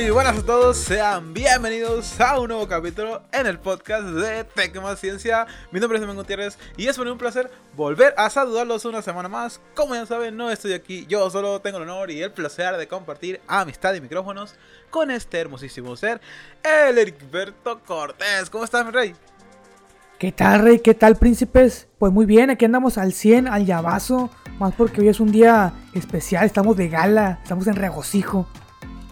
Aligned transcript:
Muy 0.00 0.08
buenas 0.08 0.38
a 0.38 0.42
todos, 0.42 0.78
sean 0.78 1.34
bienvenidos 1.34 2.18
a 2.22 2.40
un 2.40 2.48
nuevo 2.48 2.66
capítulo 2.66 3.20
en 3.32 3.46
el 3.46 3.58
podcast 3.58 4.04
de 4.04 4.44
Tecma 4.44 4.96
Ciencia. 4.96 5.46
Mi 5.72 5.78
nombre 5.78 5.98
es 5.98 6.00
Domingo 6.00 6.22
Gutiérrez 6.22 6.56
y 6.78 6.86
es 6.86 6.96
un 6.96 7.18
placer 7.18 7.50
volver 7.76 8.14
a 8.16 8.30
saludarlos 8.30 8.86
una 8.86 9.02
semana 9.02 9.28
más. 9.28 9.60
Como 9.74 9.94
ya 9.94 10.06
saben, 10.06 10.38
no 10.38 10.50
estoy 10.50 10.72
aquí, 10.72 11.04
yo 11.06 11.28
solo 11.28 11.60
tengo 11.60 11.76
el 11.76 11.82
honor 11.82 12.10
y 12.10 12.22
el 12.22 12.32
placer 12.32 12.78
de 12.78 12.88
compartir 12.88 13.42
amistad 13.46 13.92
y 13.92 14.00
micrófonos 14.00 14.54
con 14.88 15.10
este 15.10 15.38
hermosísimo 15.38 15.94
ser, 15.96 16.18
el 16.62 16.96
Ericberto 16.96 17.80
Cortés. 17.80 18.48
¿Cómo 18.48 18.64
estás, 18.64 18.86
mi 18.86 18.92
rey? 18.92 19.14
¿Qué 20.18 20.32
tal, 20.32 20.62
Rey? 20.62 20.78
¿Qué 20.78 20.94
tal, 20.94 21.16
príncipes? 21.16 21.88
Pues 21.98 22.10
muy 22.10 22.24
bien, 22.24 22.48
aquí 22.48 22.64
andamos 22.64 22.96
al 22.96 23.12
100, 23.12 23.48
al 23.48 23.66
llavazo. 23.66 24.30
Más 24.58 24.74
porque 24.74 25.02
hoy 25.02 25.08
es 25.08 25.20
un 25.20 25.30
día 25.30 25.74
especial, 25.92 26.46
estamos 26.46 26.78
de 26.78 26.88
gala, 26.88 27.38
estamos 27.42 27.66
en 27.66 27.76
regocijo. 27.76 28.48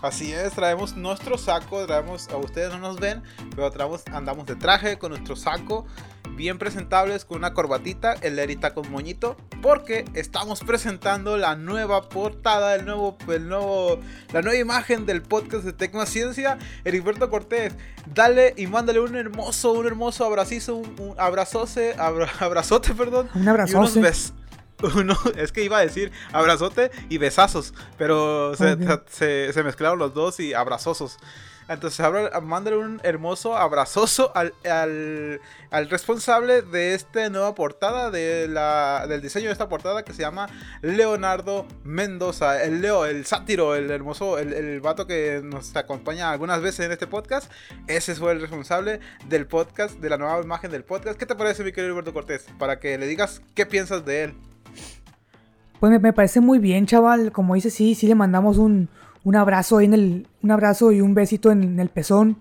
Así 0.01 0.33
es, 0.33 0.53
traemos 0.53 0.97
nuestro 0.97 1.37
saco, 1.37 1.85
traemos, 1.85 2.29
a 2.29 2.37
ustedes 2.37 2.71
no 2.71 2.79
nos 2.79 3.01
ven, 3.01 3.21
pero 3.51 3.69
traemos, 3.73 4.05
andamos 4.13 4.47
de 4.47 4.55
traje 4.55 4.97
con 4.97 5.11
nuestro 5.11 5.35
saco, 5.35 5.87
bien 6.37 6.57
presentables, 6.57 7.25
con 7.25 7.39
una 7.39 7.53
corbatita, 7.53 8.13
el 8.13 8.37
lerita 8.37 8.75
con 8.75 8.89
moñito, 8.93 9.37
porque 9.61 10.05
estamos 10.15 10.61
presentando 10.61 11.37
la 11.37 11.57
nueva 11.57 12.09
portada, 12.09 12.77
el 12.77 12.85
nuevo, 12.85 13.19
el 13.27 13.49
nuevo, 13.49 13.99
la 14.33 14.41
nueva 14.41 14.59
imagen 14.59 15.05
del 15.05 15.21
podcast 15.21 15.65
de 15.65 15.73
Tecma 15.73 16.07
Ciencia. 16.07 16.59
Heriberto 16.85 17.29
Cortés, 17.29 17.75
dale 18.15 18.55
y 18.57 18.69
mándale 18.69 19.01
un 19.01 19.17
hermoso, 19.17 19.73
un 19.73 19.87
hermoso 19.87 20.25
abracizo, 20.25 20.77
un, 20.77 20.95
un 21.01 21.15
abrazote, 21.19 21.97
abrazote, 22.41 22.95
perdón. 22.95 23.29
Un 23.35 23.49
abrazote. 23.49 24.01
Uno, 24.97 25.17
es 25.37 25.51
que 25.51 25.65
iba 25.65 25.79
a 25.79 25.81
decir 25.81 26.13
abrazote 26.33 26.91
y 27.09 27.19
besazos, 27.19 27.75
pero 27.97 28.55
se, 28.55 29.53
se, 29.53 29.63
mezclaron 29.63 29.99
los 29.99 30.15
dos 30.15 30.39
y 30.39 30.55
abrazozos. 30.55 31.19
Entonces, 31.69 32.07
mándale 32.43 32.79
un 32.79 32.99
hermoso 33.03 33.55
abrazoso 33.55 34.33
al, 34.35 34.55
al, 34.65 35.91
responsable 35.91 36.63
de 36.63 36.95
esta 36.95 37.29
nueva 37.29 37.55
portada, 37.55 38.11
de 38.11 38.49
la, 38.49 39.05
del 39.07 39.21
diseño 39.21 39.47
de 39.47 39.53
esta 39.53 39.69
portada 39.69 40.03
que 40.03 40.15
se 40.15 40.23
llama 40.23 40.49
Leonardo 40.81 41.67
Mendoza. 41.85 42.63
El 42.63 42.81
Leo, 42.81 43.05
el 43.05 43.27
sátiro, 43.27 43.75
el 43.75 43.91
hermoso, 43.91 44.39
el, 44.39 44.55
el 44.55 44.81
vato 44.81 45.07
que 45.07 45.43
nos 45.45 45.77
acompaña 45.77 46.31
algunas 46.31 46.63
veces 46.63 46.87
en 46.87 46.93
este 46.93 47.07
podcast. 47.07 47.53
Ese 47.87 48.15
fue 48.15 48.33
el 48.33 48.41
responsable 48.41 49.01
del 49.27 49.47
podcast, 49.47 49.99
de 49.99 50.09
la 50.09 50.17
nueva 50.17 50.41
imagen 50.41 50.71
del 50.71 50.85
podcast. 50.85 51.19
¿Qué 51.19 51.27
te 51.27 51.35
parece, 51.35 51.65
mi 51.65 51.73
querido 51.73 51.93
Alberto 51.93 52.15
Cortés? 52.15 52.47
Para 52.59 52.81
que 52.81 52.97
le 52.97 53.07
digas 53.07 53.43
qué 53.55 53.67
piensas 53.67 54.07
de 54.07 54.25
él. 54.25 54.48
Pues 55.81 56.01
me, 56.01 56.13
parece 56.13 56.41
muy 56.41 56.59
bien, 56.59 56.87
chaval. 56.87 57.33
Como 57.33 57.55
dice, 57.55 57.71
sí, 57.71 57.95
sí 57.95 58.07
le 58.07 58.15
mandamos 58.15 58.59
un, 58.59 58.89
abrazo 59.35 59.79
ahí 59.79 59.87
en 59.87 59.95
el. 59.95 60.27
Un 60.43 60.51
abrazo 60.51 60.93
y 60.93 61.01
un 61.01 61.15
besito 61.15 61.51
en, 61.51 61.79
el 61.79 61.89
pezón. 61.89 62.39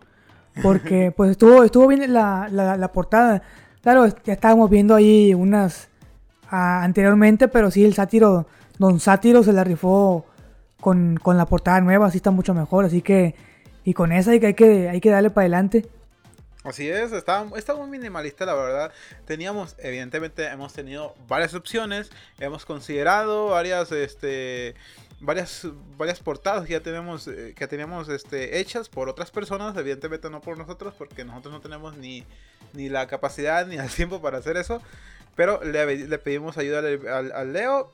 Porque 0.63 1.11
pues 1.16 1.31
estuvo, 1.31 1.63
estuvo 1.63 1.88
bien 1.88 2.13
la, 2.13 2.47
la, 2.49 2.91
portada. 2.91 3.43
Claro, 3.81 4.08
ya 4.23 4.33
estábamos 4.33 4.69
viendo 4.69 4.95
ahí 4.95 5.33
unas 5.33 5.89
anteriormente, 6.49 7.47
pero 7.47 7.71
sí, 7.71 7.83
el 7.83 7.93
sátiro, 7.93 8.47
Don 8.80 8.99
Sátiro 8.99 9.43
se 9.43 9.52
la 9.52 9.65
rifó 9.65 10.25
con, 10.80 11.17
con 11.21 11.38
la 11.38 11.45
portada 11.45 11.81
nueva, 11.81 12.08
así 12.08 12.17
está 12.17 12.31
mucho 12.31 12.53
mejor. 12.53 12.85
Así 12.85 13.02
que, 13.02 13.35
y 13.83 13.93
con 13.93 14.11
esa 14.11 14.31
hay 14.31 14.39
que, 14.39 14.47
hay 14.47 14.53
que, 14.53 14.89
hay 14.89 15.02
que 15.02 15.09
darle 15.09 15.30
para 15.30 15.43
adelante. 15.43 15.85
Así 16.68 16.90
es, 16.90 17.14
está, 17.14 17.46
muy 17.46 17.88
minimalista 17.90 18.46
la 18.46 18.54
verdad. 18.54 18.92
Teníamos, 19.26 19.78
evidentemente, 19.78 20.45
hemos 20.48 20.73
tenido 20.73 21.16
varias 21.26 21.54
opciones, 21.54 22.11
hemos 22.42 22.66
considerado 22.66 23.48
varias, 23.48 23.89
este, 23.94 24.76
varias, 25.22 25.66
varias 25.98 26.20
portadas 26.20 26.66
que 26.66 26.73
ya 26.73 26.82
tenemos, 26.82 27.26
eh, 27.30 27.54
que 27.56 27.67
teníamos, 27.67 28.10
este, 28.10 28.60
hechas 28.60 28.89
por 28.89 29.08
otras 29.08 29.32
personas, 29.32 29.77
evidentemente 29.77 30.30
no 30.30 30.42
por 30.42 30.58
nosotros, 30.58 30.94
porque 30.98 31.23
nosotros 31.23 31.54
no 31.54 31.61
tenemos 31.61 31.95
ni, 31.95 32.26
ni 32.73 32.89
la 32.89 33.08
capacidad 33.08 33.66
ni 33.66 33.77
el 33.77 33.89
tiempo 33.95 34.22
para 34.22 34.39
hacer 34.39 34.58
eso. 34.58 34.82
Pero 35.38 35.64
le, 35.64 36.17
pedimos 36.20 36.58
ayuda 36.58 36.80
al, 36.80 37.54
Leo 37.54 37.94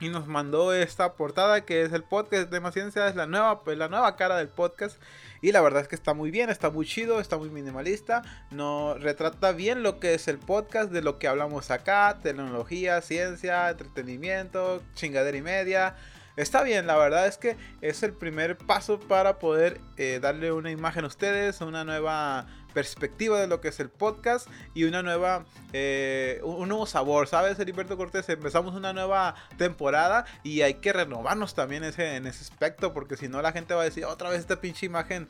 y 0.00 0.08
nos 0.08 0.26
mandó 0.26 0.72
esta 0.72 1.14
portada 1.14 1.64
que 1.64 1.82
es 1.82 1.92
el 1.92 2.04
podcast 2.04 2.50
de 2.50 2.60
Más 2.60 2.74
Ciencia, 2.74 3.08
es 3.08 3.16
la 3.16 3.26
nueva, 3.26 3.60
la 3.66 3.88
nueva 3.88 4.16
cara 4.16 4.36
del 4.36 4.48
podcast. 4.48 5.00
Y 5.40 5.52
la 5.52 5.60
verdad 5.60 5.82
es 5.82 5.88
que 5.88 5.94
está 5.94 6.14
muy 6.14 6.30
bien, 6.30 6.50
está 6.50 6.70
muy 6.70 6.86
chido, 6.86 7.20
está 7.20 7.36
muy 7.36 7.50
minimalista. 7.50 8.22
No 8.50 8.94
retrata 8.94 9.52
bien 9.52 9.82
lo 9.82 9.98
que 9.98 10.14
es 10.14 10.28
el 10.28 10.38
podcast, 10.38 10.90
de 10.90 11.02
lo 11.02 11.18
que 11.18 11.28
hablamos 11.28 11.70
acá, 11.70 12.18
tecnología, 12.22 13.00
ciencia, 13.00 13.70
entretenimiento, 13.70 14.82
chingadera 14.94 15.36
y 15.36 15.42
media. 15.42 15.96
Está 16.36 16.62
bien, 16.62 16.86
la 16.86 16.96
verdad 16.96 17.26
es 17.26 17.36
que 17.36 17.56
es 17.80 18.04
el 18.04 18.12
primer 18.12 18.56
paso 18.56 19.00
para 19.00 19.40
poder 19.40 19.80
eh, 19.96 20.20
darle 20.22 20.52
una 20.52 20.70
imagen 20.70 21.04
a 21.04 21.08
ustedes, 21.08 21.60
una 21.60 21.82
nueva 21.82 22.46
perspectiva 22.72 23.40
de 23.40 23.46
lo 23.46 23.60
que 23.60 23.68
es 23.68 23.80
el 23.80 23.90
podcast 23.90 24.48
y 24.74 24.84
una 24.84 25.02
nueva, 25.02 25.44
eh, 25.72 26.40
un 26.44 26.68
nuevo 26.68 26.86
sabor, 26.86 27.26
¿sabes, 27.26 27.58
Heriberto 27.58 27.96
Cortés? 27.96 28.28
Empezamos 28.28 28.74
una 28.74 28.92
nueva 28.92 29.34
temporada 29.56 30.24
y 30.42 30.62
hay 30.62 30.74
que 30.74 30.92
renovarnos 30.92 31.54
también 31.54 31.84
ese, 31.84 32.16
en 32.16 32.26
ese 32.26 32.44
aspecto 32.44 32.92
porque 32.92 33.16
si 33.16 33.28
no 33.28 33.42
la 33.42 33.52
gente 33.52 33.74
va 33.74 33.82
a 33.82 33.84
decir 33.84 34.04
otra 34.04 34.30
vez 34.30 34.40
esta 34.40 34.60
pinche 34.60 34.86
imagen. 34.86 35.28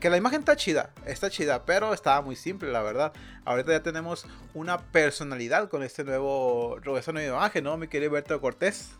Que 0.00 0.08
la 0.08 0.16
imagen 0.16 0.38
está 0.38 0.56
chida, 0.56 0.88
está 1.04 1.28
chida, 1.28 1.66
pero 1.66 1.92
estaba 1.92 2.22
muy 2.22 2.34
simple, 2.34 2.72
la 2.72 2.80
verdad. 2.80 3.12
Ahorita 3.44 3.72
ya 3.72 3.82
tenemos 3.82 4.24
una 4.54 4.78
personalidad 4.78 5.68
con 5.68 5.82
este 5.82 6.02
nuevo, 6.02 6.78
esta 6.96 7.12
nueva 7.12 7.36
imagen, 7.36 7.64
¿no, 7.64 7.76
mi 7.76 7.86
querido 7.86 8.06
Heriberto 8.06 8.40
Cortés? 8.40 8.92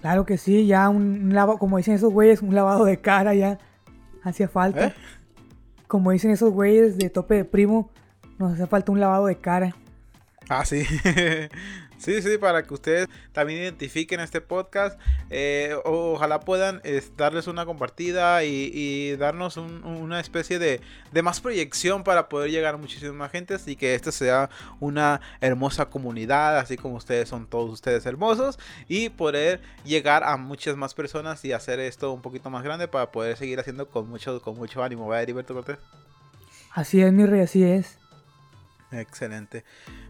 Claro 0.00 0.24
que 0.24 0.38
sí, 0.38 0.66
ya 0.66 0.88
un, 0.88 1.34
lavado, 1.34 1.58
como 1.58 1.76
dicen 1.76 1.94
esos 1.94 2.10
güeyes, 2.10 2.40
un 2.40 2.54
lavado 2.54 2.86
de 2.86 3.02
cara 3.02 3.34
ya 3.34 3.58
hacía 4.22 4.48
falta. 4.48 4.86
¿Eh? 4.86 4.94
Como 5.86 6.10
dicen 6.10 6.30
esos 6.30 6.52
güeyes 6.52 6.98
de 6.98 7.10
tope 7.10 7.34
de 7.34 7.44
primo, 7.44 7.90
nos 8.38 8.54
hace 8.54 8.66
falta 8.66 8.92
un 8.92 9.00
lavado 9.00 9.26
de 9.26 9.36
cara. 9.36 9.74
Ah, 10.48 10.64
sí. 10.64 10.84
Sí, 11.98 12.20
sí, 12.22 12.38
para 12.38 12.62
que 12.62 12.74
ustedes 12.74 13.08
también 13.32 13.62
identifiquen 13.62 14.20
este 14.20 14.40
podcast. 14.40 15.00
Eh, 15.30 15.74
ojalá 15.84 16.40
puedan 16.40 16.82
darles 17.16 17.46
una 17.46 17.64
compartida 17.64 18.44
y, 18.44 19.16
darnos 19.16 19.56
una 19.56 20.20
especie 20.20 20.58
de, 20.58 20.80
más 21.22 21.40
proyección 21.40 22.04
para 22.04 22.28
poder 22.28 22.50
llegar 22.50 22.74
a 22.74 22.78
muchísimas 22.78 23.14
más 23.14 23.32
gente 23.32 23.56
y 23.66 23.76
que 23.76 23.94
esta 23.94 24.12
sea 24.12 24.50
una 24.80 25.20
hermosa 25.40 25.86
comunidad, 25.86 26.58
así 26.58 26.76
como 26.76 26.96
ustedes 26.96 27.28
son 27.28 27.46
todos 27.46 27.70
ustedes 27.70 28.04
hermosos 28.06 28.58
y 28.88 29.08
poder 29.08 29.60
llegar 29.84 30.24
a 30.24 30.36
muchas 30.36 30.76
más 30.76 30.94
personas 30.94 31.44
y 31.44 31.52
hacer 31.52 31.80
esto 31.80 32.12
un 32.12 32.22
poquito 32.22 32.50
más 32.50 32.62
grande 32.62 32.88
para 32.88 33.10
poder 33.10 33.36
seguir 33.36 33.58
haciendo 33.60 33.88
con 33.88 34.08
mucho, 34.08 34.40
con 34.42 34.56
mucho 34.56 34.82
ánimo. 34.82 35.08
¿Verdad, 35.08 35.22
Heriberto 35.22 35.54
Cortés? 35.54 35.78
Así 36.72 37.00
es, 37.00 37.12
mi 37.12 37.24
rey, 37.24 37.40
así 37.40 37.64
es. 37.64 37.98
Excelente. 38.92 39.64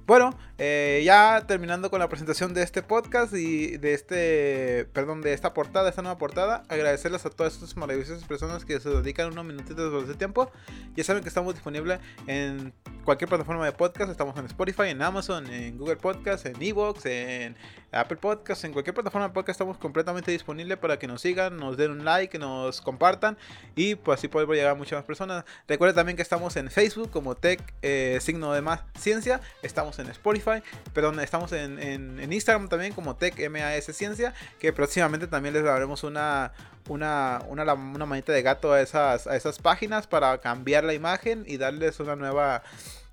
Bueno, 0.07 0.39
eh, 0.59 1.03
ya 1.05 1.45
terminando 1.49 1.91
con 1.91 1.99
la 1.99 2.09
presentación 2.09 2.55
de 2.55 2.63
este 2.63 2.81
podcast 2.81 3.35
y 3.35 3.77
de 3.77 3.93
este, 3.93 4.89
perdón, 4.93 5.21
de 5.21 5.33
esta 5.33 5.53
portada, 5.53 5.89
esta 5.89 6.01
nueva 6.03 6.17
portada, 6.17 6.63
agradecerles 6.69 7.27
a 7.27 7.31
todas 7.31 7.55
estas 7.55 7.77
maravillosas 7.77 8.23
personas 8.23 8.65
que 8.65 8.79
se 8.79 8.89
dedican 8.89 9.33
unos 9.33 9.45
minutitos 9.45 10.07
de 10.07 10.13
su 10.13 10.17
tiempo. 10.17 10.49
Ya 10.95 11.03
saben 11.03 11.25
que 11.25 11.29
estamos 11.29 11.55
disponibles 11.55 11.99
en 12.29 12.73
cualquier 13.07 13.29
plataforma 13.29 13.65
de 13.65 13.71
podcast, 13.71 14.11
estamos 14.11 14.37
en 14.37 14.47
Spotify, 14.47 14.89
en 14.89 15.01
Amazon, 15.01 15.47
en 15.47 15.79
Google 15.79 15.95
Podcast, 15.95 16.45
en 16.45 16.61
Evox, 16.61 17.07
en 17.07 17.57
Apple 17.93 18.17
Podcast, 18.17 18.65
en 18.65 18.73
cualquier 18.73 18.95
plataforma 18.95 19.29
de 19.29 19.33
podcast 19.33 19.51
estamos 19.51 19.79
completamente 19.79 20.33
disponibles 20.33 20.77
para 20.77 20.99
que 20.99 21.07
nos 21.07 21.23
sigan, 21.23 21.57
nos 21.57 21.77
den 21.77 21.93
un 21.93 22.05
like, 22.05 22.37
nos 22.37 22.81
compartan 22.81 23.39
y 23.77 23.95
pues 23.95 24.19
así 24.19 24.27
podemos 24.27 24.57
llegar 24.57 24.73
a 24.73 24.75
muchas 24.75 24.99
más 24.99 25.05
personas. 25.05 25.45
Recuerden 25.69 25.95
también 25.95 26.17
que 26.17 26.23
estamos 26.23 26.57
en 26.57 26.69
Facebook 26.69 27.11
como 27.13 27.37
Tech 27.37 27.63
eh, 27.81 28.19
Signo 28.21 28.53
de 28.53 28.61
Más 28.61 28.81
Ciencia, 28.99 29.41
estamos 29.63 30.01
en 30.01 30.09
Spotify, 30.09 30.61
perdón, 30.93 31.21
estamos 31.21 31.53
en, 31.53 31.79
en, 31.79 32.33
Instagram 32.33 32.69
también 32.69 32.93
como 32.93 33.15
Tech 33.15 33.39
MAS 33.49 33.85
Ciencia, 33.85 34.35
que 34.59 34.73
próximamente 34.73 35.29
también 35.29 35.55
les 35.55 35.63
daremos 35.63 36.03
una, 36.03 36.53
una, 36.89 37.43
una, 37.49 37.75
una 37.75 38.07
manita 38.07 38.33
de 38.33 38.43
gato 38.43 38.73
a 38.73 38.81
esas, 38.81 39.27
a 39.27 39.37
esas 39.37 39.59
páginas 39.59 40.07
para 40.07 40.39
cambiar 40.39 40.85
la 40.85 40.95
imagen 40.95 41.45
y 41.47 41.57
darles 41.57 42.01
una 42.01 42.17
nueva, 42.17 42.63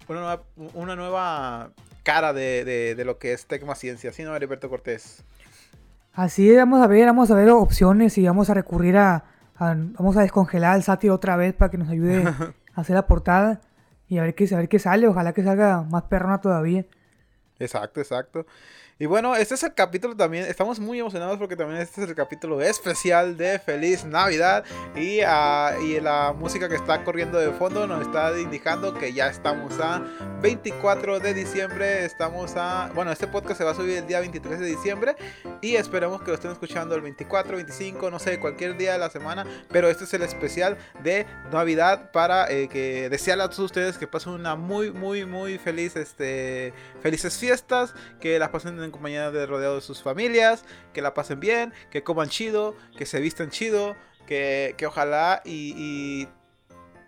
una 0.08 0.20
nueva, 0.20 0.44
una 0.74 0.96
nueva 0.96 1.72
cara 2.04 2.34
de, 2.34 2.96
de, 2.96 3.06
lo 3.06 3.18
que 3.18 3.34
es 3.34 3.46
Tecma 3.46 3.76
Ciencia, 3.76 4.12
¿sí 4.12 4.24
no, 4.24 4.36
Heriberto 4.36 4.70
Cortés? 4.70 5.24
Así 6.14 6.56
vamos 6.56 6.82
a 6.82 6.88
ver, 6.88 7.06
vamos 7.08 7.32
a 7.32 7.36
ver 7.36 7.50
opciones 7.50 8.18
y 8.18 8.26
vamos 8.26 8.50
a 8.50 8.54
recurrir 8.54 8.98
a, 8.98 9.24
vamos 9.58 10.18
a 10.18 10.22
descongelar 10.22 10.76
el 10.76 10.84
sátiro 10.84 11.16
otra 11.16 11.38
vez 11.38 11.54
para 11.54 11.72
que 11.72 11.78
nos 11.78 11.90
ayude 11.90 12.24
a 12.76 12.82
hacer 12.82 12.96
la 12.96 13.08
portada. 13.08 13.62
Y 14.10 14.20
a 14.20 14.22
ver 14.22 14.36
qué, 14.36 14.48
a 14.54 14.58
ver 14.58 14.70
qué 14.70 14.78
sale, 14.78 15.08
ojalá 15.08 15.34
que 15.34 15.44
salga 15.44 15.82
más 15.84 16.04
perrona 16.04 16.40
todavía. 16.40 16.86
Exacto, 17.58 18.00
exacto. 18.00 18.46
Y 19.00 19.08
bueno, 19.08 19.36
este 19.36 19.56
es 19.56 19.64
el 19.64 19.74
capítulo 19.74 20.16
también, 20.16 20.46
estamos 20.46 20.80
muy 20.80 21.00
emocionados 21.00 21.40
porque 21.40 21.56
también 21.56 21.82
este 21.82 22.04
es 22.04 22.10
el 22.10 22.16
capítulo 22.16 22.62
especial 22.62 23.36
de 23.38 23.58
Feliz 23.58 24.06
Navidad. 24.06 24.64
Y, 24.96 25.22
ah, 25.22 25.74
y 25.82 26.00
la 26.00 26.32
música 26.38 26.70
que 26.70 26.76
está 26.76 27.04
corriendo 27.04 27.40
de 27.40 27.52
fondo 27.54 27.88
nos 27.88 28.04
está 28.04 28.40
indicando 28.40 28.94
que 28.94 29.12
ya 29.12 29.30
estamos 29.30 29.80
a 29.80 30.04
24 30.44 31.20
de 31.20 31.34
diciembre, 31.34 32.06
estamos 32.06 32.54
a, 32.56 32.92
bueno, 32.94 33.12
este 33.12 33.28
podcast 33.28 33.58
se 33.58 33.64
va 33.64 33.72
a 33.72 33.76
subir 33.76 33.98
el 33.98 34.06
día 34.06 34.20
23 34.20 34.60
de 34.60 34.66
diciembre 34.68 35.16
y 35.62 35.76
esperemos 35.76 36.22
que 36.22 36.28
lo 36.28 36.36
estén 36.36 36.52
escuchando 36.52 36.94
el 36.94 37.02
24, 37.02 37.56
25, 37.56 38.12
no 38.12 38.20
sé, 38.20 38.40
cualquier 38.40 38.78
día 38.78 38.94
de 38.94 39.00
la 39.00 39.10
semana, 39.10 39.44
pero 39.72 39.90
este 39.90 40.04
es 40.04 40.14
el 40.14 40.22
especial 40.22 40.78
de 41.02 41.26
Navidad 41.52 42.12
para 42.12 42.52
eh, 42.52 42.68
que 42.68 43.10
desearle 43.10 43.46
a 43.46 43.48
todos 43.48 43.66
ustedes 43.66 43.98
que 43.98 44.06
pasen 44.06 44.34
una 44.34 44.56
muy, 44.56 44.92
muy, 44.92 45.26
muy 45.26 45.58
feliz, 45.58 45.96
este, 45.96 46.74
felices 47.02 47.38
fiestas, 47.40 47.96
que 48.20 48.38
las 48.38 48.50
pasen 48.50 48.83
en 48.84 48.92
compañía 48.92 49.32
de 49.32 49.46
rodeado 49.46 49.76
de 49.76 49.82
sus 49.82 50.02
familias, 50.02 50.66
que 50.94 51.02
la 51.02 51.14
pasen 51.14 51.40
bien, 51.40 51.74
que 51.92 52.04
coman 52.04 52.30
chido, 52.30 52.76
que 52.98 53.06
se 53.06 53.20
vistan 53.20 53.50
chido, 53.50 53.96
que, 54.28 54.76
que 54.78 54.86
ojalá 54.86 55.42
y, 55.46 56.28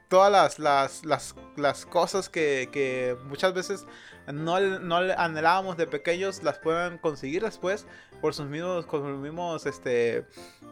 todas 0.08 0.32
las, 0.32 0.60
las, 0.60 1.04
las, 1.04 1.36
las 1.58 1.86
cosas 1.86 2.30
que, 2.30 2.70
que, 2.72 3.18
muchas 3.26 3.54
veces 3.54 3.86
no, 4.32 4.60
no 4.60 4.98
anhelábamos 4.98 5.78
de 5.78 5.88
pequeños 5.88 6.44
las 6.44 6.60
puedan 6.60 7.00
conseguir 7.00 7.44
después 7.44 7.86
por 8.22 8.34
sus 8.34 8.48
mismos, 8.48 8.86
con 8.86 9.02
sus 9.02 9.20
mismos, 9.20 9.66
este, 9.66 10.26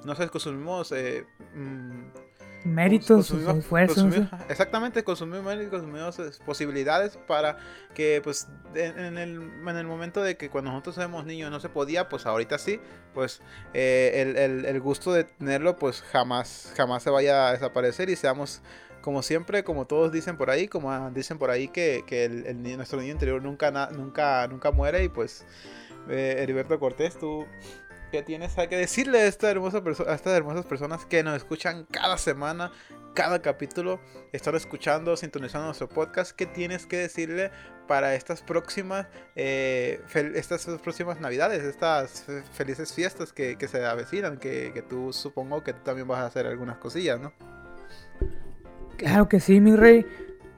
no 0.05 0.15
sé, 0.15 0.29
con. 0.29 0.91
Eh, 0.91 1.25
mm, 1.53 2.07
méritos, 2.63 3.27
sus 3.27 3.47
esfuerzos. 3.47 4.05
exactamente, 4.49 5.03
con 5.03 5.15
sus 5.15 5.27
méritos, 5.27 5.69
con 5.69 5.81
sus 5.81 5.89
mismas 5.89 6.39
posibilidades 6.45 7.17
para 7.27 7.57
que, 7.93 8.21
pues, 8.23 8.47
en, 8.75 9.17
el, 9.17 9.41
en, 9.41 9.77
el, 9.77 9.87
momento 9.87 10.21
de 10.21 10.37
que 10.37 10.49
cuando 10.49 10.71
nosotros 10.71 10.97
éramos 10.97 11.25
niños 11.25 11.51
no 11.51 11.59
se 11.59 11.69
podía, 11.69 12.09
pues 12.09 12.25
ahorita 12.25 12.57
sí, 12.57 12.79
pues 13.13 13.41
eh, 13.73 14.11
el, 14.15 14.37
el, 14.37 14.65
el, 14.65 14.81
gusto 14.81 15.13
de 15.13 15.25
tenerlo, 15.25 15.77
pues 15.77 16.01
jamás, 16.01 16.73
jamás 16.75 17.03
se 17.03 17.09
vaya 17.09 17.49
a 17.49 17.51
desaparecer 17.53 18.09
y 18.09 18.15
seamos 18.15 18.61
como 19.03 19.21
siempre, 19.21 19.65
como 19.65 19.85
todos 19.85 20.11
dicen 20.11 20.37
por 20.37 20.49
ahí, 20.49 20.67
como 20.69 21.11
dicen 21.11 21.37
por 21.37 21.51
ahí 21.51 21.67
que, 21.67 22.03
que 22.07 22.23
el, 22.23 22.63
nuestro 22.77 22.99
niño 23.01 23.11
interior 23.11 23.43
nunca, 23.43 23.69
nunca, 23.91 24.47
nunca 24.47 24.71
muere 24.71 25.03
y 25.03 25.09
pues 25.09 25.45
eh, 26.09 26.37
Heriberto 26.39 26.79
Cortés, 26.79 27.19
tú 27.19 27.45
¿Qué 28.13 28.21
tienes 28.21 28.53
que 28.53 28.77
decirle 28.77 29.21
a, 29.21 29.25
estas 29.25 29.49
hermosas 29.49 30.65
personas 30.67 31.03
que 31.03 31.23
nos 31.23 31.35
escuchan 31.35 31.87
cada 31.89 32.19
semana, 32.19 32.71
cada 33.15 33.41
capítulo, 33.41 33.99
están 34.31 34.53
escuchando, 34.53 35.17
sintonizando 35.17 35.65
nuestro 35.65 35.89
podcast? 35.89 36.31
¿Qué 36.31 36.45
tienes 36.45 36.85
que 36.85 36.97
decirle 36.97 37.49
para 37.87 38.13
estas 38.13 38.43
próximas, 38.43 39.07
eh, 39.35 39.99
estas 40.35 40.63
próximas 40.83 41.19
navidades, 41.21 41.63
estas 41.63 42.27
felices 42.51 42.93
fiestas 42.93 43.33
que, 43.33 43.57
se 43.67 43.83
avecinan? 43.83 44.37
Que, 44.37 44.69
que, 44.75 44.83
tú 44.83 45.11
supongo 45.11 45.63
que 45.63 45.73
tú 45.73 45.79
también 45.83 46.07
vas 46.07 46.19
a 46.19 46.27
hacer 46.27 46.45
algunas 46.45 46.77
cosillas, 46.77 47.19
¿no? 47.19 47.33
Claro 48.97 49.27
que 49.27 49.39
sí, 49.39 49.59
mi 49.59 49.75
rey. 49.75 50.05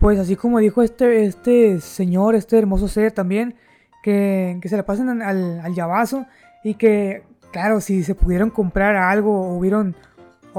Pues 0.02 0.19
así 0.19 0.36
como 0.36 0.60
dijo 0.60 0.81
este, 0.81 1.24
este 1.24 1.80
señor, 1.80 2.36
este 2.36 2.57
hermoso 2.57 2.90
ser 2.90 3.13
también, 3.13 3.56
que, 4.04 4.60
que 4.62 4.68
se 4.68 4.75
le 4.75 4.84
pasen 4.84 5.22
al, 5.22 5.62
al 5.62 5.74
llavazo 5.74 6.25
y 6.66 6.74
que 6.74 7.24
claro, 7.56 7.80
si 7.80 8.04
se 8.04 8.16
pudieron 8.16 8.50
comprar 8.50 8.98
algo 8.98 9.31
o 9.31 9.57
hubieron 9.57 9.96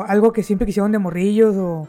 algo 0.09 0.33
que 0.33 0.43
siempre 0.43 0.65
quisieron 0.65 0.93
de 0.93 0.99
morrillos 0.99 1.55
o, 1.55 1.87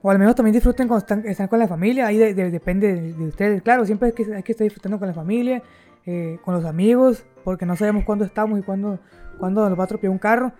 o 0.00 0.10
al 0.10 0.18
menos 0.18 0.34
también 0.34 0.54
disfruten 0.54 0.88
cuando 0.88 1.04
están, 1.26 1.48
con 1.48 1.58
la 1.58 1.68
familia, 1.68 2.06
ahí 2.06 2.16
depende 2.16 3.12
de, 3.12 3.26
ustedes. 3.26 3.60
Claro, 3.60 3.84
siempre 3.84 4.08
hay 4.08 4.12
que, 4.14 4.34
hay 4.34 4.42
que 4.42 4.52
estar 4.52 4.64
disfrutando 4.64 4.98
con 4.98 5.08
la 5.08 5.12
familia, 5.12 5.62
eh, 6.06 6.38
con 6.42 6.54
los 6.54 6.64
amigos, 6.64 7.26
porque 7.44 7.66
no 7.66 7.76
sabemos 7.76 8.04
cuándo 8.04 8.24
estamos 8.24 8.58
y 8.58 8.62
cuándo, 8.62 8.98
cuándo 9.38 9.68
nos 9.68 9.78
va 9.78 9.82
a 9.82 9.84
atropellar 9.84 10.12
un 10.12 10.18
carro. 10.18 10.52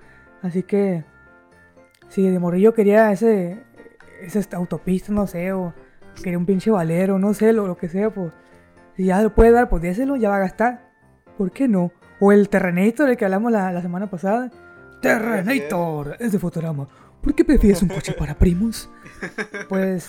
Así 0.43 0.63
que 0.63 1.03
si 2.09 2.29
de 2.29 2.39
morrillo 2.39 2.75
quería 2.75 3.13
ese, 3.13 3.63
esa 4.21 4.59
autopista, 4.59 5.11
no 5.11 5.27
sé, 5.27 5.55
o 5.55 5.73
quería 6.23 6.37
un 6.37 6.45
pinche 6.45 6.71
valero, 6.71 7.19
no 7.19 7.33
sé, 7.33 7.55
lo, 7.55 7.67
lo 7.67 7.79
que 7.79 7.89
sea, 7.89 8.11
pues 8.11 8.31
si 8.95 9.07
ya 9.07 9.23
lo 9.23 9.35
puede 9.35 9.53
dar, 9.53 9.71
pues 9.71 9.83
déselo, 9.83 10.17
ya 10.17 10.29
va 10.29 10.37
a 10.37 10.41
gastar. 10.41 10.93
¿Por 11.39 11.51
qué 11.51 11.67
no? 11.67 11.93
O 12.26 12.32
el 12.32 12.49
Terrenator, 12.49 13.06
del 13.06 13.19
que 13.19 13.26
hablamos 13.26 13.53
la, 13.53 13.82
semana 13.82 14.09
pasada. 14.09 14.50
Terrenator, 15.03 16.17
es 16.19 16.32
de 16.32 16.38
Fotorama. 16.38 16.88
¿Por 17.21 17.35
qué 17.35 17.44
prefieres 17.44 17.82
un 17.82 17.88
coche 17.88 18.15
para 18.15 18.35
primos? 18.35 18.88
Pues 19.69 20.09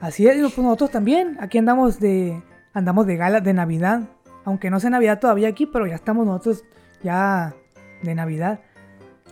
así 0.00 0.26
es, 0.26 0.40
pues 0.40 0.58
nosotros 0.58 0.90
también. 0.90 1.36
Aquí 1.38 1.56
andamos 1.56 2.00
de 2.00 2.42
andamos 2.74 3.06
de 3.06 3.16
gala 3.16 3.40
de 3.40 3.52
Navidad. 3.54 4.08
Aunque 4.44 4.70
no 4.70 4.80
sea 4.80 4.90
Navidad 4.90 5.20
todavía 5.20 5.46
aquí, 5.46 5.66
pero 5.66 5.86
ya 5.86 5.94
estamos 5.94 6.26
nosotros 6.26 6.64
ya 7.04 7.54
de 8.02 8.16
Navidad. 8.16 8.58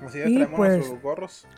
Así 0.07 0.21
es, 0.21 0.29
y 0.29 0.45
pues, 0.45 1.03
gorros. 1.03 1.49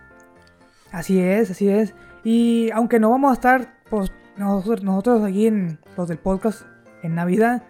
Así 0.90 1.20
es, 1.20 1.50
así 1.50 1.68
es. 1.68 1.94
Y 2.24 2.70
aunque 2.70 2.98
no 2.98 3.10
vamos 3.10 3.30
a 3.32 3.34
estar 3.34 3.74
pues, 3.90 4.10
nosotros, 4.38 4.82
nosotros 4.82 5.22
aquí 5.22 5.48
en 5.48 5.78
los 5.98 6.08
del 6.08 6.18
podcast 6.18 6.62
en 7.02 7.14
Navidad, 7.14 7.62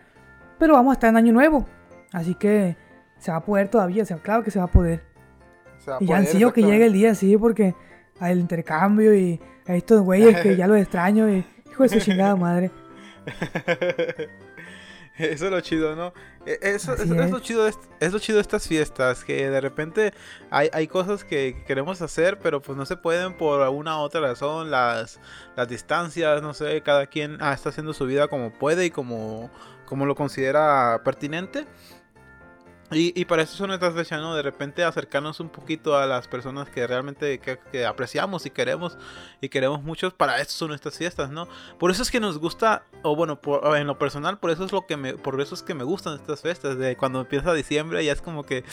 pero 0.61 0.75
vamos 0.75 0.93
a 0.93 0.95
estar 0.95 1.11
en 1.11 1.17
Año 1.17 1.33
Nuevo. 1.33 1.67
Así 2.13 2.35
que 2.35 2.77
se 3.19 3.31
va 3.31 3.39
a 3.39 3.45
poder 3.45 3.69
todavía, 3.69 4.03
o 4.03 4.07
sea, 4.07 4.19
claro 4.19 4.43
que 4.43 4.51
se 4.51 4.59
va 4.59 4.67
a 4.67 4.71
poder. 4.71 5.03
y 6.01 6.07
ya 6.07 6.17
ansío 6.17 6.53
que 6.53 6.63
llegue 6.63 6.87
el 6.87 6.93
día, 6.93 7.15
sí, 7.15 7.37
porque 7.37 7.75
el 8.21 8.41
intercambio 8.41 9.15
y 9.15 9.41
a 9.67 9.75
estos 9.75 10.01
güeyes 10.03 10.41
que 10.41 10.57
ya 10.57 10.67
los 10.67 10.79
extraño 10.79 11.29
y 11.29 11.45
hijo 11.71 11.83
de 11.83 11.89
su 11.89 12.01
chingada 12.01 12.37
madre. 12.37 12.71
Eso 15.19 15.47
es 15.47 15.51
lo 15.51 15.61
chido, 15.61 15.97
¿no? 15.97 16.13
E, 16.47 16.59
eso, 16.63 16.95
es. 16.95 17.09
lo 17.09 17.41
chido 17.41 17.65
de, 17.65 17.75
es 17.99 18.13
lo 18.13 18.21
chido 18.21 18.37
de 18.37 18.43
estas 18.43 18.69
fiestas, 18.69 19.25
que 19.25 19.51
de 19.51 19.61
repente 19.61 20.15
hay, 20.49 20.71
hay 20.73 20.87
cosas 20.87 21.25
que 21.25 21.65
queremos 21.67 22.01
hacer, 22.01 22.39
pero 22.39 22.63
pues 22.63 22.79
no 22.79 22.87
se 22.87 22.97
pueden 22.97 23.37
por 23.37 23.61
alguna 23.61 23.99
otra 23.99 24.21
razón, 24.21 24.71
las, 24.71 25.19
las 25.57 25.69
distancias, 25.69 26.41
no 26.41 26.55
sé, 26.55 26.83
cada 26.83 27.07
quien 27.07 27.39
ah, 27.41 27.53
está 27.53 27.71
haciendo 27.71 27.93
su 27.95 28.07
vida 28.07 28.29
como 28.29 28.53
puede 28.53 28.87
y 28.87 28.91
como, 28.91 29.51
como 29.87 30.07
lo 30.07 30.15
considera 30.15 31.01
pertinente. 31.05 31.67
Y, 32.91 33.27
para 33.27 33.43
eso 33.43 33.55
son 33.55 33.69
nuestras 33.69 33.93
fechas, 33.95 34.19
¿no? 34.19 34.35
De 34.35 34.41
repente 34.41 34.83
acercarnos 34.83 35.41
un 35.41 35.51
poquito 35.51 35.99
a 35.99 36.07
las 36.07 36.27
personas 36.27 36.71
que 36.71 36.87
realmente 36.87 37.39
que, 37.39 37.85
apreciamos 37.85 38.47
y 38.47 38.51
queremos 38.51 38.97
y 39.43 39.51
queremos 39.51 39.83
mucho. 39.83 40.11
Para 40.11 40.41
eso 40.41 40.53
son 40.53 40.69
nuestras 40.69 40.97
fiestas, 40.97 41.31
¿no? 41.31 41.49
Por 41.79 41.91
eso 41.91 42.03
es 42.03 42.11
que 42.11 42.19
nos 42.19 42.39
gusta, 42.39 42.85
o 43.03 43.15
bueno, 43.15 43.39
en 43.77 43.87
lo 43.87 43.99
personal, 43.99 44.39
por 44.39 44.51
eso 44.51 44.65
es 44.65 44.73
lo 44.73 44.87
que 44.87 44.97
me, 44.97 45.15
por 45.15 45.39
eso 45.39 45.55
es 45.55 45.63
que 45.63 45.75
me 45.75 45.85
gustan 45.85 46.15
estas 46.15 46.41
fiestas. 46.41 46.79
De 46.79 46.97
cuando 46.97 47.21
empieza 47.21 47.53
diciembre 47.53 48.03
ya 48.03 48.13
es 48.13 48.23
como 48.23 48.45
que, 48.45 48.65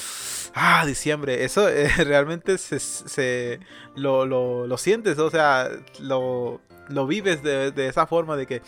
ah, 0.54 0.86
diciembre. 0.86 1.44
Eso 1.44 1.68
eh, 1.68 1.90
realmente 1.98 2.58
se, 2.58 3.60
lo, 3.96 4.26
lo, 4.26 4.78
sientes, 4.78 5.20
o 5.20 5.30
sea, 5.30 5.70
lo, 6.00 6.62
lo 6.88 7.06
vives 7.06 7.44
de, 7.44 7.72
de 7.72 7.88
esa 7.90 8.08
forma 8.08 8.38
de 8.38 8.48
que 8.48 8.62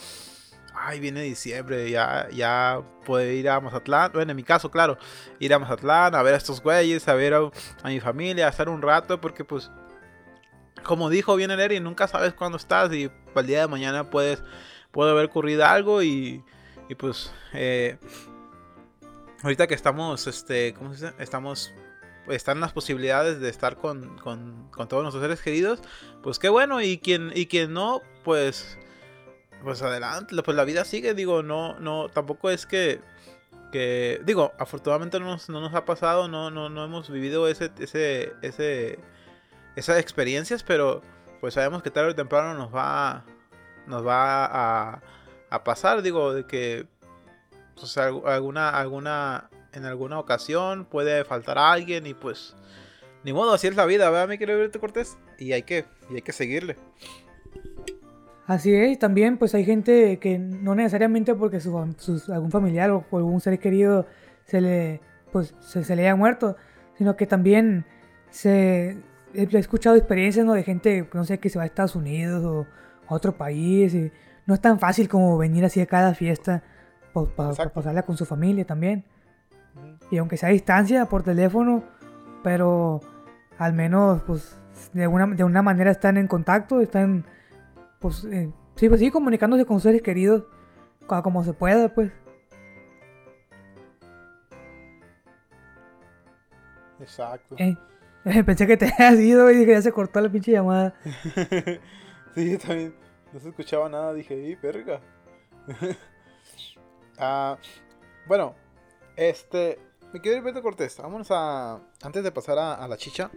ay, 0.80 1.00
viene 1.00 1.22
diciembre, 1.22 1.90
ya, 1.90 2.28
ya 2.32 2.82
puedo 3.06 3.30
ir 3.30 3.50
a 3.50 3.60
Mazatlán. 3.60 4.12
Bueno, 4.14 4.32
en 4.32 4.36
mi 4.36 4.44
caso, 4.44 4.70
claro, 4.70 4.98
ir 5.40 5.54
a 5.54 5.60
Mazatlán, 5.60 6.16
a 6.16 6.24
ver 6.24 6.34
a 6.34 6.38
estos 6.38 6.62
güeyes, 6.62 7.08
a 7.08 7.14
ver 7.14 7.34
a, 7.34 7.50
mi 7.86 8.00
familia, 8.00 8.48
a 8.48 8.50
estar 8.50 8.70
un 8.70 8.82
rato, 8.82 9.20
porque 9.20 9.44
pues, 9.44 9.72
como 10.84 11.10
dijo 11.10 11.36
bien 11.36 11.52
el 11.52 11.60
Eri, 11.60 11.80
nunca 11.80 12.08
sabes 12.08 12.34
cuándo 12.34 12.58
estás 12.58 12.94
y 12.94 13.10
para 13.10 13.42
el 13.42 13.48
día 13.48 13.62
de 13.62 13.68
mañana 13.68 14.10
puedes, 14.10 14.44
puede 14.92 15.12
haber 15.12 15.26
ocurrido 15.26 15.66
algo 15.66 16.04
y, 16.04 16.44
y 16.90 16.96
pues, 16.96 17.32
eh, 17.54 17.98
ahorita 19.44 19.68
que 19.68 19.76
estamos, 19.76 20.28
este, 20.28 20.74
¿cómo 20.74 20.94
se 20.94 21.08
dice? 21.08 21.24
Estamos 21.24 21.74
están 22.30 22.60
las 22.60 22.74
posibilidades 22.74 23.40
de 23.40 23.48
estar 23.48 23.78
con, 23.78 24.18
con, 24.18 24.68
con, 24.72 24.90
todos 24.90 25.02
nuestros 25.02 25.24
seres 25.24 25.42
queridos, 25.42 25.80
pues 26.22 26.40
qué 26.40 26.50
bueno, 26.50 26.82
y 26.82 26.98
quien, 26.98 27.32
y 27.34 27.46
quien 27.46 27.72
no, 27.72 28.02
pues 28.26 28.78
pues 29.64 29.82
adelante, 29.82 30.36
pues 30.44 30.56
la 30.56 30.64
vida 30.64 30.86
sigue, 30.86 31.14
digo, 31.14 31.44
no, 31.44 31.80
no, 31.80 32.10
tampoco 32.10 32.50
es 32.50 32.66
que, 32.66 33.02
que 33.72 34.22
digo, 34.26 34.54
afortunadamente 34.58 35.20
no 35.20 35.26
nos, 35.26 35.50
no 35.50 35.62
nos 35.62 35.74
ha 35.74 35.86
pasado, 35.86 36.28
no, 36.28 36.52
no, 36.52 36.70
no 36.70 36.86
hemos 36.86 37.10
vivido 37.10 37.48
ese, 37.48 37.72
ese, 37.80 38.34
ese, 38.42 39.00
esas 39.76 40.00
experiencias, 40.00 40.64
pero 40.64 41.02
pues 41.42 41.54
sabemos 41.54 41.84
que 41.84 41.92
tarde 41.92 42.12
o 42.12 42.16
temprano 42.16 42.54
nos 42.54 42.74
va, 42.74 43.26
nos 43.88 44.06
va 44.06 44.46
a, 44.46 45.02
a 45.50 45.64
pasar, 45.64 46.02
digo, 46.02 46.34
de 46.34 46.46
que 46.46 46.88
pues, 47.76 47.98
alguna, 47.98 48.70
alguna, 48.70 49.50
en 49.74 49.86
alguna 49.86 50.20
ocasión 50.20 50.86
puede 50.86 51.24
faltar 51.26 51.58
a 51.58 51.72
alguien 51.72 52.06
y 52.06 52.14
pues, 52.14 52.56
ni 53.24 53.34
modo, 53.34 53.54
así 53.54 53.68
es 53.68 53.76
la 53.76 53.86
vida, 53.86 54.10
¿verdad, 54.10 54.28
mi 54.28 54.38
querido 54.38 54.70
Cortés? 54.80 55.18
Y 55.38 55.52
hay 55.54 55.64
que, 55.64 55.86
y 56.10 56.16
hay 56.16 56.22
que 56.22 56.32
seguirle. 56.32 56.78
Así 58.48 58.74
es, 58.74 58.98
también 58.98 59.38
pues 59.38 59.54
hay 59.56 59.66
gente 59.66 60.20
que 60.20 60.40
no 60.40 60.74
necesariamente 60.74 61.36
porque 61.36 61.60
su, 61.60 61.78
algún 62.30 62.50
familiar 62.50 62.90
o, 62.92 63.04
algún 63.12 63.42
ser 63.42 63.60
querido 63.60 64.08
se 64.46 64.62
le, 64.62 65.02
pues, 65.34 65.54
se, 65.60 65.96
le 65.98 66.04
haya 66.04 66.16
muerto, 66.16 66.56
sino 66.98 67.18
que 67.18 67.28
también 67.28 67.86
se, 68.30 68.98
he 69.34 69.58
escuchado 69.58 69.98
experiencias 69.98 70.46
¿no? 70.46 70.54
de 70.54 70.64
gente, 70.64 71.10
no 71.14 71.26
sé, 71.26 71.40
que 71.40 71.50
se 71.50 71.58
va 71.58 71.64
a 71.64 71.66
Estados 71.66 71.98
Unidos 71.98 72.46
o 72.46 72.66
a 73.10 73.14
otro 73.14 73.36
país 73.36 73.94
y 73.94 74.14
no 74.46 74.54
es 74.54 74.62
tan 74.62 74.80
fácil 74.80 75.10
como 75.10 75.38
venir 75.38 75.66
así 75.66 75.82
a 75.82 75.86
cada 75.86 76.14
fiesta 76.14 76.64
para 77.36 77.54
pasarla 77.74 78.04
con 78.04 78.16
su 78.16 78.26
familia 78.26 78.64
también. 78.64 79.04
Y 80.10 80.20
aunque 80.20 80.38
sea 80.38 80.48
a 80.48 80.54
distancia, 80.54 81.08
por 81.08 81.22
teléfono, 81.22 81.84
pero 82.44 83.02
al 83.58 83.74
menos, 83.74 84.22
pues, 84.24 84.58
de 84.94 85.06
una, 85.06 85.28
de 85.28 85.44
una 85.44 85.62
manera 85.62 85.92
están 85.92 86.16
en 86.16 86.28
contacto, 86.28 86.80
están, 86.80 87.26
pues, 88.00 88.24
eh, 88.26 88.52
sí, 88.76 88.90
pues 88.90 89.00
sí, 89.00 89.12
comunicándose 89.12 89.66
con 89.66 89.78
sus 89.78 89.84
seres 89.84 90.02
queridos, 90.02 90.44
como 91.08 91.44
se 91.44 91.54
pueda, 91.54 91.94
pues. 91.94 92.12
Exacto. 97.00 97.56
Eh, 97.58 97.78
pensé 98.46 98.68
que 98.68 98.78
te 98.78 98.86
habías 98.86 99.20
ido 99.20 99.50
y 99.52 99.58
dije, 99.58 99.72
ya 99.72 99.82
se 99.82 99.92
cortó 99.92 100.20
la 100.22 100.30
pinche 100.30 100.52
llamada. 100.52 100.94
sí, 102.36 102.52
yo 102.52 102.60
también 102.60 102.94
no 103.34 103.40
se 103.40 103.50
escuchaba 103.50 103.90
nada, 103.90 104.14
dije, 104.14 104.36
¡y 104.36 104.56
verga! 104.56 105.00
ah, 107.18 107.58
bueno, 108.28 108.56
este, 109.16 109.80
me 110.14 110.22
quiero 110.22 110.38
ir 110.38 110.44
Beto 110.44 110.62
Cortés, 110.62 110.98
vámonos 110.98 111.28
a, 111.32 111.80
antes 112.02 112.24
de 112.24 112.32
pasar 112.32 112.58
a, 112.60 112.88
la 112.88 112.98
chicha. 112.98 113.32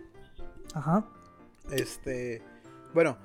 Ajá. 0.75 1.05
Este, 1.71 2.43
bueno, 2.95 3.17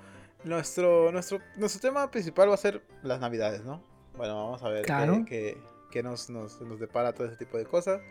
nuestro, 0.45 1.11
nuestro, 1.11 1.39
nuestro 1.57 1.81
tema 1.81 2.09
principal 2.09 2.49
va 2.49 2.53
a 2.53 2.57
ser 2.57 2.81
las 3.03 3.19
navidades, 3.19 3.63
¿no? 3.63 3.83
Bueno, 4.15 4.35
vamos 4.35 4.63
a 4.63 4.69
ver 4.69 4.85
qué, 5.25 6.03
nos, 6.03 6.29
nos, 6.29 6.61
nos 6.61 6.79
depara 6.79 7.13
todo 7.13 7.27
ese 7.27 7.35
tipo 7.35 7.57
de 7.57 7.65
cosas. 7.65 8.01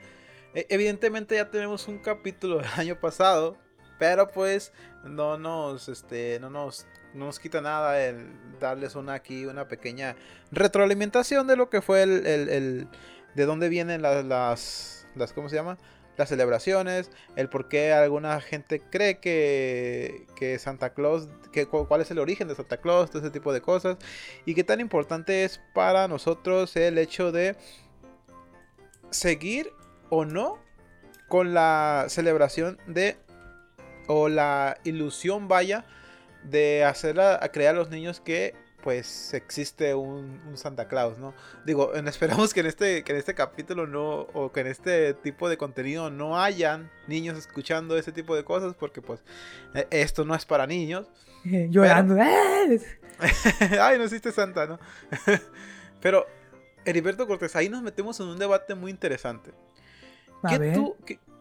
E, 0.55 0.67
evidentemente 0.69 1.37
ya 1.37 1.51
tenemos 1.51 1.89
un 1.89 1.99
capítulo 1.99 2.59
del 2.59 2.71
año 2.77 3.01
pasado, 3.01 3.57
pero 3.99 4.29
pues 4.29 4.73
no 5.05 5.39
nos, 5.39 5.89
este, 5.89 6.39
no 6.41 6.51
nos, 6.51 6.87
no 7.15 7.27
nos 7.27 7.39
quita 7.39 7.61
nada 7.61 8.03
el 8.05 8.29
darles 8.59 8.97
una 8.97 9.15
aquí, 9.15 9.47
una 9.47 9.69
pequeña 9.69 10.17
retroalimentación 10.51 11.47
de 11.47 11.57
lo 11.57 11.71
que 11.71 11.81
fue 11.81 12.03
el, 12.03 12.27
el, 12.27 12.89
de 13.35 13.47
dónde 13.47 13.69
vienen 13.69 14.03
las, 14.03 14.25
las, 14.25 15.07
las, 15.15 15.33
¿cómo 15.33 15.49
se 15.49 15.57
llama? 15.57 15.79
Las 16.17 16.29
celebraciones, 16.29 17.11
el 17.37 17.49
por 17.49 17.69
qué 17.69 17.93
alguna 17.93 18.41
gente 18.41 18.81
cree 18.81 19.19
que, 19.19 20.27
que 20.37 20.59
Santa 20.59 20.95
Claus, 20.95 21.29
que, 21.53 21.67
cuál 21.67 22.01
es 22.01 22.11
el 22.11 22.19
origen 22.19 22.47
de 22.47 22.55
Santa 22.55 22.77
Claus, 22.77 23.11
todo 23.11 23.21
ese 23.21 23.31
tipo 23.31 23.53
de 23.53 23.61
cosas, 23.61 23.97
y 24.45 24.55
qué 24.55 24.63
tan 24.63 24.81
importante 24.81 25.45
es 25.45 25.61
para 25.75 26.07
nosotros 26.07 26.77
el 26.77 26.99
hecho 26.99 27.33
de 27.33 27.57
seguir 29.11 29.73
o 30.11 30.25
no 30.25 30.59
con 31.29 31.55
la 31.55 32.07
celebración 32.09 32.79
de 32.87 33.17
o 34.07 34.29
la 34.29 34.79
ilusión 34.85 35.49
vaya 35.49 35.85
de 36.43 36.85
hacer 36.85 37.21
a, 37.21 37.41
crear 37.49 37.75
a 37.75 37.79
los 37.79 37.91
niños 37.91 38.21
que 38.21 38.55
pues 38.85 39.33
existe 39.33 39.95
un, 39.95 40.39
Santa 40.57 40.89
Claus, 40.89 41.19
¿no? 41.19 41.33
Digo, 41.65 41.95
esperamos 42.07 42.53
que 42.53 42.61
en 42.61 42.67
este 42.67 43.03
que 43.03 43.13
en 43.13 43.19
este 43.19 43.35
capítulo 43.35 43.87
no 43.87 44.29
o 44.35 44.53
que 44.53 44.61
en 44.61 44.67
este 44.67 45.15
tipo 45.15 45.49
de 45.49 45.57
contenido 45.57 46.11
no 46.11 46.39
hayan 46.39 46.91
niños 47.09 47.39
escuchando 47.39 47.97
ese 47.97 48.13
tipo 48.13 48.37
de 48.37 48.45
cosas 48.45 48.75
porque 48.75 49.01
pues 49.01 49.25
e, 49.75 49.87
esto 49.91 50.27
no 50.27 50.35
es 50.35 50.45
para 50.45 50.67
niños. 50.67 51.07
Llorando. 51.45 52.17
Ay, 53.81 53.99
no 53.99 54.05
existe 54.05 54.33
Santa, 54.33 54.67
¿no? 54.67 54.79
Pero 56.03 56.27
Heriberto 56.85 57.27
Cortés, 57.27 57.57
ahí 57.57 57.71
nos 57.71 57.83
metemos 57.83 58.21
en 58.21 58.27
un 58.27 58.39
debate 58.39 58.75
muy 58.75 58.91
interesante. 58.91 59.53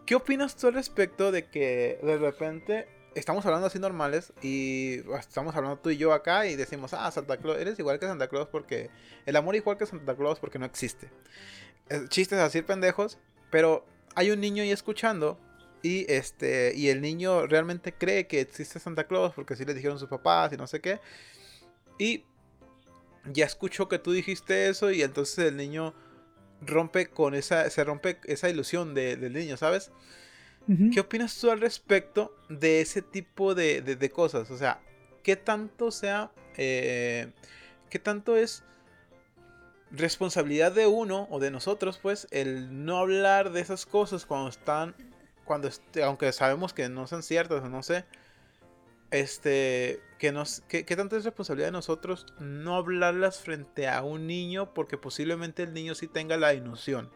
¿Qué, 0.06 0.16
opinas 0.16 0.56
tú 0.56 0.68
al 0.68 0.76
respecto 0.76 1.34
de 1.34 1.50
que 1.50 2.00
de 2.02 2.18
repente 2.18 2.88
estamos 3.16 3.46
hablando 3.46 3.68
así 3.68 3.80
normales 3.80 4.34
y 4.42 5.02
estamos 5.20 5.56
hablando 5.56 5.78
tú 5.80 5.90
y 5.90 5.98
yo 5.98 6.14
acá 6.14 6.48
y 6.48 6.56
decimos, 6.56 6.94
ah, 6.94 7.10
Santa 7.12 7.38
Claus, 7.38 7.58
eres 7.58 7.78
igual 7.80 8.00
que 8.00 8.08
Santa 8.08 8.28
Claus 8.28 8.48
porque 8.48 8.90
el 9.26 9.36
amor 9.36 9.56
igual 9.56 9.78
que 9.78 9.86
Santa 9.86 10.16
Claus 10.16 10.40
porque 10.40 10.60
no 10.60 10.66
existe. 10.66 11.10
Eh, 11.90 12.06
chistes 12.10 12.40
así 12.40 12.62
pendejos, 12.62 13.18
pero 13.50 13.86
hay 14.16 14.32
un 14.32 14.40
niño 14.40 14.64
ahí 14.64 14.72
escuchando 14.72 15.40
y 15.82 16.12
este 16.12 16.74
y 16.76 16.90
el 16.90 17.02
niño 17.02 17.46
realmente 17.48 17.94
cree 17.94 18.28
que 18.28 18.42
existe 18.42 18.80
Santa 18.80 19.06
Claus 19.06 19.34
porque 19.34 19.54
así 19.54 19.66
le 19.66 19.74
dijeron 19.74 20.00
sus 20.00 20.10
papás 20.10 20.54
y 20.54 20.58
no 20.58 20.68
sé 20.68 20.82
qué. 20.82 21.00
Y 22.00 22.26
ya 23.26 23.46
escuchó 23.46 23.88
que 23.88 24.00
tú 24.00 24.12
dijiste 24.12 24.70
eso 24.70 24.92
y 24.92 25.02
entonces 25.02 25.40
el 25.40 25.58
niño 25.58 25.94
rompe 26.62 27.08
con 27.08 27.36
esa, 27.36 27.70
se 27.70 27.84
rompe 27.84 28.20
esa 28.26 28.50
ilusión 28.50 28.94
del 28.94 29.34
niño, 29.34 29.58
¿sabes? 29.58 29.92
¿Qué 30.94 31.02
opinas 31.02 31.38
tú 31.40 31.52
al 31.52 31.60
respecto 31.60 32.34
de 32.50 32.82
ese 32.82 33.02
tipo 33.02 33.54
de, 33.54 34.12
cosas? 34.14 34.50
O 34.50 34.58
sea, 34.58 34.80
¿qué 35.22 35.36
tanto 35.36 35.92
sea, 35.92 36.32
eh, 36.58 37.32
qué 37.90 38.00
tanto 38.00 38.38
es 38.38 38.64
responsabilidad 39.92 40.72
de 40.72 40.88
uno 40.88 41.28
o 41.30 41.40
de 41.40 41.52
nosotros, 41.52 42.00
pues, 42.02 42.28
el 42.32 42.86
no 42.86 42.98
hablar 42.98 43.52
de 43.52 43.62
esas 43.62 43.86
cosas 43.86 44.26
cuando 44.26 44.50
están, 44.50 44.96
cuando, 45.46 45.70
aunque 46.04 46.32
sabemos 46.32 46.74
que 46.74 46.90
no 46.90 47.08
son 47.08 47.24
ciertas 47.24 47.64
o 47.64 47.70
no 47.70 47.84
sé, 47.84 48.06
este, 49.12 50.02
que, 50.18 50.96
tanto 50.96 51.16
es 51.16 51.24
responsabilidad 51.24 51.68
de 51.68 51.74
nosotros 51.74 52.26
no 52.40 52.76
hablarlas 52.76 53.40
frente 53.42 53.88
a 53.88 54.02
un 54.02 54.26
niño 54.26 54.74
porque 54.74 54.98
posiblemente 54.98 55.62
el 55.62 55.74
niño 55.74 55.94
sí 55.94 56.08
tenga 56.08 56.36
la 56.38 56.56
ilusión. 56.56 57.12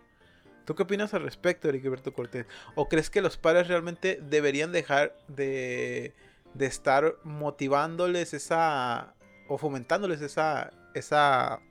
¿Tú 0.67 0.75
qué 0.75 0.83
opinas 0.83 1.13
al 1.13 1.23
respecto, 1.23 1.69
Heriberto 1.69 2.11
Cortés? 2.11 2.45
¿O 2.75 2.89
crees 2.89 3.09
que 3.09 3.21
los 3.21 3.37
padres 3.37 3.69
realmente 3.69 4.19
deberían 4.21 4.73
dejar 4.73 5.15
de, 5.29 6.13
de 6.55 6.65
estar 6.65 7.15
motivándoles 7.23 8.33
esa, 8.33 9.13
o 9.47 9.57
fomentándoles 9.57 10.19
esa, 10.19 10.71
esa, 10.93 11.61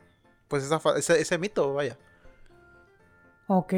pues 0.49 0.65
esa, 0.65 0.81
ese, 0.97 1.21
ese 1.21 1.37
mito, 1.37 1.75
vaya? 1.75 1.99
Ok, 3.49 3.75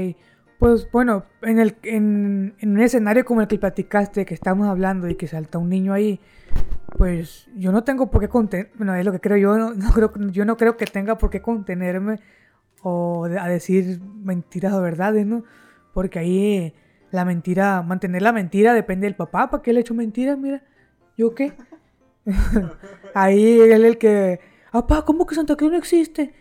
pues 0.60 0.88
bueno, 0.92 1.24
en, 1.42 1.58
el, 1.58 1.76
en, 1.82 2.54
en, 2.60 2.70
un 2.76 2.80
escenario 2.80 3.24
como 3.24 3.40
el 3.40 3.48
que 3.48 3.58
platicaste, 3.58 4.24
que 4.24 4.34
estamos 4.34 4.68
hablando 4.68 5.08
y 5.08 5.16
que 5.16 5.26
salta 5.26 5.58
un 5.58 5.68
niño 5.68 5.94
ahí, 5.94 6.20
pues 6.96 7.48
yo 7.56 7.72
no 7.72 7.82
tengo 7.82 8.08
por 8.08 8.20
qué 8.20 8.28
contenerme, 8.28 8.70
bueno, 8.76 8.94
es 8.94 9.04
lo 9.04 9.10
que 9.10 9.20
creo 9.20 9.36
yo, 9.36 9.58
no, 9.74 9.90
creo, 9.90 10.12
yo 10.30 10.44
no 10.44 10.56
creo 10.56 10.76
que 10.76 10.86
tenga 10.86 11.18
por 11.18 11.28
qué 11.28 11.42
contenerme 11.42 12.20
o 12.82 13.24
a 13.24 13.48
decir 13.48 14.00
mentiras 14.00 14.72
o 14.72 14.80
verdades, 14.80 15.26
¿no? 15.26 15.44
Porque 15.92 16.18
ahí 16.18 16.74
la 17.10 17.24
mentira, 17.24 17.82
mantener 17.82 18.22
la 18.22 18.32
mentira 18.32 18.74
depende 18.74 19.06
del 19.06 19.16
papá, 19.16 19.50
¿para 19.50 19.62
qué 19.62 19.72
le 19.72 19.80
he 19.80 19.82
hecho 19.82 19.94
mentiras? 19.94 20.38
Mira, 20.38 20.62
¿yo 21.16 21.34
qué? 21.34 21.54
ahí 23.14 23.60
él 23.60 23.84
el 23.84 23.98
que, 23.98 24.40
papá, 24.70 25.04
¿cómo 25.04 25.26
que 25.26 25.34
Santa 25.34 25.56
Cruz 25.56 25.72
no 25.72 25.78
existe? 25.78 26.34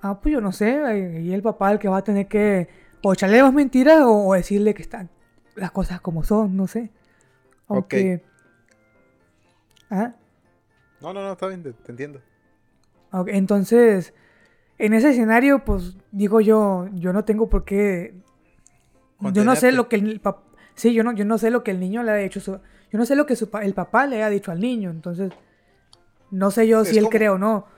Ah, 0.00 0.20
pues 0.20 0.32
yo 0.32 0.40
no 0.40 0.52
sé, 0.52 0.82
ahí 0.82 1.32
el 1.32 1.42
papá 1.42 1.72
el 1.72 1.78
que 1.78 1.88
va 1.88 1.98
a 1.98 2.04
tener 2.04 2.26
que 2.26 2.68
o 3.02 3.12
echarle 3.12 3.42
más 3.42 3.52
mentiras 3.52 4.02
o, 4.04 4.32
decirle 4.34 4.74
que 4.74 4.82
están 4.82 5.10
las 5.54 5.70
cosas 5.70 6.00
como 6.00 6.22
son, 6.24 6.56
no 6.56 6.66
sé. 6.66 6.90
Aunque... 7.68 8.22
¿Ah? 9.90 10.14
No, 11.00 11.12
no, 11.12 11.20
no, 11.22 11.32
está 11.32 11.48
bien, 11.48 11.62
te, 11.62 11.74
entiendo. 11.88 12.20
entonces, 13.26 14.14
en 14.82 14.94
ese 14.94 15.10
escenario, 15.10 15.64
pues 15.64 15.96
digo 16.10 16.40
yo, 16.40 16.88
yo 16.94 17.12
no 17.12 17.24
tengo 17.24 17.48
por 17.48 17.64
qué... 17.64 18.14
Yo 19.32 19.44
no 19.44 19.54
sé 19.54 19.70
lo 19.70 19.88
que 19.88 19.94
el 19.94 20.20
papá... 20.20 20.42
Sí, 20.74 20.92
yo 20.92 21.04
no, 21.04 21.12
yo 21.12 21.24
no 21.24 21.38
sé 21.38 21.50
lo 21.50 21.62
que 21.62 21.70
el 21.70 21.78
niño 21.78 22.02
le 22.02 22.10
ha 22.10 22.16
dicho. 22.16 22.40
yo 22.40 22.98
no 22.98 23.06
sé 23.06 23.14
lo 23.14 23.24
que 23.24 23.36
el 23.62 23.74
papá 23.74 24.06
le 24.08 24.24
ha 24.24 24.28
dicho 24.28 24.50
al 24.50 24.58
niño. 24.58 24.90
Entonces, 24.90 25.30
no 26.32 26.50
sé 26.50 26.66
yo 26.66 26.84
si 26.84 26.98
él 26.98 27.08
cree 27.08 27.28
o 27.28 27.38
no. 27.38 27.68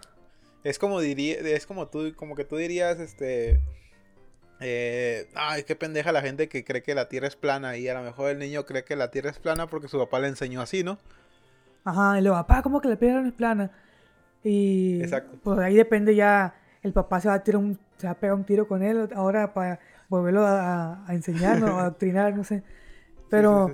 Es 0.62 0.78
como 0.78 0.99
diría, 0.99 1.34
es 1.40 1.66
como 1.66 1.88
tú, 1.88 2.14
como 2.16 2.34
que 2.34 2.46
tú 2.46 2.56
dirías, 2.56 2.99
este, 2.99 3.61
eh, 4.61 5.28
ay, 5.34 5.64
qué 5.64 5.76
pendeja 5.76 6.11
la 6.11 6.23
gente 6.23 6.49
que 6.49 6.64
cree 6.64 6.82
que 6.82 6.94
la 6.94 7.11
Tierra 7.11 7.26
es 7.26 7.37
plana 7.37 7.76
y 7.76 7.87
a 7.87 7.92
lo 7.92 8.02
mejor 8.02 8.30
el 8.30 8.38
niño 8.38 8.64
cree 8.64 8.82
que 8.82 8.96
la 8.96 9.11
Tierra 9.11 9.28
es 9.28 9.38
plana 9.38 9.66
porque 9.66 9.88
su 9.88 9.99
papá 9.99 10.20
le 10.20 10.28
enseñó 10.28 10.62
así, 10.62 10.82
¿no? 10.82 10.99
Ajá, 11.84 12.18
y 12.18 12.23
luego, 12.23 12.38
papá, 12.38 12.62
¿cómo 12.62 12.80
que 12.80 12.88
la 12.88 12.96
Tierra 12.96 13.20
no 13.20 13.28
es 13.28 13.34
plana? 13.34 13.70
Y 14.42 15.02
Exacto. 15.02 15.37
pues 15.42 15.58
ahí 15.58 15.75
depende 15.75 16.14
ya, 16.14 16.54
el 16.85 16.93
papá 16.93 17.19
se 17.19 17.29
va 17.29 17.35
a 17.35 17.43
tirar 17.43 17.61
un, 17.61 17.79
se 17.97 18.07
va 18.07 18.12
a 18.12 18.21
pegar 18.21 18.37
un 18.37 18.45
tiro 18.45 18.69
con 18.69 18.83
él 18.83 19.09
ahora 19.17 19.55
para 19.55 19.81
volverlo 20.09 20.47
a, 20.47 21.05
a 21.07 21.14
enseñar 21.14 21.64
o 21.64 21.79
a 21.79 21.81
adoctrinar, 21.87 22.37
no 22.37 22.45
sé. 22.45 22.62
Pero, 23.31 23.73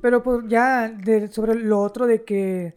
pero 0.00 0.22
pues 0.22 0.44
ya 0.48 0.92
sobre 1.30 1.54
lo 1.54 1.80
otro 1.80 2.06
de 2.06 2.24
que, 2.24 2.74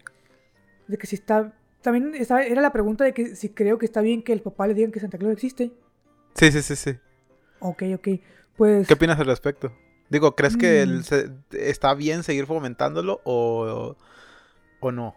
de 0.87 0.97
que 0.97 1.07
si 1.07 1.15
está, 1.15 1.53
también 1.81 2.13
era 2.13 2.61
la 2.61 2.73
pregunta 2.73 3.05
de 3.05 3.13
que 3.13 3.37
si 3.37 3.49
creo 3.49 3.77
que 3.77 3.85
está 3.85 4.01
bien 4.01 4.21
que 4.21 4.33
el 4.33 4.41
papá 4.41 4.67
le 4.67 4.73
diga 4.73 4.91
que 4.91 4.99
Santa 4.99 5.17
Claus 5.17 5.33
existe. 5.33 5.71
Sí, 6.35 6.51
sí, 6.51 6.61
sí, 6.61 6.75
sí. 6.75 6.97
Ok, 7.59 7.83
ok. 7.95 8.07
Pues... 8.57 8.85
¿Qué 8.85 8.95
opinas 8.95 9.17
al 9.17 9.27
respecto? 9.27 9.71
Digo, 10.09 10.35
¿crees 10.35 10.57
que 10.57 10.85
mm. 10.85 11.55
está 11.55 11.93
bien 11.93 12.23
seguir 12.23 12.45
fomentándolo 12.45 13.21
o, 13.23 13.95
o 14.81 14.91
no? 14.91 15.15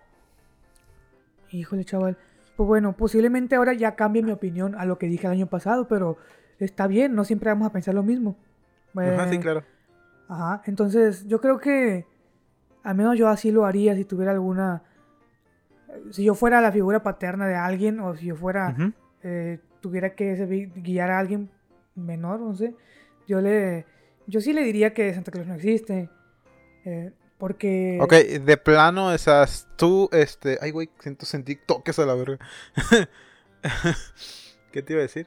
Híjole, 1.51 1.85
chaval. 1.85 2.17
Pues 2.61 2.69
bueno, 2.69 2.95
posiblemente 2.95 3.57
ahora 3.57 3.73
ya 3.73 3.97
cambie 3.97 4.23
mi 4.23 4.33
opinión 4.33 4.75
a 4.75 4.85
lo 4.85 4.99
que 4.99 5.07
dije 5.07 5.27
el 5.27 5.33
año 5.33 5.47
pasado, 5.47 5.89
pero 5.89 6.19
está 6.59 6.87
bien, 6.87 7.15
no 7.15 7.25
siempre 7.25 7.49
vamos 7.49 7.67
a 7.67 7.73
pensar 7.73 7.95
lo 7.95 8.03
mismo. 8.03 8.37
ajá, 8.95 9.31
sí, 9.31 9.37
eh, 9.37 9.41
claro. 9.41 9.65
Ajá, 10.29 10.61
entonces 10.67 11.27
yo 11.27 11.41
creo 11.41 11.59
que 11.59 12.05
al 12.83 12.97
menos 12.97 13.17
yo 13.17 13.29
así 13.29 13.51
lo 13.51 13.65
haría 13.65 13.95
si 13.95 14.05
tuviera 14.05 14.33
alguna... 14.33 14.83
Si 16.11 16.23
yo 16.23 16.35
fuera 16.35 16.61
la 16.61 16.71
figura 16.71 17.03
paterna 17.03 17.47
de 17.47 17.55
alguien 17.55 17.99
o 17.99 18.15
si 18.15 18.27
yo 18.27 18.37
fuera... 18.37 18.77
Eh, 19.23 19.59
tuviera 19.81 20.15
que 20.15 20.71
guiar 20.77 21.13
a 21.13 21.19
alguien 21.19 21.49
menor, 21.95 22.41
no 22.41 22.55
sé, 22.55 22.77
yo 23.27 23.41
le, 23.41 23.87
yo 24.27 24.43
sí 24.43 24.53
le 24.53 24.65
diría 24.65 24.93
que 24.93 25.15
Santa 25.15 25.31
Claus 25.31 25.47
no 25.47 25.55
existe. 25.55 26.11
Eh, 26.85 27.11
porque... 27.41 27.99
Ok, 28.01 28.13
de 28.13 28.57
plano, 28.57 29.13
esas, 29.13 29.67
tú, 29.77 30.09
este... 30.13 30.59
Ay, 30.63 30.71
güey, 30.71 30.89
siento 31.01 31.27
sentir 31.27 31.59
toques 31.67 31.99
a 31.99 32.07
la 32.07 32.15
verga. 32.15 32.39
¿Qué 34.73 34.83
te 34.83 34.93
iba 34.93 35.01
a 35.01 35.03
decir? 35.03 35.27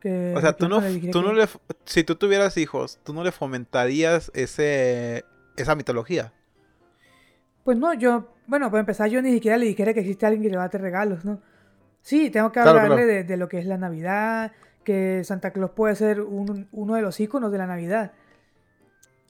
que 0.00 0.34
O 0.36 0.40
sea, 0.40 0.52
tú 0.54 0.68
no, 0.68 0.82
tú 1.10 1.22
no 1.22 1.32
le... 1.32 1.46
Si 1.84 2.04
tú 2.04 2.16
tuvieras 2.16 2.56
hijos, 2.58 2.98
tú 3.04 3.14
no 3.14 3.24
le 3.24 3.32
fomentarías 3.32 4.30
ese... 4.34 5.24
Esa 5.56 5.74
mitología. 5.74 6.32
Pues 7.64 7.76
no, 7.78 7.92
yo, 7.94 8.34
bueno, 8.46 8.70
para 8.70 8.80
empezar, 8.80 9.08
yo 9.10 9.20
ni 9.22 9.32
siquiera 9.32 9.56
le 9.58 9.66
dijera 9.66 9.92
que 9.94 10.00
existe 10.00 10.26
alguien 10.26 10.42
que 10.42 10.50
le 10.50 10.56
va 10.56 10.64
a 10.64 10.68
dar 10.68 10.80
regalos, 10.80 11.24
¿no? 11.24 11.40
Sí, 12.02 12.30
tengo 12.30 12.50
que 12.50 12.60
Claro, 12.60 12.70
hablarle 12.80 13.04
claro. 13.04 13.06
De, 13.12 13.24
de 13.24 13.36
lo 13.36 13.48
que 13.48 13.58
es 13.58 13.66
la 13.66 13.76
Navidad, 13.76 14.52
que 14.84 15.22
Santa 15.24 15.52
Claus 15.52 15.72
puede 15.72 15.94
ser 15.96 16.22
un- 16.22 16.66
uno 16.72 16.94
de 16.94 17.02
los 17.02 17.20
íconos 17.20 17.52
de 17.52 17.58
la 17.58 17.66
Navidad, 17.66 18.12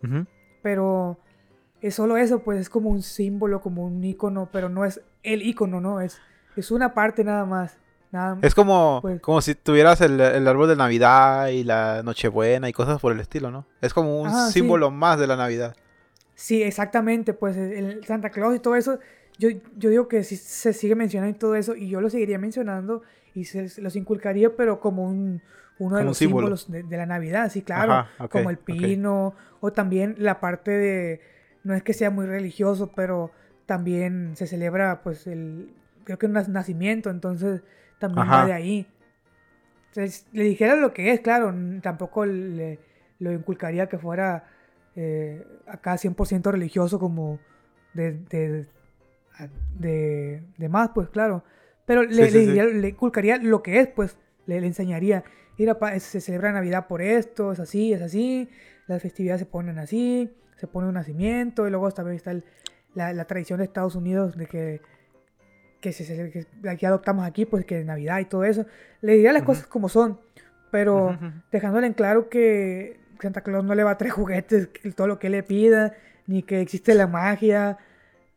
Ujú. 0.04 0.24
Pero 0.62 1.18
es 1.80 1.94
solo 1.94 2.16
eso, 2.16 2.40
pues 2.40 2.60
es 2.60 2.68
como 2.70 2.90
un 2.90 3.02
símbolo, 3.02 3.60
como 3.60 3.84
un 3.84 4.02
ícono, 4.04 4.48
pero 4.52 4.68
no 4.68 4.84
es 4.84 5.00
el 5.22 5.42
ícono, 5.42 5.80
¿no? 5.80 6.00
Es, 6.00 6.20
es 6.56 6.70
una 6.70 6.94
parte 6.94 7.24
nada 7.24 7.44
más. 7.44 7.76
Nada, 8.12 8.38
Es 8.42 8.56
como, 8.56 8.98
Pues- 9.02 9.20
como 9.20 9.40
si 9.40 9.54
tuvieras 9.54 10.00
el, 10.00 10.20
el 10.20 10.48
árbol 10.48 10.68
de 10.68 10.74
Navidad 10.76 11.46
y 11.48 11.62
la 11.62 12.02
Nochebuena 12.02 12.68
y 12.68 12.72
cosas 12.72 13.00
por 13.00 13.12
el 13.12 13.20
estilo, 13.20 13.52
¿no? 13.52 13.66
Es 13.80 13.94
como 13.94 14.20
un 14.20 14.26
Ajá, 14.28 14.48
sí. 14.48 14.54
símbolo 14.54 14.90
más 14.90 15.18
de 15.20 15.28
la 15.28 15.36
Navidad. 15.36 15.76
Sí, 16.34 16.62
exactamente, 16.62 17.34
pues 17.34 17.56
el 17.56 18.04
Santa 18.04 18.30
Claus 18.30 18.56
y 18.56 18.58
todo 18.58 18.74
eso, 18.74 18.98
yo, 19.38 19.48
yo 19.76 19.90
digo 19.90 20.08
que 20.08 20.24
sí 20.24 20.36
se 20.36 20.72
sigue 20.72 20.94
mencionando 20.96 21.36
y 21.36 21.38
todo 21.38 21.54
eso, 21.54 21.76
y 21.76 21.88
yo 21.88 22.00
lo 22.00 22.10
seguiría 22.10 22.38
mencionando 22.38 23.02
y 23.34 23.44
se 23.44 23.80
los 23.80 23.94
inculcaría, 23.94 24.56
pero 24.56 24.80
como 24.80 25.04
un, 25.04 25.40
uno 25.80 25.96
de 25.96 26.04
los 26.04 26.16
símbolo. 26.18 26.56
símbolos 26.56 26.70
de, 26.70 26.82
de 26.84 26.96
la 26.96 27.06
Navidad, 27.06 27.50
sí, 27.50 27.62
claro, 27.62 27.92
Ajá, 27.92 28.28
como 28.28 28.50
el 28.50 28.58
pino, 28.58 29.34
o 29.60 29.72
también 29.72 30.14
la 30.18 30.38
parte 30.38 30.70
de, 30.70 31.20
no 31.64 31.74
es 31.74 31.82
que 31.82 31.92
sea 31.94 32.10
muy 32.10 32.26
religioso, 32.26 32.92
pero 32.94 33.32
también 33.66 34.36
se 34.36 34.46
celebra, 34.46 35.02
pues, 35.02 35.26
el, 35.26 35.72
creo 36.04 36.18
que 36.18 36.26
un 36.26 36.32
nacimiento, 36.32 37.10
entonces 37.10 37.62
también 37.98 38.26
Ajá. 38.28 38.36
va 38.40 38.46
de 38.46 38.52
ahí. 38.52 38.86
Entonces, 39.88 40.26
le 40.32 40.44
dijera 40.44 40.76
lo 40.76 40.92
que 40.94 41.10
es, 41.12 41.20
claro, 41.20 41.52
tampoco 41.82 42.24
le, 42.24 42.78
lo 43.18 43.32
inculcaría 43.32 43.88
que 43.88 43.98
fuera 43.98 44.44
eh, 44.96 45.44
acá 45.66 45.96
100% 45.98 46.50
religioso 46.52 46.98
como 46.98 47.38
de, 47.94 48.12
de, 48.30 48.66
de, 49.78 50.42
de 50.58 50.68
más, 50.68 50.90
pues 50.94 51.08
claro. 51.08 51.42
Pero 51.86 52.02
le, 52.04 52.26
Sí, 52.26 52.30
sí, 52.30 52.38
le 52.38 52.40
sí. 52.40 52.46
diría- 52.46 52.64
le 52.66 52.88
inculcaría 52.88 53.38
lo 53.38 53.62
que 53.62 53.80
es, 53.80 53.88
pues 53.88 54.16
le, 54.46 54.60
le 54.60 54.66
enseñaría. 54.66 55.24
Mira, 55.58 55.76
se 56.00 56.20
celebra 56.20 56.52
Navidad 56.52 56.86
por 56.86 57.02
esto, 57.02 57.52
es 57.52 57.60
así, 57.60 57.92
es 57.92 58.00
así, 58.02 58.48
las 58.86 59.02
festividades 59.02 59.40
se 59.40 59.46
ponen 59.46 59.78
así, 59.78 60.30
se 60.56 60.66
pone 60.66 60.88
un 60.88 60.94
nacimiento, 60.94 61.66
y 61.66 61.70
luego 61.70 61.90
también 61.90 62.16
está 62.16 62.30
el- 62.30 62.44
la, 62.94 63.12
la 63.12 63.24
tradición 63.26 63.58
de 63.58 63.64
Estados 63.66 63.94
Unidos 63.94 64.36
de 64.36 64.46
que, 64.46 64.80
que, 65.80 65.92
se, 65.92 66.30
que 66.30 66.68
aquí 66.68 66.86
adoptamos 66.86 67.24
aquí, 67.26 67.44
pues 67.46 67.64
que 67.64 67.84
Navidad 67.84 68.18
y 68.20 68.24
todo 68.24 68.44
eso. 68.44 68.66
Le 69.00 69.12
diría 69.14 69.32
las 69.32 69.42
Ujú. 69.42 69.52
cosas 69.52 69.66
como 69.66 69.88
son, 69.88 70.18
pero 70.70 71.08
Ujú, 71.10 71.26
ujú. 71.26 71.32
dejándole 71.52 71.86
en 71.86 71.92
claro 71.94 72.28
que 72.28 72.98
Santa 73.20 73.42
Claus 73.42 73.64
no 73.64 73.74
le 73.74 73.84
va 73.84 73.92
a 73.92 73.98
traer 73.98 74.12
juguetes, 74.14 74.68
que 74.68 74.90
todo 74.92 75.06
lo 75.06 75.18
que 75.18 75.28
le 75.30 75.42
pida, 75.42 75.94
ni 76.26 76.42
que 76.42 76.60
existe 76.60 76.94
la 76.94 77.06
magia, 77.06 77.78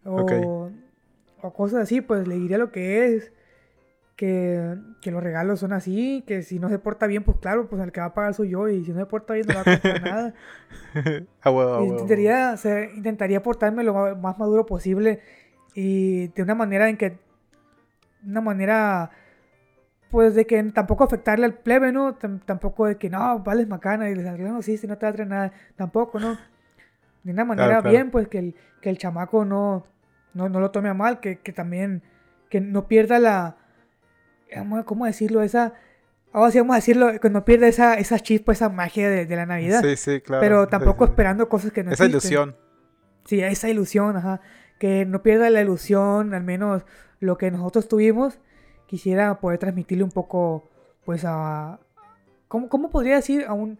o, 0.05 0.22
Ok. 0.22 0.34
o 1.41 1.53
cosas 1.53 1.84
así, 1.84 2.01
pues 2.01 2.27
le 2.27 2.36
diría 2.36 2.58
lo 2.58 2.72
que 2.72 3.15
es, 3.15 3.32
que, 4.15 4.77
que 5.01 5.12
los 5.12 5.24
regalos 5.24 5.60
son 5.60 5.74
así, 5.74 6.24
que 6.27 6.43
si 6.43 6.60
no 6.60 6.70
se 6.70 6.79
porta 6.79 7.08
bien, 7.08 7.24
pues 7.24 7.38
claro, 7.38 7.67
pues 7.70 7.82
el 7.82 7.91
que 7.91 8.00
va 8.01 8.08
a 8.08 8.13
pagar 8.13 8.34
soy 8.34 8.50
yo, 8.50 8.70
y 8.70 8.84
si 8.86 8.91
no 8.93 9.00
se 9.00 9.05
porta 9.08 9.34
bien 9.34 9.48
no 9.48 9.53
va 9.55 9.62
a 9.62 9.65
comprar 9.65 10.01
nada. 10.01 10.34
A 11.41 11.51
huevo, 11.51 11.74
a 11.74 11.79
Y 11.79 11.84
huevo. 11.84 11.89
intentaría, 11.89 12.55
ser- 12.58 12.91
intentaría 12.96 13.41
portarme 13.41 13.84
lo 13.84 14.15
más 14.15 14.38
maduro 14.38 14.65
posible 14.65 15.20
y 15.75 16.27
de 16.29 16.43
una 16.43 16.55
manera 16.55 16.88
en 16.89 16.98
que, 16.98 17.17
una 18.25 18.42
manera, 18.42 19.11
pues 20.11 20.35
de 20.35 20.46
que 20.46 20.61
tampoco 20.66 21.03
afectarle 21.03 21.46
al 21.46 21.55
plebe, 21.55 21.92
¿no? 21.92 22.18
Tam- 22.20 22.42
tampoco 22.46 22.85
de 22.85 22.98
que 22.98 23.09
no, 23.09 23.40
vales 23.40 23.68
macana 23.68 24.09
y 24.09 24.16
les 24.16 24.40
no, 24.40 24.61
sí, 24.61 24.77
si 24.77 24.87
no 24.87 24.98
te 24.98 25.05
va 25.05 25.11
a 25.11 25.14
traer 25.14 25.29
nada, 25.29 25.51
tampoco, 25.75 26.20
¿no? 26.20 26.37
De 27.24 27.31
una 27.31 27.46
manera 27.46 27.81
claro. 27.81 27.90
bien, 27.90 28.11
pues 28.11 28.27
que 28.27 28.40
el, 28.40 28.55
que 28.81 28.90
el 28.90 28.98
chamaco 28.98 29.46
no, 29.46 29.85
no, 30.33 30.50
no 30.50 30.59
lo 30.59 30.72
tome 30.72 30.90
a 30.90 30.94
mal, 30.94 31.20
que, 31.20 31.40
que 31.40 31.53
también, 31.53 32.03
que 32.50 32.61
no 32.61 32.87
pierda 32.87 33.20
la, 33.20 33.57
¿cómo- 34.57 34.85
¿cómo 34.85 35.05
decirlo? 35.05 35.42
Esa, 35.42 35.74
ahora 36.31 36.51
sí 36.51 36.59
vamos 36.59 36.74
a 36.75 36.77
decirlo, 36.77 37.20
que 37.20 37.29
no 37.29 37.46
pierda 37.46 37.68
esa, 37.68 37.96
esa 37.96 38.20
chispa, 38.20 38.51
esa 38.51 38.70
magia 38.70 39.09
de, 39.09 39.25
de 39.25 39.35
la 39.35 39.46
Navidad. 39.46 39.81
Sí, 39.81 39.96
sí, 39.98 40.22
claro. 40.22 40.42
Pero 40.42 40.63
Sí, 40.66 40.70
tampoco 40.72 41.05
sí. 41.05 41.11
esperando 41.11 41.50
cosas 41.50 41.72
que 41.72 41.83
no 41.83 41.92
Esa 41.92 42.05
existen. 42.05 42.31
ilusión. 42.31 42.55
Sí, 43.25 43.42
esa 43.42 43.70
ilusión, 43.70 44.18
ajá. 44.18 44.42
Que 44.79 45.05
no 45.05 45.24
pierda 45.24 45.50
la 45.50 45.61
ilusión, 45.61 46.33
al 46.33 46.44
menos 46.44 46.83
lo 47.20 47.37
que 47.37 47.50
nosotros 47.51 47.87
tuvimos. 47.87 48.39
Quisiera 48.87 49.39
poder 49.39 49.57
transmitirle 49.59 50.03
un 50.03 50.11
poco, 50.11 50.70
pues 51.05 51.24
a... 51.25 51.79
¿Cómo, 52.48 52.70
cómo 52.70 52.89
podría 52.89 53.16
decir 53.16 53.46
a 53.48 53.53
un... 53.53 53.79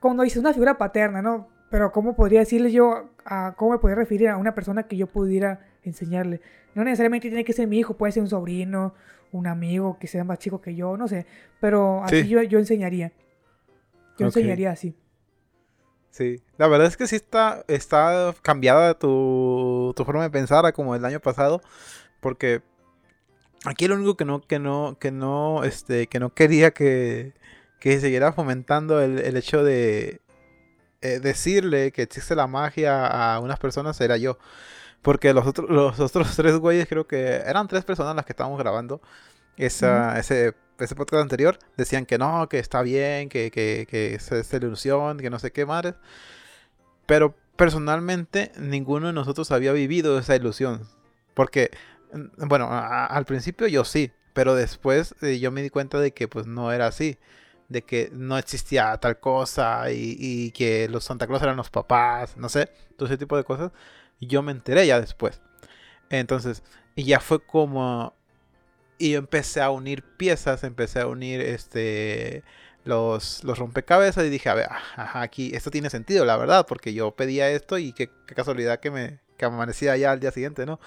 Cuando 0.00 0.22
dices 0.22 0.38
una 0.40 0.52
figura 0.52 0.76
paterna, 0.78 1.22
¿no? 1.22 1.48
Pero 1.70 1.92
¿cómo 1.92 2.14
podría 2.16 2.40
decirle 2.40 2.72
yo 2.72 3.10
a... 3.24 3.54
¿Cómo 3.56 3.72
me 3.72 3.78
podría 3.78 3.96
referir 3.96 4.28
a 4.28 4.36
una 4.36 4.54
persona 4.54 4.84
que 4.84 4.96
yo 4.96 5.06
pudiera 5.06 5.60
enseñarle? 5.82 6.40
No 6.74 6.82
necesariamente 6.84 7.28
tiene 7.28 7.44
que 7.44 7.52
ser 7.52 7.68
mi 7.68 7.78
hijo, 7.78 7.94
puede 7.96 8.12
ser 8.12 8.22
un 8.22 8.28
sobrino, 8.28 8.94
un 9.34 9.46
amigo 9.46 9.98
que 9.98 10.06
sea 10.06 10.24
más 10.24 10.38
chico 10.38 10.60
que 10.60 10.74
yo, 10.74 10.96
no 10.96 11.08
sé. 11.08 11.26
Pero 11.60 12.02
así 12.04 12.22
Sí. 12.22 12.28
yo, 12.28 12.42
yo 12.42 12.58
enseñaría. 12.58 13.12
Yo 14.18 14.26
enseñaría 14.26 14.70
así. 14.70 14.94
Sí, 16.10 16.40
la 16.58 16.68
verdad 16.68 16.86
es 16.86 16.96
que 16.96 17.08
sí 17.08 17.16
está, 17.16 17.64
está 17.66 18.34
cambiada 18.42 18.96
tu, 18.96 19.92
tu 19.96 20.04
forma 20.04 20.22
de 20.22 20.30
pensar 20.30 20.64
a 20.64 20.72
como 20.72 20.94
el 20.94 21.04
año 21.04 21.18
pasado, 21.18 21.60
porque 22.20 22.62
aquí 23.64 23.88
lo 23.88 23.96
único 23.96 24.16
que 24.16 24.24
no, 24.24 24.40
que 24.40 24.60
no, 24.60 24.96
que 25.00 25.10
no, 25.10 25.64
este, 25.64 26.06
que 26.06 26.20
no 26.20 26.32
quería 26.32 26.70
que, 26.70 27.32
que 27.80 27.98
siguiera 27.98 28.32
fomentando 28.32 29.00
el, 29.02 29.18
el 29.18 29.36
hecho 29.36 29.64
de 29.64 30.20
eh, 31.02 31.18
decirle 31.18 31.90
que 31.90 32.02
existe 32.02 32.36
la 32.36 32.46
magia 32.46 33.06
a 33.34 33.40
unas 33.40 33.58
personas 33.58 34.00
era 34.00 34.16
yo. 34.16 34.38
Porque 35.04 35.34
los 35.34 35.46
otros, 35.46 35.70
los 35.70 36.00
otros 36.00 36.36
tres 36.36 36.58
güeyes, 36.58 36.88
creo 36.88 37.06
que 37.08 37.36
eran 37.36 37.68
tres 37.68 37.84
personas 37.86 38.16
las 38.16 38.26
que 38.26 38.32
estábamos 38.34 38.58
grabando 38.60 39.02
esa, 39.58 40.18
ese, 40.20 40.54
ese 40.80 40.96
podcast 40.96 41.22
anterior, 41.22 41.58
decían 41.78 42.06
que 42.06 42.18
no, 42.18 42.48
que 42.50 42.60
está 42.60 42.82
bien, 42.82 43.30
que, 43.30 43.52
que, 43.52 43.86
que 43.90 44.16
es, 44.16 44.32
es 44.32 44.52
ilusión, 44.54 45.18
que 45.18 45.30
no 45.30 45.38
sé 45.40 45.52
qué 45.52 45.66
madres. 45.66 45.96
Pero 47.06 47.34
personalmente 47.56 48.52
ninguno 48.58 49.08
de 49.08 49.12
nosotros 49.12 49.50
había 49.52 49.72
vivido 49.72 50.18
esa 50.18 50.36
ilusión. 50.36 50.88
Porque, 51.34 51.70
mm, 52.12 52.48
bueno, 52.48 52.66
a- 52.70 53.06
al 53.06 53.24
principio 53.26 53.66
yo 53.68 53.84
sí, 53.84 54.12
pero 54.32 54.54
después 54.54 55.14
eh, 55.22 55.38
yo 55.38 55.50
me 55.52 55.62
di 55.62 55.70
cuenta 55.70 56.00
de 56.00 56.12
que 56.12 56.28
pues 56.28 56.46
no 56.46 56.72
era 56.72 56.86
así. 56.88 57.18
De 57.68 57.82
que 57.82 58.10
no 58.12 58.36
existía 58.38 58.96
tal 58.98 59.20
cosa 59.20 59.90
y, 59.90 60.16
y 60.18 60.50
que 60.52 60.88
los 60.88 61.04
Santa 61.04 61.26
Claus 61.26 61.42
eran 61.42 61.56
los 61.56 61.70
papás, 61.70 62.36
no 62.36 62.48
sé, 62.50 62.70
todo 62.96 63.06
ese 63.08 63.16
tipo 63.18 63.36
de 63.36 63.44
cosas. 63.44 63.72
Y 64.20 64.26
yo 64.26 64.42
me 64.42 64.52
enteré 64.52 64.86
ya 64.86 65.00
después. 65.00 65.40
Entonces, 66.10 66.62
y 66.94 67.04
ya 67.04 67.20
fue 67.20 67.44
como... 67.44 68.14
Y 68.98 69.12
yo 69.12 69.18
empecé 69.18 69.60
a 69.60 69.70
unir 69.70 70.02
piezas, 70.02 70.62
empecé 70.64 71.00
a 71.00 71.06
unir 71.08 71.40
este 71.40 72.44
los, 72.84 73.42
los 73.44 73.58
rompecabezas 73.58 74.24
y 74.24 74.30
dije, 74.30 74.48
a 74.48 74.54
ver, 74.54 74.68
ajá, 74.70 75.22
aquí 75.22 75.50
esto 75.54 75.70
tiene 75.70 75.90
sentido, 75.90 76.24
la 76.24 76.36
verdad, 76.36 76.66
porque 76.66 76.92
yo 76.94 77.10
pedía 77.12 77.50
esto 77.50 77.78
y 77.78 77.92
qué, 77.92 78.10
qué 78.26 78.34
casualidad 78.34 78.78
que 78.80 78.90
me 78.90 79.20
que 79.36 79.44
amanecía 79.44 79.96
ya 79.96 80.12
al 80.12 80.20
día 80.20 80.30
siguiente, 80.30 80.64
¿no? 80.66 80.78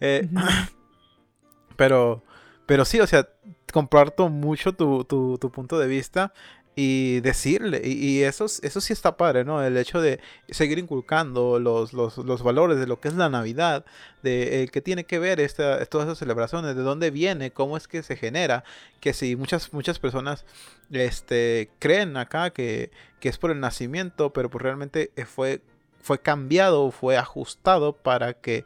Eh, 0.00 0.28
pero, 1.76 2.22
pero 2.66 2.84
sí, 2.84 3.00
o 3.00 3.06
sea, 3.06 3.28
comparto 3.72 4.28
mucho 4.28 4.72
tu, 4.72 5.04
tu, 5.04 5.38
tu 5.38 5.50
punto 5.50 5.78
de 5.78 5.88
vista 5.88 6.32
y 6.80 7.18
decirle, 7.22 7.80
y, 7.84 8.22
eso, 8.22 8.44
es- 8.44 8.62
eso 8.62 8.80
sí 8.80 8.92
está 8.92 9.16
padre, 9.16 9.44
¿no? 9.44 9.64
El 9.64 9.76
hecho 9.76 10.00
de 10.00 10.20
seguir 10.48 10.78
inculcando 10.78 11.58
los, 11.58 11.92
los, 11.92 12.18
los 12.18 12.42
valores 12.44 12.78
de 12.78 12.86
lo 12.86 13.00
que 13.00 13.08
es 13.08 13.14
la 13.14 13.28
Navidad, 13.28 13.84
de 14.22 14.62
eh, 14.62 14.68
qué 14.68 14.80
tiene 14.80 15.02
que 15.02 15.18
ver 15.18 15.40
esta, 15.40 15.84
todas 15.86 16.06
esas 16.06 16.18
celebraciones, 16.18 16.76
de 16.76 16.82
dónde 16.82 17.10
viene, 17.10 17.50
cómo 17.50 17.76
es 17.76 17.88
que 17.88 18.04
se 18.04 18.14
genera, 18.14 18.62
que 19.00 19.12
si 19.12 19.34
muchas, 19.34 19.72
muchas 19.72 19.98
personas 19.98 20.44
este, 20.92 21.68
creen 21.80 22.16
acá 22.16 22.50
que, 22.50 22.92
que 23.18 23.28
es 23.28 23.38
por 23.38 23.50
el 23.50 23.58
nacimiento, 23.58 24.32
pero 24.32 24.48
pues 24.48 24.62
realmente 24.62 25.10
eh, 25.16 25.24
fue, 25.24 25.60
fue 26.00 26.20
cambiado, 26.20 26.92
fue 26.92 27.16
ajustado 27.16 27.92
para 27.92 28.34
que 28.34 28.64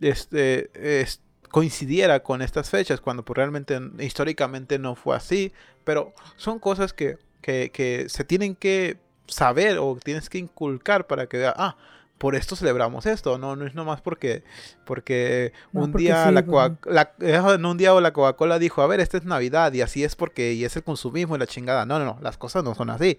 este, 0.00 0.70
es- 1.02 1.20
coincidiera 1.50 2.22
con 2.22 2.42
estas 2.42 2.70
fechas, 2.70 3.00
cuando 3.00 3.24
pues 3.24 3.36
realmente 3.36 3.80
históricamente 3.98 4.78
no 4.78 4.94
fue 4.94 5.16
así, 5.16 5.52
pero 5.84 6.12
son 6.36 6.60
cosas 6.60 6.92
que, 6.92 7.18
que, 7.40 7.70
que 7.70 8.08
se 8.08 8.24
tienen 8.24 8.54
que 8.54 8.98
saber 9.26 9.78
o 9.78 9.96
tienes 10.02 10.28
que 10.28 10.38
inculcar 10.38 11.06
para 11.06 11.26
que 11.26 11.38
vea, 11.38 11.54
ah, 11.56 11.76
por 12.18 12.34
esto 12.34 12.54
celebramos 12.54 13.06
esto, 13.06 13.38
no, 13.38 13.56
no 13.56 13.66
es 13.66 13.74
nomás 13.74 14.02
porque, 14.02 14.42
porque 14.84 15.52
No, 15.72 15.82
un 15.84 15.92
porque 15.92 16.04
día 16.04 16.26
sí, 16.26 16.32
la, 16.32 16.42
Coca- 16.44 16.76
la- 16.84 17.12
eh, 17.20 17.40
no, 17.58 17.70
un 17.70 17.78
día 17.78 17.94
la 17.98 18.12
Coca-Cola 18.12 18.58
dijo, 18.58 18.82
a 18.82 18.86
ver, 18.86 19.00
esta 19.00 19.16
es 19.16 19.24
Navidad 19.24 19.72
y 19.72 19.80
así 19.80 20.04
es 20.04 20.16
porque 20.16 20.52
y 20.52 20.64
es 20.64 20.76
el 20.76 20.82
consumismo 20.84 21.36
y 21.36 21.38
la 21.38 21.46
chingada. 21.46 21.86
No, 21.86 21.98
no, 21.98 22.04
no, 22.04 22.18
las 22.20 22.36
cosas 22.36 22.62
no 22.62 22.74
son 22.74 22.90
así. 22.90 23.16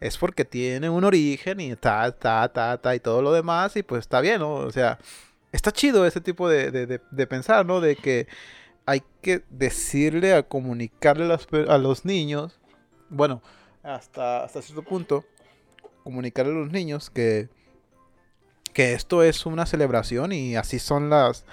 Es 0.00 0.18
porque 0.18 0.44
tiene 0.44 0.90
un 0.90 1.04
origen 1.04 1.60
y 1.60 1.74
ta, 1.76 2.12
ta, 2.12 2.48
ta, 2.52 2.76
ta 2.78 2.94
y 2.94 3.00
todo 3.00 3.22
lo 3.22 3.32
demás 3.32 3.76
y 3.76 3.82
pues 3.82 4.00
está 4.00 4.20
bien, 4.20 4.40
¿no? 4.40 4.54
O 4.56 4.72
sea, 4.72 4.98
está 5.52 5.72
chido 5.72 6.04
ese 6.06 6.20
tipo 6.20 6.48
de, 6.48 6.70
de, 6.70 6.86
de- 6.86 7.00
de 7.10 7.26
pensar, 7.26 7.64
¿no? 7.64 7.80
De 7.80 7.96
que 7.96 8.26
hay 8.86 9.02
que 9.22 9.42
decirle, 9.50 10.34
a 10.34 10.42
comunicarle 10.42 11.24
a 11.68 11.78
los 11.78 12.04
niños, 12.04 12.60
bueno, 13.08 13.42
hasta, 13.82 14.44
hasta 14.44 14.62
cierto 14.62 14.82
punto, 14.82 15.24
comunicarle 16.02 16.52
a 16.52 16.56
los 16.56 16.70
niños 16.70 17.10
que, 17.10 17.48
que 18.72 18.92
esto 18.94 19.22
es 19.22 19.46
una 19.46 19.66
celebración 19.66 20.32
y 20.32 20.56
así 20.56 20.78
son 20.78 21.10
las, 21.10 21.44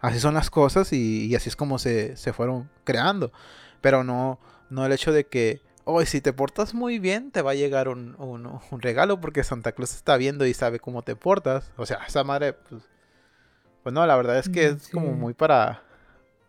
así 0.00 0.20
son 0.20 0.34
las 0.34 0.50
cosas 0.50 0.92
y, 0.92 1.26
y 1.26 1.34
así 1.34 1.48
es 1.48 1.56
como 1.56 1.78
se, 1.78 2.16
se 2.16 2.32
fueron 2.32 2.70
creando. 2.84 3.32
Pero 3.80 4.04
no, 4.04 4.38
no 4.70 4.86
el 4.86 4.92
hecho 4.92 5.12
de 5.12 5.26
que, 5.26 5.60
hoy 5.84 6.06
si 6.06 6.20
te 6.20 6.32
portas 6.32 6.72
muy 6.74 6.98
bien, 6.98 7.30
te 7.30 7.42
va 7.42 7.50
a 7.50 7.54
llegar 7.54 7.88
un, 7.88 8.14
un- 8.18 8.60
un 8.70 8.80
regalo 8.80 9.20
porque 9.20 9.44
Santa 9.44 9.72
Claus 9.72 9.94
está 9.94 10.16
viendo 10.16 10.46
y 10.46 10.54
sabe 10.54 10.78
cómo 10.80 11.02
te 11.02 11.16
portas. 11.16 11.72
O 11.76 11.84
sea, 11.86 11.98
esa 12.06 12.24
madre, 12.24 12.52
pues, 12.54 12.82
pues 13.82 13.92
no, 13.92 14.06
la 14.06 14.16
verdad 14.16 14.38
es 14.38 14.48
que 14.48 14.68
Mm, 14.70 14.76
es 14.76 14.88
como 14.88 15.12
muy 15.12 15.34
para, 15.34 15.82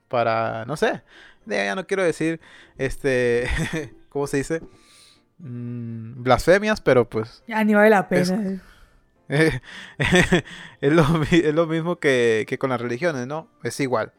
para, 0.08 0.66
no 0.66 0.78
sé, 0.78 1.02
ya 1.46 1.76
no 1.76 1.86
quiero 1.88 2.04
decir, 2.04 2.40
este, 2.78 3.48
¿cómo 4.14 4.28
se 4.28 4.38
dice? 4.38 4.62
Mm, 5.40 6.24
blasfemias, 6.24 6.80
pero 6.80 7.10
pues 7.10 7.44
Ya 7.48 7.64
ni 7.64 7.74
vale 7.74 7.90
la 7.90 8.08
Es- 8.12 8.32
pena. 8.32 8.62
eh, 9.30 9.60
es, 10.82 10.94
lo, 10.94 11.04
es 11.32 11.54
lo 11.54 11.68
mismo 11.68 11.98
que, 11.98 12.46
que 12.48 12.58
con 12.58 12.70
las 12.70 12.80
religiones, 12.80 13.28
¿no? 13.28 13.50
Es 13.64 13.80
igual. 13.80 14.14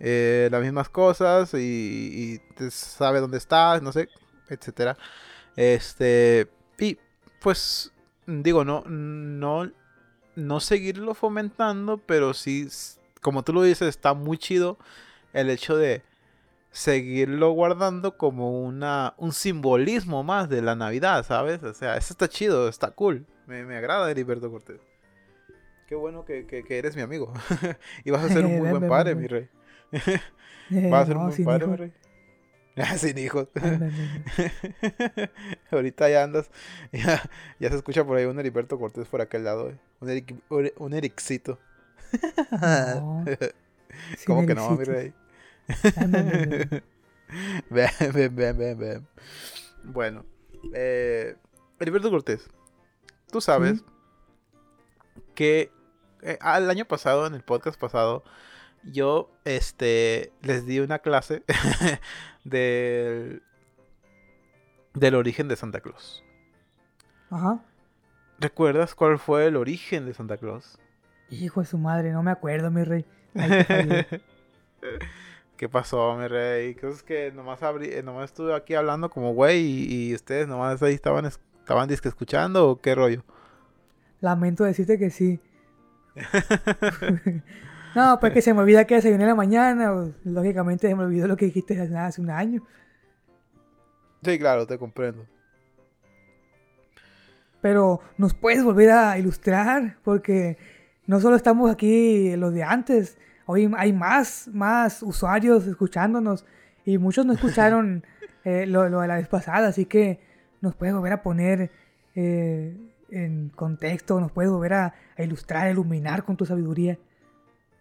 Eh, 0.00 0.48
las 0.50 0.62
mismas 0.62 0.88
cosas 0.88 1.54
y, 1.54 1.58
y 1.58 2.38
te 2.56 2.70
sabe 2.70 3.20
dónde 3.20 3.38
estás, 3.38 3.80
no 3.82 3.92
sé, 3.92 4.08
etcétera. 4.48 4.96
Este, 5.56 6.48
y 6.78 6.98
pues 7.40 7.92
digo, 8.26 8.64
no, 8.64 8.82
no, 8.86 9.70
no 10.34 10.60
seguirlo 10.60 11.14
fomentando, 11.14 11.98
pero 11.98 12.34
sí, 12.34 12.68
como 13.20 13.44
tú 13.44 13.52
lo 13.52 13.62
dices, 13.62 13.88
está 13.88 14.14
muy 14.14 14.36
chido 14.38 14.78
el 15.32 15.48
hecho 15.50 15.76
de 15.76 16.02
seguirlo 16.74 17.52
guardando 17.52 18.16
como 18.16 18.60
una, 18.62 19.14
un 19.16 19.32
simbolismo 19.32 20.24
más 20.24 20.48
de 20.48 20.60
la 20.60 20.74
Navidad, 20.74 21.24
¿sabes? 21.24 21.62
O 21.62 21.72
sea, 21.72 21.96
eso 21.96 22.12
está 22.12 22.28
chido, 22.28 22.68
está 22.68 22.90
cool. 22.90 23.26
Me, 23.46 23.64
me 23.64 23.76
agrada 23.76 24.10
Heriberto 24.10 24.50
Cortés. 24.50 24.80
Qué 25.86 25.94
bueno 25.94 26.24
que, 26.24 26.46
que- 26.46 26.64
que 26.64 26.78
eres 26.78 26.96
mi 26.96 27.02
amigo. 27.02 27.32
y 28.04 28.10
vas 28.10 28.24
a 28.24 28.28
ser 28.28 28.44
un 28.44 28.58
muy 28.58 28.68
buen 28.70 28.88
padre, 28.88 29.14
mi 29.14 29.26
rey. 29.28 29.48
Eh, 29.92 30.20
Vas 30.90 31.04
a 31.04 31.06
ser 31.06 31.16
un 31.16 31.28
buen 31.28 31.44
padre, 31.44 31.66
mi 31.66 31.76
rey. 31.76 31.92
Ah, 32.76 32.98
Sin 32.98 33.16
hijos. 33.18 33.46
Ven. 33.54 33.92
Ahorita 35.70 36.08
ya 36.08 36.24
andas. 36.24 36.50
Ya, 36.90 37.22
ya 37.60 37.68
se 37.70 37.76
escucha 37.76 38.04
por 38.04 38.16
ahí 38.16 38.24
un 38.24 38.36
Heriberto 38.40 38.80
Cortés 38.80 39.06
por 39.06 39.20
aquel 39.20 39.44
lado. 39.44 39.70
eh. 39.70 39.76
Un, 40.00 40.10
Eric, 40.10 40.34
un- 40.78 40.92
Ericito. 40.92 41.60
No, 42.50 43.24
¿Cómo 44.26 44.44
que 44.46 44.54
no, 44.56 44.70
mi 44.72 44.84
rey? 44.84 45.14
Bueno, 49.82 50.24
eh, 50.72 51.36
Heriberto 51.78 52.10
Cortés, 52.10 52.48
tú 53.30 53.40
sabes 53.40 53.84
que 55.34 55.70
eh, 56.22 56.38
al 56.40 56.70
año 56.70 56.84
pasado, 56.86 57.26
en 57.26 57.34
el 57.34 57.42
podcast 57.42 57.78
pasado, 57.78 58.24
yo 58.82 59.30
este, 59.44 60.32
les 60.42 60.66
di 60.66 60.80
una 60.80 60.98
clase 61.00 61.42
del, 62.44 63.42
del 64.94 65.14
origen 65.14 65.48
de 65.48 65.56
Santa 65.56 65.80
Claus. 65.80 66.22
Ajá. 67.30 67.62
¿Recuerdas 68.38 68.94
cuál 68.94 69.18
fue 69.18 69.46
el 69.46 69.56
origen 69.56 70.06
de 70.06 70.14
Santa 70.14 70.36
Claus? 70.36 70.78
Hijo 71.30 71.60
de 71.60 71.66
su 71.66 71.78
madre, 71.78 72.12
no 72.12 72.22
me 72.22 72.30
acuerdo, 72.30 72.70
mi 72.70 72.84
rey. 72.84 73.04
¿Qué 75.56 75.68
pasó, 75.68 76.16
mi 76.16 76.26
rey? 76.26 76.76
Es 76.82 77.02
que 77.02 77.30
nomás, 77.32 77.62
abrí, 77.62 77.88
eh, 77.88 78.02
nomás 78.02 78.24
estuve 78.30 78.54
aquí 78.54 78.74
hablando 78.74 79.08
como 79.10 79.32
güey 79.34 79.60
y, 79.60 80.10
y 80.10 80.14
ustedes 80.14 80.48
nomás 80.48 80.82
ahí 80.82 80.94
estaban, 80.94 81.24
es- 81.26 81.40
estaban 81.60 81.88
disque 81.88 82.08
escuchando 82.08 82.68
o 82.68 82.80
qué 82.80 82.94
rollo. 82.94 83.22
Lamento 84.20 84.64
decirte 84.64 84.98
que 84.98 85.10
sí. 85.10 85.38
no, 87.94 88.18
pues 88.20 88.32
que 88.32 88.42
se 88.42 88.52
me 88.54 88.60
olvida 88.60 88.84
que 88.86 88.96
desayuné 88.96 89.22
en 89.24 89.28
la 89.28 89.34
mañana. 89.34 89.92
lógicamente 90.24 90.88
se 90.88 90.94
me 90.94 91.04
olvidó 91.04 91.28
lo 91.28 91.36
que 91.36 91.46
dijiste 91.46 91.80
hace 91.80 91.96
hace 91.96 92.20
un 92.20 92.30
año. 92.30 92.62
Sí, 94.22 94.38
claro, 94.38 94.66
te 94.66 94.78
comprendo. 94.78 95.26
Pero 97.60 98.00
nos 98.18 98.34
puedes 98.34 98.62
volver 98.62 98.90
a 98.90 99.18
ilustrar 99.18 99.96
porque 100.04 100.58
no 101.06 101.20
solo 101.20 101.36
estamos 101.36 101.70
aquí 101.70 102.34
los 102.36 102.52
de 102.52 102.62
antes, 102.62 103.16
hoy 103.46 103.70
hay 103.76 103.92
más, 103.92 104.48
más 104.52 105.02
usuarios 105.02 105.66
escuchándonos 105.66 106.44
y 106.84 106.98
muchos 106.98 107.24
no 107.26 107.32
escucharon 107.34 108.04
eh, 108.44 108.66
lo, 108.66 108.88
lo 108.88 109.00
de 109.00 109.08
la 109.08 109.16
vez 109.16 109.28
pasada, 109.28 109.68
así 109.68 109.86
que 109.86 110.20
nos 110.60 110.74
puedes 110.74 110.94
volver 110.94 111.12
a 111.12 111.22
poner 111.22 111.70
eh, 112.14 112.76
en 113.10 113.48
contexto, 113.50 114.18
nos 114.20 114.32
puedes 114.32 114.50
volver 114.50 114.74
a, 114.74 114.94
a 115.16 115.22
ilustrar, 115.22 115.66
a 115.66 115.70
iluminar 115.70 116.24
con 116.24 116.36
tu 116.36 116.46
sabiduría 116.46 116.98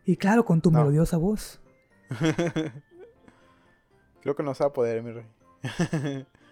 y 0.06 0.18
claro, 0.18 0.44
con 0.46 0.62
tu 0.62 0.70
No. 0.72 0.80
melodiosa 0.80 1.18
voz. 1.18 1.60
Creo 4.22 4.36
que 4.36 4.44
no 4.44 4.54
se 4.54 4.64
va 4.64 4.70
a 4.70 4.74
poder, 4.74 5.02
mi 5.04 5.12
rey. 5.12 5.26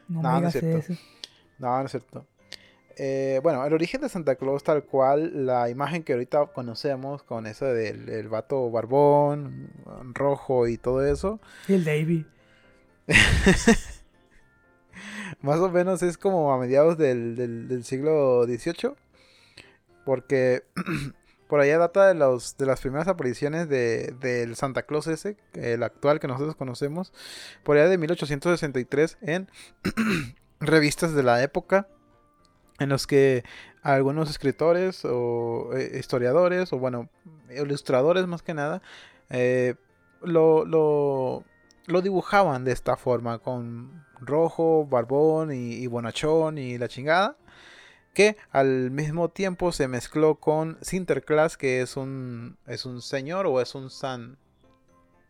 No, 0.08 0.21
No, 0.21 0.34
no 0.34 0.41
me 0.41 0.47
es 0.47 0.54
digas 0.54 0.54
cierto. 0.54 0.78
eso. 0.93 1.02
No, 1.60 1.78
no 1.80 1.86
es 1.86 1.91
cierto. 1.91 2.26
Eh, 2.97 3.39
bueno, 3.43 3.65
el 3.65 3.73
origen 3.73 4.01
de 4.01 4.10
Santa 4.10 4.36
Claus, 4.36 4.63
tal 4.63 4.84
cual, 4.84 5.45
la 5.45 5.69
imagen 5.69 6.04
que 6.04 6.13
ahorita 6.13 6.47
conocemos 6.47 7.23
con 7.23 7.45
eso 7.47 7.65
del 7.65 8.10
el 8.10 8.30
vato 8.30 8.69
barbón, 8.71 9.69
rojo 10.13 10.67
y 10.67 10.77
todo 10.77 11.06
eso, 11.06 11.39
Y 11.67 11.73
el 11.73 11.86
Davey. 11.86 12.25
más 15.41 15.60
o 15.60 15.69
menos 15.69 16.04
es 16.04 16.17
como 16.17 16.54
a 16.54 16.58
mediados 16.60 16.97
del, 16.97 17.36
del- 17.36 17.67
del 17.67 17.84
siglo 17.84 18.45
XVIII, 18.45 18.93
porque 20.06 20.63
por 21.47 21.60
allá 21.60 21.77
data 21.77 22.08
de, 22.08 22.15
los, 22.15 22.58
de 22.58 22.65
las 22.65 22.80
primeras 22.82 23.08
apariciones 23.08 23.67
de, 23.69 24.13
del 24.19 24.56
Santa 24.56 24.84
Claus 24.84 25.08
ese, 25.08 25.38
el 25.54 25.84
actual 25.84 26.19
que 26.19 26.27
nosotros 26.27 26.56
conocemos, 26.56 27.13
por 27.63 27.77
allá 27.77 27.89
de 27.89 27.97
1863 27.97 29.17
en 29.21 29.49
revistas 30.60 31.13
de 31.13 31.23
la 31.23 31.41
época, 31.43 31.88
en 32.82 32.89
los 32.89 33.06
que 33.06 33.44
algunos 33.84 34.30
escritores 34.30 35.06
o 35.06 35.72
eh, 35.76 35.98
historiadores, 36.00 36.74
o 36.74 36.80
bueno, 36.80 37.10
ilustradores 37.50 38.26
más 38.28 38.41
que 38.41 38.54
nada, 38.54 38.82
eh, 39.30 39.76
lo, 40.24 40.65
lo, 40.65 41.44
dibujaban 42.02 42.63
de 42.63 42.72
esta 42.72 42.96
forma, 42.98 43.39
con 43.39 44.06
rojo, 44.20 44.86
barbón 44.86 45.52
y, 45.52 45.74
y 45.74 45.88
bonachón 45.88 46.58
y 46.58 46.78
la 46.78 46.88
chingada. 46.88 47.38
Que 48.13 48.36
al 48.52 48.91
mismo 48.91 49.30
tiempo 49.30 49.72
se 49.72 49.88
mezcló 49.88 50.36
con 50.36 50.78
Sinterklaas, 50.82 51.56
que 51.56 51.82
es 51.82 51.96
un, 51.96 52.58
es 52.67 52.86
un 52.86 53.02
señor 53.02 53.46
o 53.48 53.62
es 53.62 53.74
un 53.74 53.89
san. 53.89 54.38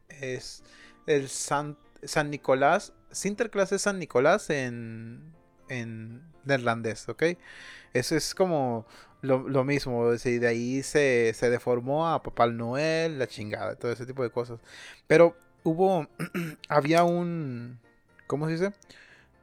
Es 0.10 0.64
el 1.06 1.30
San, 1.30 1.78
San 2.04 2.32
Nicolás. 2.32 2.94
Sinterklaas 3.12 3.72
es 3.72 3.84
San 3.84 4.00
Nicolás 4.00 4.50
en, 4.50 5.32
en 5.72 6.22
neerlandés, 6.46 7.08
¿ok? 7.10 7.24
Eso 7.94 8.16
es 8.16 8.36
como 8.36 8.86
lo, 9.22 9.48
lo 9.48 9.64
mismo. 9.64 10.18
sí, 10.18 10.40
de 10.40 10.48
ahí 10.48 10.84
se, 10.84 11.34
se 11.34 11.50
deformó 11.50 12.10
a 12.10 12.22
Papá 12.24 12.48
Noel, 12.48 13.20
la 13.20 13.28
chingada, 13.28 13.76
todo 13.76 13.92
ese 13.92 14.06
tipo 14.06 14.24
de 14.24 14.30
cosas. 14.30 14.60
Pero 15.08 15.36
hubo. 15.64 16.08
había 16.70 17.04
un. 17.04 17.80
¿Cómo 18.28 18.48
se 18.48 18.54
dice? 18.54 18.74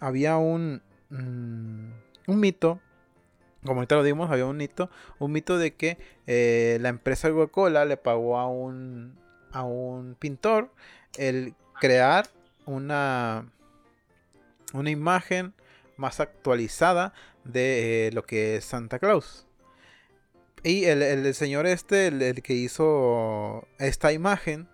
Había 0.01 0.37
un. 0.37 0.83
mm, 1.11 2.31
un 2.31 2.41
mito. 2.41 2.81
Como 3.65 3.81
ahorita 3.81 3.97
lo 3.97 4.03
dimos, 4.03 4.31
había 4.31 4.47
un 4.47 4.57
mito. 4.57 4.91
Un 5.19 5.33
mito 5.33 5.59
de 5.59 5.75
que 5.75 5.99
eh, 6.27 6.79
la 6.81 6.89
empresa 6.91 7.31
Coca-Cola 7.31 7.85
le 7.85 7.97
pagó 7.97 8.39
a 8.39 8.49
un. 8.49 9.17
a 9.53 9.63
un 9.65 10.17
pintor 10.19 10.71
el 11.17 11.55
crear 11.81 12.29
una. 12.67 13.47
una 14.73 14.91
imagen 14.91 15.55
más 15.99 16.21
actualizada 16.21 17.13
de 17.45 18.07
eh, 18.07 18.13
lo 18.13 18.25
que 18.25 18.57
es 18.57 18.65
Santa 18.65 18.99
Claus. 18.99 19.47
Y 20.63 20.87
el, 20.87 21.03
el 21.03 21.35
señor 21.35 21.67
este, 21.67 22.07
el, 22.07 22.43
que 22.43 22.55
hizo 22.55 23.69
esta 23.79 24.13
imagen, 24.13 24.69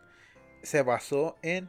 se 0.63 0.83
basó 0.83 1.37
en 1.43 1.69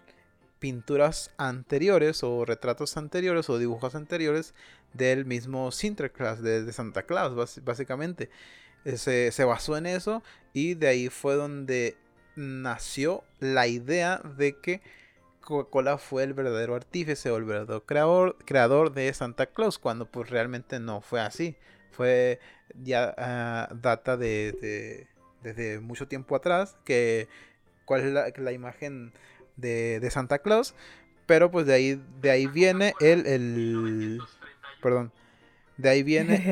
pinturas 0.59 1.31
anteriores 1.37 2.23
o 2.23 2.45
retratos 2.45 2.95
anteriores 2.97 3.49
o 3.49 3.57
dibujos 3.57 3.95
anteriores 3.95 4.53
del 4.93 5.25
mismo 5.25 5.71
Sinterklaas, 5.71 6.41
de, 6.41 6.63
de 6.63 6.73
Santa 6.73 7.03
Claus, 7.03 7.35
básicamente. 7.63 8.29
se, 8.85 9.31
se 9.31 9.43
basó 9.43 9.75
en 9.77 9.85
eso 9.85 10.23
y 10.53 10.75
de 10.75 10.87
ahí 10.87 11.09
fue 11.09 11.35
donde 11.35 11.97
nació 12.35 13.23
la 13.39 13.67
idea 13.67 14.21
de 14.37 14.57
que 14.59 14.81
Coca-Cola 15.45 15.97
fue 15.97 16.23
el 16.23 16.33
verdadero 16.33 16.75
artífice 16.75 17.31
o 17.31 17.37
el 17.37 17.45
verdadero 17.45 17.85
creador, 17.85 18.37
creador 18.43 18.93
de 18.93 19.13
Santa 19.13 19.45
Claus, 19.45 19.79
cuando 19.79 20.05
pues 20.11 20.29
realmente 20.29 20.79
no 20.79 20.99
fue 20.99 21.21
así. 21.21 21.55
Fue 21.91 22.39
ya 22.83 23.15
ah, 23.17 23.69
data 23.81 24.17
de, 24.17 25.07
desde 25.41 25.79
mucho 25.79 26.07
tiempo 26.07 26.35
atrás, 26.35 26.75
que 26.83 27.29
cuál 27.85 28.01
es 28.01 28.37
la, 28.37 28.51
imagen 28.51 29.13
de, 29.55 29.99
de, 30.01 30.11
Santa 30.11 30.39
Claus, 30.39 30.75
pero 31.25 31.51
pues 31.51 31.65
de 31.65 31.73
ahí, 31.73 32.03
de 32.21 32.31
ahí 32.31 32.47
viene 32.47 32.93
el, 32.99 33.25
el 33.25 34.19
perdón, 34.81 35.13
de 35.77 35.89
ahí 35.89 36.03
viene, 36.03 36.37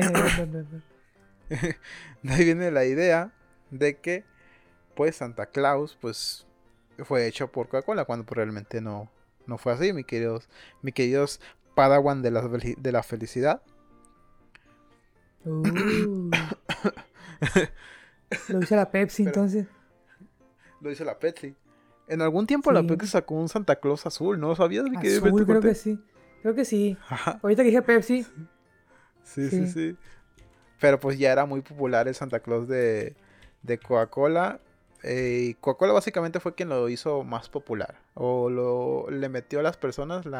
de 2.22 2.32
ahí 2.32 2.44
viene 2.44 2.70
la 2.70 2.84
idea 2.84 3.32
de 3.70 3.98
que 3.98 4.24
pues 4.94 5.16
Santa 5.16 5.46
Claus 5.46 5.98
pues 6.00 6.43
fue 7.02 7.26
hecho 7.26 7.48
por 7.48 7.68
Coca-Cola 7.68 8.04
cuando 8.04 8.24
realmente 8.32 8.80
no, 8.80 9.10
no 9.46 9.58
fue 9.58 9.72
así, 9.72 9.92
mis 9.92 10.06
queridos, 10.06 10.48
mis 10.82 10.94
queridos 10.94 11.40
Padawan 11.74 12.22
de 12.22 12.30
la, 12.30 12.42
de 12.42 12.92
la 12.92 13.02
felicidad. 13.02 13.62
Uh. 15.44 16.30
lo 18.48 18.62
hizo 18.62 18.76
la 18.76 18.90
Pepsi 18.90 19.24
entonces. 19.24 19.66
Lo 20.80 20.90
hizo 20.90 21.04
la 21.04 21.18
Pepsi. 21.18 21.54
En 22.08 22.22
algún 22.22 22.46
tiempo 22.46 22.70
la 22.72 22.82
Pepsi 22.82 23.06
sacó 23.06 23.34
un 23.34 23.48
Santa 23.48 23.76
Claus 23.76 24.06
azul, 24.06 24.38
¿no? 24.38 24.54
¿Sabías? 24.54 24.84
Azul, 24.84 25.46
creo 25.46 25.60
que 25.60 25.74
sí. 25.74 25.98
Creo 26.42 26.54
que 26.54 26.64
sí. 26.64 26.96
Ahorita 27.42 27.62
que 27.62 27.68
dije 27.68 27.82
Pepsi. 27.82 28.26
Sí, 29.22 29.48
sí, 29.48 29.66
sí, 29.66 29.96
Pero 30.78 31.00
pues 31.00 31.18
ya 31.18 31.32
era 31.32 31.46
muy 31.46 31.62
popular 31.62 32.06
el 32.06 32.14
Santa 32.14 32.40
Claus 32.40 32.68
de, 32.68 33.16
de 33.62 33.78
Coca-Cola. 33.78 34.60
Eh, 35.06 35.56
Coca-Cola 35.60 35.92
básicamente 35.92 36.40
fue 36.40 36.54
quien 36.54 36.70
lo 36.70 36.88
hizo 36.88 37.24
más 37.24 37.48
popular. 37.50 38.00
O 38.14 38.48
lo, 38.48 39.10
le 39.10 39.28
metió 39.28 39.60
a 39.60 39.62
las 39.62 39.76
personas, 39.76 40.24
en 40.24 40.32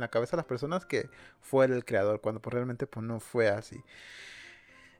la 0.00 0.08
cabeza 0.08 0.36
a 0.36 0.38
las 0.38 0.46
personas 0.46 0.86
que 0.86 1.10
fue 1.40 1.66
el 1.66 1.84
creador. 1.84 2.20
Cuando 2.20 2.40
pues, 2.40 2.54
realmente 2.54 2.86
pues 2.86 3.04
no 3.04 3.18
fue 3.20 3.48
así. 3.48 3.82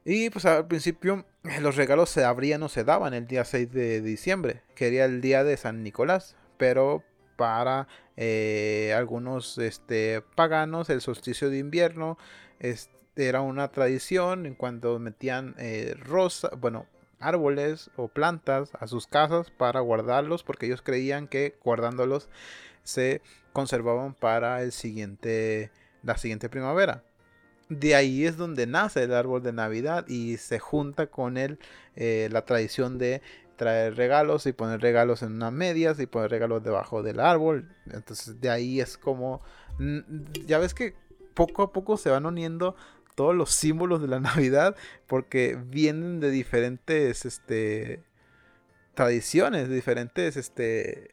Y 0.04 0.30
pues 0.30 0.44
al 0.44 0.66
principio 0.66 1.24
eh, 1.44 1.60
los 1.60 1.76
regalos 1.76 2.10
se 2.10 2.24
abrían 2.24 2.62
o 2.62 2.68
se 2.68 2.84
daban 2.84 3.14
el 3.14 3.26
día 3.26 3.44
6 3.44 3.70
de 3.72 4.00
diciembre, 4.00 4.62
que 4.74 4.94
era 4.94 5.04
el 5.04 5.20
día 5.20 5.44
de 5.44 5.56
San 5.56 5.82
Nicolás. 5.82 6.36
Pero 6.56 7.04
para 7.36 7.86
eh, 8.16 8.94
algunos 8.96 9.58
este, 9.58 10.22
paganos 10.34 10.90
el 10.90 11.00
solsticio 11.00 11.50
de 11.50 11.58
invierno 11.58 12.18
era 13.14 13.40
una 13.40 13.70
tradición 13.70 14.46
en 14.46 14.54
cuanto 14.54 14.98
metían 14.98 15.54
rosa, 16.02 16.50
bueno, 16.58 16.86
árboles 17.18 17.90
o 17.96 18.08
plantas 18.08 18.70
a 18.78 18.86
sus 18.86 19.06
casas 19.06 19.50
para 19.50 19.80
guardarlos 19.80 20.42
porque 20.42 20.66
ellos 20.66 20.82
creían 20.82 21.28
que 21.28 21.56
guardándolos 21.64 22.28
se 22.82 23.22
conservaban 23.52 24.14
para 24.14 24.62
el 24.62 24.72
siguiente 24.72 25.70
la 26.02 26.16
siguiente 26.16 26.48
primavera. 26.48 27.02
De 27.68 27.96
ahí 27.96 28.24
es 28.24 28.36
donde 28.36 28.66
nace 28.66 29.02
el 29.02 29.12
árbol 29.12 29.42
de 29.42 29.52
Navidad 29.52 30.06
y 30.06 30.36
se 30.36 30.60
junta 30.60 31.08
con 31.08 31.36
él 31.36 31.58
eh, 31.96 32.28
la 32.30 32.44
tradición 32.44 32.96
de 32.96 33.22
traer 33.56 33.96
regalos 33.96 34.46
y 34.46 34.52
poner 34.52 34.80
regalos 34.80 35.22
en 35.22 35.32
unas 35.32 35.52
medias 35.52 35.98
y 35.98 36.06
poner 36.06 36.30
regalos 36.30 36.62
debajo 36.62 37.02
del 37.02 37.18
árbol. 37.18 37.68
Entonces 37.90 38.40
de 38.40 38.50
ahí 38.50 38.80
es 38.80 38.96
como 38.96 39.42
ya 40.46 40.58
ves 40.58 40.74
que 40.74 40.94
poco 41.34 41.62
a 41.62 41.72
poco 41.72 41.96
se 41.96 42.10
van 42.10 42.24
uniendo 42.24 42.76
todos 43.16 43.34
los 43.34 43.50
símbolos 43.50 44.00
de 44.00 44.06
la 44.06 44.20
Navidad 44.20 44.76
porque 45.08 45.58
vienen 45.60 46.20
de 46.20 46.30
diferentes 46.30 47.24
este 47.24 48.04
tradiciones, 48.94 49.68
de 49.68 49.74
diferentes 49.74 50.36
este 50.36 51.10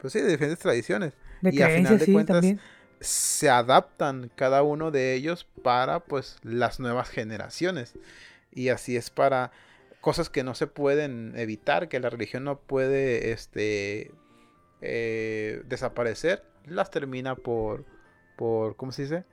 pues 0.00 0.12
sí, 0.12 0.20
de 0.20 0.30
diferentes 0.30 0.58
tradiciones. 0.58 1.12
y 1.42 1.62
a 1.62 1.68
final 1.68 1.98
de 1.98 2.12
cuentas 2.12 2.44
se 2.98 3.48
adaptan 3.50 4.30
cada 4.34 4.62
uno 4.62 4.90
de 4.90 5.14
ellos 5.14 5.46
para 5.62 6.00
pues 6.00 6.38
las 6.42 6.80
nuevas 6.80 7.08
generaciones. 7.08 7.94
Y 8.52 8.68
así 8.68 8.96
es 8.96 9.10
para 9.10 9.52
cosas 10.00 10.28
que 10.28 10.42
no 10.42 10.54
se 10.54 10.66
pueden 10.66 11.34
evitar, 11.36 11.88
que 11.88 12.00
la 12.00 12.10
religión 12.10 12.44
no 12.44 12.58
puede 12.58 13.32
este 13.32 14.12
eh, 14.80 15.62
desaparecer, 15.66 16.44
las 16.66 16.90
termina 16.90 17.36
por 17.36 17.84
por 18.36 18.76
¿cómo 18.76 18.92
se 18.92 19.02
dice? 19.02 19.24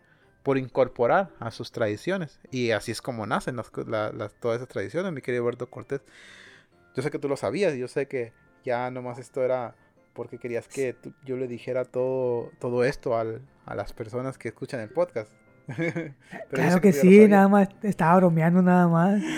Por 0.44 0.58
incorporar 0.58 1.32
a 1.40 1.52
sus 1.52 1.72
tradiciones. 1.72 2.40
Y 2.52 2.72
así 2.72 2.92
es 2.92 3.02
como 3.02 3.26
nacen 3.26 3.56
las, 3.56 3.72
todas 3.72 4.58
esas 4.58 4.68
tradiciones, 4.68 5.12
mi 5.12 5.22
querido 5.22 5.44
Alberto 5.44 5.70
Cortés. 5.70 6.02
Yo 6.96 7.04
sé 7.04 7.12
que 7.12 7.20
tú 7.20 7.30
lo 7.30 7.38
sabías, 7.38 7.76
yo 7.76 7.88
sé 7.88 8.08
que 8.08 8.34
ya 8.64 8.90
nomás 8.92 9.20
esto 9.20 9.44
era 9.44 9.76
porque 10.14 10.38
querías 10.38 10.68
que 10.68 10.96
yo 11.24 11.38
le 11.38 11.48
dijera 11.48 11.86
todo, 11.86 12.52
todo 12.60 12.84
esto 12.84 13.18
al, 13.18 13.42
a 13.66 13.76
las 13.76 13.94
personas 13.94 14.38
que 14.38 14.50
escuchan 14.50 14.80
el 14.82 14.90
podcast. 14.90 15.32
claro 16.50 16.82
que, 16.82 16.92
sí, 16.92 17.28
nada 17.28 17.48
más 17.48 17.70
estaba 17.84 18.18
bromeando 18.18 18.62
nada 18.62 18.88
más. 18.88 19.22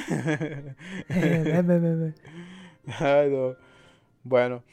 Eh, 2.99 3.55
bueno, 4.23 4.63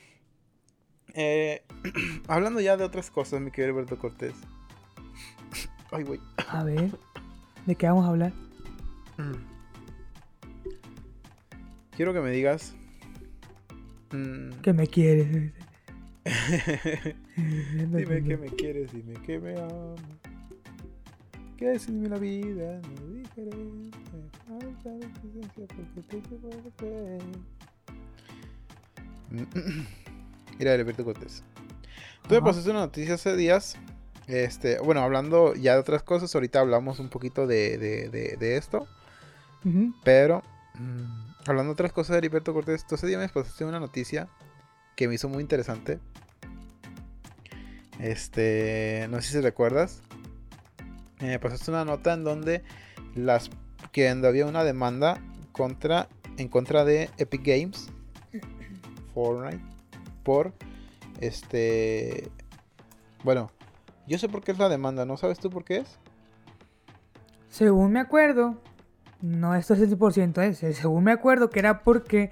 eh, 1.14 1.62
hablando 2.28 2.60
ya 2.60 2.76
de 2.76 2.84
otras 2.84 3.10
cosas, 3.10 3.40
mi 3.40 3.50
querido 3.50 3.74
Alberto 3.74 3.98
Cortés. 3.98 4.34
Ay, 5.90 6.04
güey. 6.04 6.20
A 6.48 6.64
ver, 6.64 6.90
¿de 7.66 7.74
qué 7.74 7.86
vamos 7.86 8.04
a 8.04 8.08
hablar? 8.08 8.32
Mm. 9.16 9.34
Quiero 11.96 12.12
que 12.12 12.20
me 12.20 12.30
digas. 12.30 12.74
Mm, 14.12 14.50
que 14.62 14.72
me 14.72 14.86
quieres. 14.86 15.52
dime 17.36 18.22
que 18.22 18.36
me 18.36 18.48
quieres, 18.48 18.92
dime 18.92 19.14
que 19.22 19.38
me 19.38 19.58
amas. 19.58 20.00
Que 21.56 21.78
sin 21.78 22.02
mí 22.02 22.08
la 22.08 22.18
vida 22.18 22.80
no 22.80 23.06
diferente. 23.14 23.98
Falta 24.46 24.90
de 24.90 25.08
presencia 25.08 25.66
porque 25.66 26.02
te 26.02 26.20
quiero 26.20 27.18
Mira, 30.58 30.74
Alberto 30.74 31.04
Cortés. 31.04 31.42
Tú 32.28 32.34
me 32.34 32.42
pasaste 32.42 32.70
una 32.70 32.80
noticia 32.80 33.14
hace 33.14 33.34
días 33.36 33.76
este, 34.28 34.78
bueno, 34.78 35.00
hablando 35.00 35.54
ya 35.54 35.72
de 35.72 35.80
otras 35.80 36.02
cosas, 36.02 36.34
ahorita 36.34 36.60
hablamos 36.60 37.00
un 37.00 37.08
poquito 37.08 37.46
de, 37.46 38.56
esto. 38.56 38.86
Pero, 40.04 40.42
mm, 40.74 41.48
hablando 41.48 41.70
de 41.70 41.72
otras 41.72 41.92
cosas 41.92 42.12
de 42.12 42.18
Heriberto 42.18 42.52
Cortés, 42.52 42.84
ese 42.90 43.06
día 43.06 43.18
me 43.18 43.28
pasaste 43.28 43.64
una 43.64 43.80
noticia 43.80 44.28
que 44.96 45.08
me 45.08 45.14
hizo 45.14 45.28
muy 45.28 45.42
interesante. 45.42 45.98
Este, 47.98 49.06
no 49.10 49.20
sé 49.22 49.32
si 49.32 49.40
recuerdas. 49.40 50.02
Me 51.20 51.38
pasaste 51.38 51.70
una 51.70 51.84
nota 51.84 52.12
en 52.12 52.22
donde 52.22 52.62
las 53.14 53.50
que 53.92 54.08
había 54.08 54.46
una 54.46 54.62
demanda 54.62 55.20
contra 55.52 56.08
en 56.36 56.48
contra 56.48 56.84
de 56.84 57.10
Epic 57.18 57.42
Games 57.44 57.88
Fortnite 59.12 59.64
por 60.22 60.52
este 61.20 62.30
bueno 63.24 63.50
yo 64.08 64.18
sé 64.18 64.28
por 64.28 64.42
qué 64.42 64.52
es 64.52 64.58
la 64.58 64.68
demanda, 64.68 65.04
¿no 65.04 65.16
sabes 65.16 65.38
tú 65.38 65.50
por 65.50 65.64
qué 65.64 65.78
es? 65.78 65.98
Según 67.48 67.92
me 67.92 68.00
acuerdo, 68.00 68.60
no 69.20 69.54
esto 69.54 69.74
es 69.74 69.80
el 69.80 69.98
100%, 69.98 70.42
¿eh? 70.42 70.74
según 70.74 71.04
me 71.04 71.12
acuerdo 71.12 71.50
que 71.50 71.58
era 71.58 71.82
porque 71.82 72.30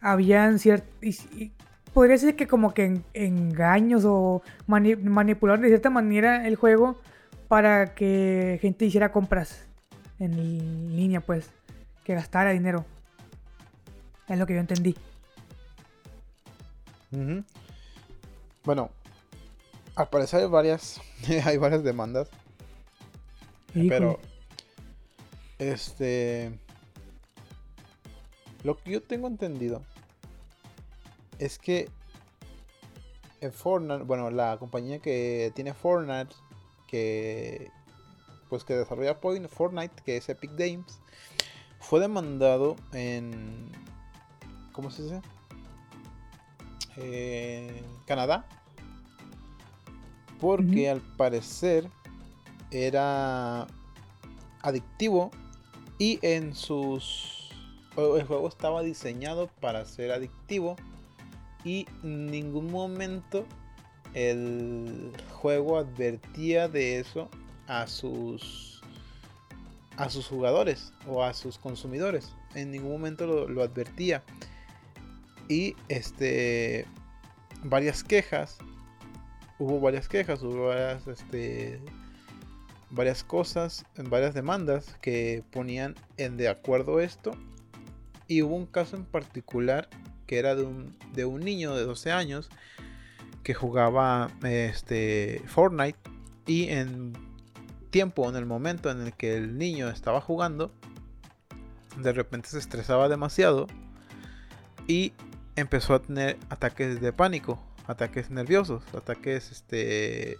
habían 0.00 0.58
ciertos... 0.58 0.88
Podría 1.92 2.18
ser 2.18 2.36
que 2.36 2.46
como 2.46 2.74
que 2.74 3.00
engaños 3.14 4.04
o 4.04 4.42
manipular 4.66 5.58
de 5.58 5.68
cierta 5.68 5.88
manera 5.88 6.46
el 6.46 6.56
juego 6.56 7.00
para 7.48 7.94
que 7.94 8.58
gente 8.60 8.84
hiciera 8.84 9.12
compras 9.12 9.66
en 10.18 10.94
línea, 10.94 11.22
pues, 11.22 11.50
que 12.04 12.14
gastara 12.14 12.50
dinero. 12.50 12.84
Es 14.28 14.38
lo 14.38 14.46
que 14.46 14.54
yo 14.54 14.60
entendí. 14.60 14.94
Bueno, 18.64 18.90
al 19.96 20.08
parecer 20.10 20.42
hay 20.42 20.48
varias, 20.48 21.00
hay 21.44 21.56
varias 21.56 21.82
demandas. 21.82 22.28
Pero, 23.72 24.18
este, 25.58 26.58
lo 28.62 28.78
que 28.78 28.92
yo 28.92 29.02
tengo 29.02 29.26
entendido 29.26 29.82
es 31.38 31.58
que 31.58 31.90
en 33.42 33.52
Fortnite, 33.52 34.04
bueno, 34.04 34.30
la 34.30 34.56
compañía 34.58 35.00
que 35.00 35.52
tiene 35.54 35.74
Fortnite, 35.74 36.34
que 36.88 37.70
pues 38.48 38.64
que 38.64 38.74
desarrolla 38.74 39.16
Fortnite, 39.16 40.02
que 40.04 40.16
es 40.16 40.28
Epic 40.28 40.52
Games, 40.56 41.00
fue 41.80 42.00
demandado 42.00 42.76
en, 42.92 43.72
¿cómo 44.72 44.90
se 44.90 45.02
dice? 45.02 45.20
En 46.96 47.84
Canadá 48.06 48.46
porque 50.40 50.90
al 50.90 51.00
parecer 51.00 51.88
era 52.70 53.66
adictivo 54.62 55.30
y 55.98 56.18
en 56.22 56.54
sus 56.54 57.50
el 57.96 58.24
juego 58.26 58.48
estaba 58.48 58.82
diseñado 58.82 59.48
para 59.60 59.84
ser 59.86 60.12
adictivo 60.12 60.76
y 61.64 61.86
en 62.02 62.26
ningún 62.26 62.70
momento 62.70 63.46
el 64.12 65.12
juego 65.32 65.78
advertía 65.78 66.68
de 66.68 66.98
eso 66.98 67.28
a 67.66 67.86
sus 67.86 68.82
a 69.96 70.10
sus 70.10 70.26
jugadores 70.26 70.92
o 71.06 71.24
a 71.24 71.34
sus 71.34 71.58
consumidores. 71.58 72.34
En 72.54 72.70
ningún 72.70 72.92
momento 72.92 73.26
lo, 73.26 73.62
advertía. 73.62 74.22
Y 75.48 75.74
este 75.88 76.86
varias 77.64 78.04
quejas. 78.04 78.58
Hubo 79.58 79.80
varias 79.80 80.08
quejas, 80.08 80.42
hubo 80.42 80.68
varias 80.68 81.06
este 81.06 81.80
varias 82.90 83.24
cosas, 83.24 83.84
varias 83.96 84.34
demandas 84.34 84.96
que 85.00 85.42
ponían 85.50 85.94
en 86.16 86.36
de 86.36 86.48
acuerdo 86.48 87.00
esto. 87.00 87.32
Y 88.28 88.42
hubo 88.42 88.56
un 88.56 88.66
caso 88.66 88.96
en 88.96 89.04
particular 89.04 89.88
que 90.26 90.38
era 90.38 90.54
de 90.54 90.64
un, 90.64 90.96
de 91.12 91.24
un 91.24 91.40
niño 91.40 91.74
de 91.74 91.84
12 91.84 92.12
años 92.12 92.50
que 93.42 93.54
jugaba 93.54 94.30
este, 94.42 95.42
Fortnite 95.46 95.98
y 96.46 96.68
en 96.68 97.12
tiempo, 97.90 98.28
en 98.28 98.36
el 98.36 98.46
momento 98.46 98.90
en 98.90 99.00
el 99.02 99.12
que 99.12 99.36
el 99.36 99.56
niño 99.56 99.88
estaba 99.88 100.20
jugando, 100.20 100.72
de 101.96 102.12
repente 102.12 102.48
se 102.48 102.58
estresaba 102.58 103.08
demasiado 103.08 103.68
y 104.88 105.12
empezó 105.54 105.94
a 105.94 106.02
tener 106.02 106.36
ataques 106.50 107.00
de 107.00 107.12
pánico, 107.12 107.62
ataques 107.86 108.30
nerviosos, 108.30 108.82
ataques 108.94 109.50
este 109.50 110.38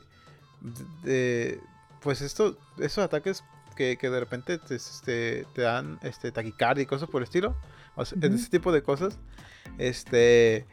de, 1.02 1.60
pues 2.00 2.20
esto, 2.20 2.56
esos 2.78 3.04
ataques 3.04 3.44
que, 3.76 3.96
de 3.96 4.20
repente 4.20 4.58
te, 4.58 4.76
este, 4.76 5.46
te 5.54 5.62
dan 5.62 5.98
este, 6.02 6.32
taquicardia 6.32 6.82
y 6.82 6.86
cosas 6.86 7.08
por 7.08 7.20
el 7.20 7.24
estilo, 7.24 7.54
o 7.94 8.02
ese 8.02 8.16
tipo 8.50 8.72
de 8.72 8.82
cosas, 8.82 9.18
este, 9.78 10.66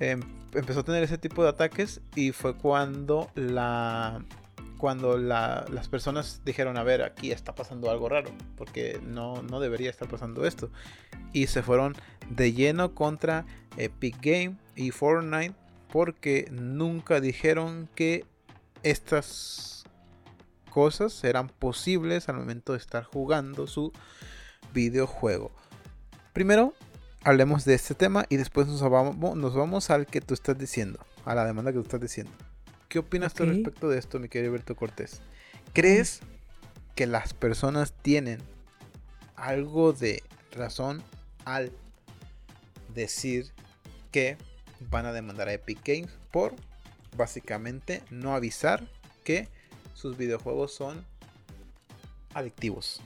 em, 0.00 0.20
empezó 0.52 0.80
a 0.80 0.84
tener 0.84 1.02
ese 1.02 1.18
tipo 1.18 1.42
de 1.42 1.48
ataques 1.48 2.00
y 2.14 2.32
fue 2.32 2.56
cuando 2.56 3.30
la 3.34 4.24
cuando 4.78 5.16
las 5.16 5.88
personas 5.88 6.42
dijeron, 6.44 6.76
a 6.76 6.82
ver, 6.82 7.02
aquí 7.02 7.30
está 7.30 7.54
pasando 7.54 7.90
algo 7.90 8.10
raro, 8.10 8.30
porque 8.54 9.00
no, 9.02 9.42
no 9.42 9.58
debería 9.58 9.88
estar 9.88 10.08
pasando 10.08 10.44
esto. 10.44 10.68
Y 11.32 11.46
se 11.46 11.62
fueron 11.62 11.94
de 12.28 12.52
lleno 12.52 12.94
contra 12.94 13.46
Epic 13.78 14.16
Game 14.20 14.58
y 14.76 14.90
Fortnite, 14.90 15.54
porque 15.94 16.48
nunca 16.50 17.20
dijeron 17.20 17.88
que 17.94 18.24
estas 18.82 19.84
cosas 20.68 21.22
eran 21.22 21.48
posibles 21.48 22.28
al 22.28 22.34
momento 22.34 22.72
de 22.72 22.78
estar 22.78 23.04
jugando 23.04 23.68
su 23.68 23.92
videojuego. 24.72 25.52
Primero, 26.32 26.74
hablemos 27.22 27.64
de 27.64 27.74
este 27.74 27.94
tema 27.94 28.26
y 28.28 28.38
después 28.38 28.66
nos 28.66 28.80
vamos, 28.82 29.36
nos 29.36 29.54
vamos 29.54 29.88
al 29.90 30.06
que 30.06 30.20
tú 30.20 30.34
estás 30.34 30.58
diciendo, 30.58 30.98
a 31.24 31.36
la 31.36 31.44
demanda 31.44 31.70
que 31.70 31.78
tú 31.78 31.84
estás 31.84 32.00
diciendo. 32.00 32.32
¿Qué 32.88 32.98
opinas 32.98 33.32
tú 33.32 33.44
respecto 33.44 33.88
de 33.88 34.00
esto, 34.00 34.18
mi 34.18 34.28
querido 34.28 34.50
Alberto 34.50 34.74
Cortés? 34.74 35.22
¿Crees 35.74 36.22
que 36.96 37.06
las 37.06 37.34
personas 37.34 37.92
tienen 38.02 38.40
algo 39.36 39.92
de 39.92 40.24
razón 40.50 41.04
al 41.44 41.70
decir 42.92 43.52
que 44.10 44.36
van 44.90 45.06
a 45.06 45.12
demandar 45.12 45.48
a 45.48 45.52
Epic 45.52 45.80
Games 45.84 46.10
por 46.30 46.54
básicamente 47.16 48.02
no 48.10 48.34
avisar 48.34 48.84
que 49.24 49.48
sus 49.94 50.16
videojuegos 50.16 50.72
son 50.72 51.04
adictivos? 52.34 53.00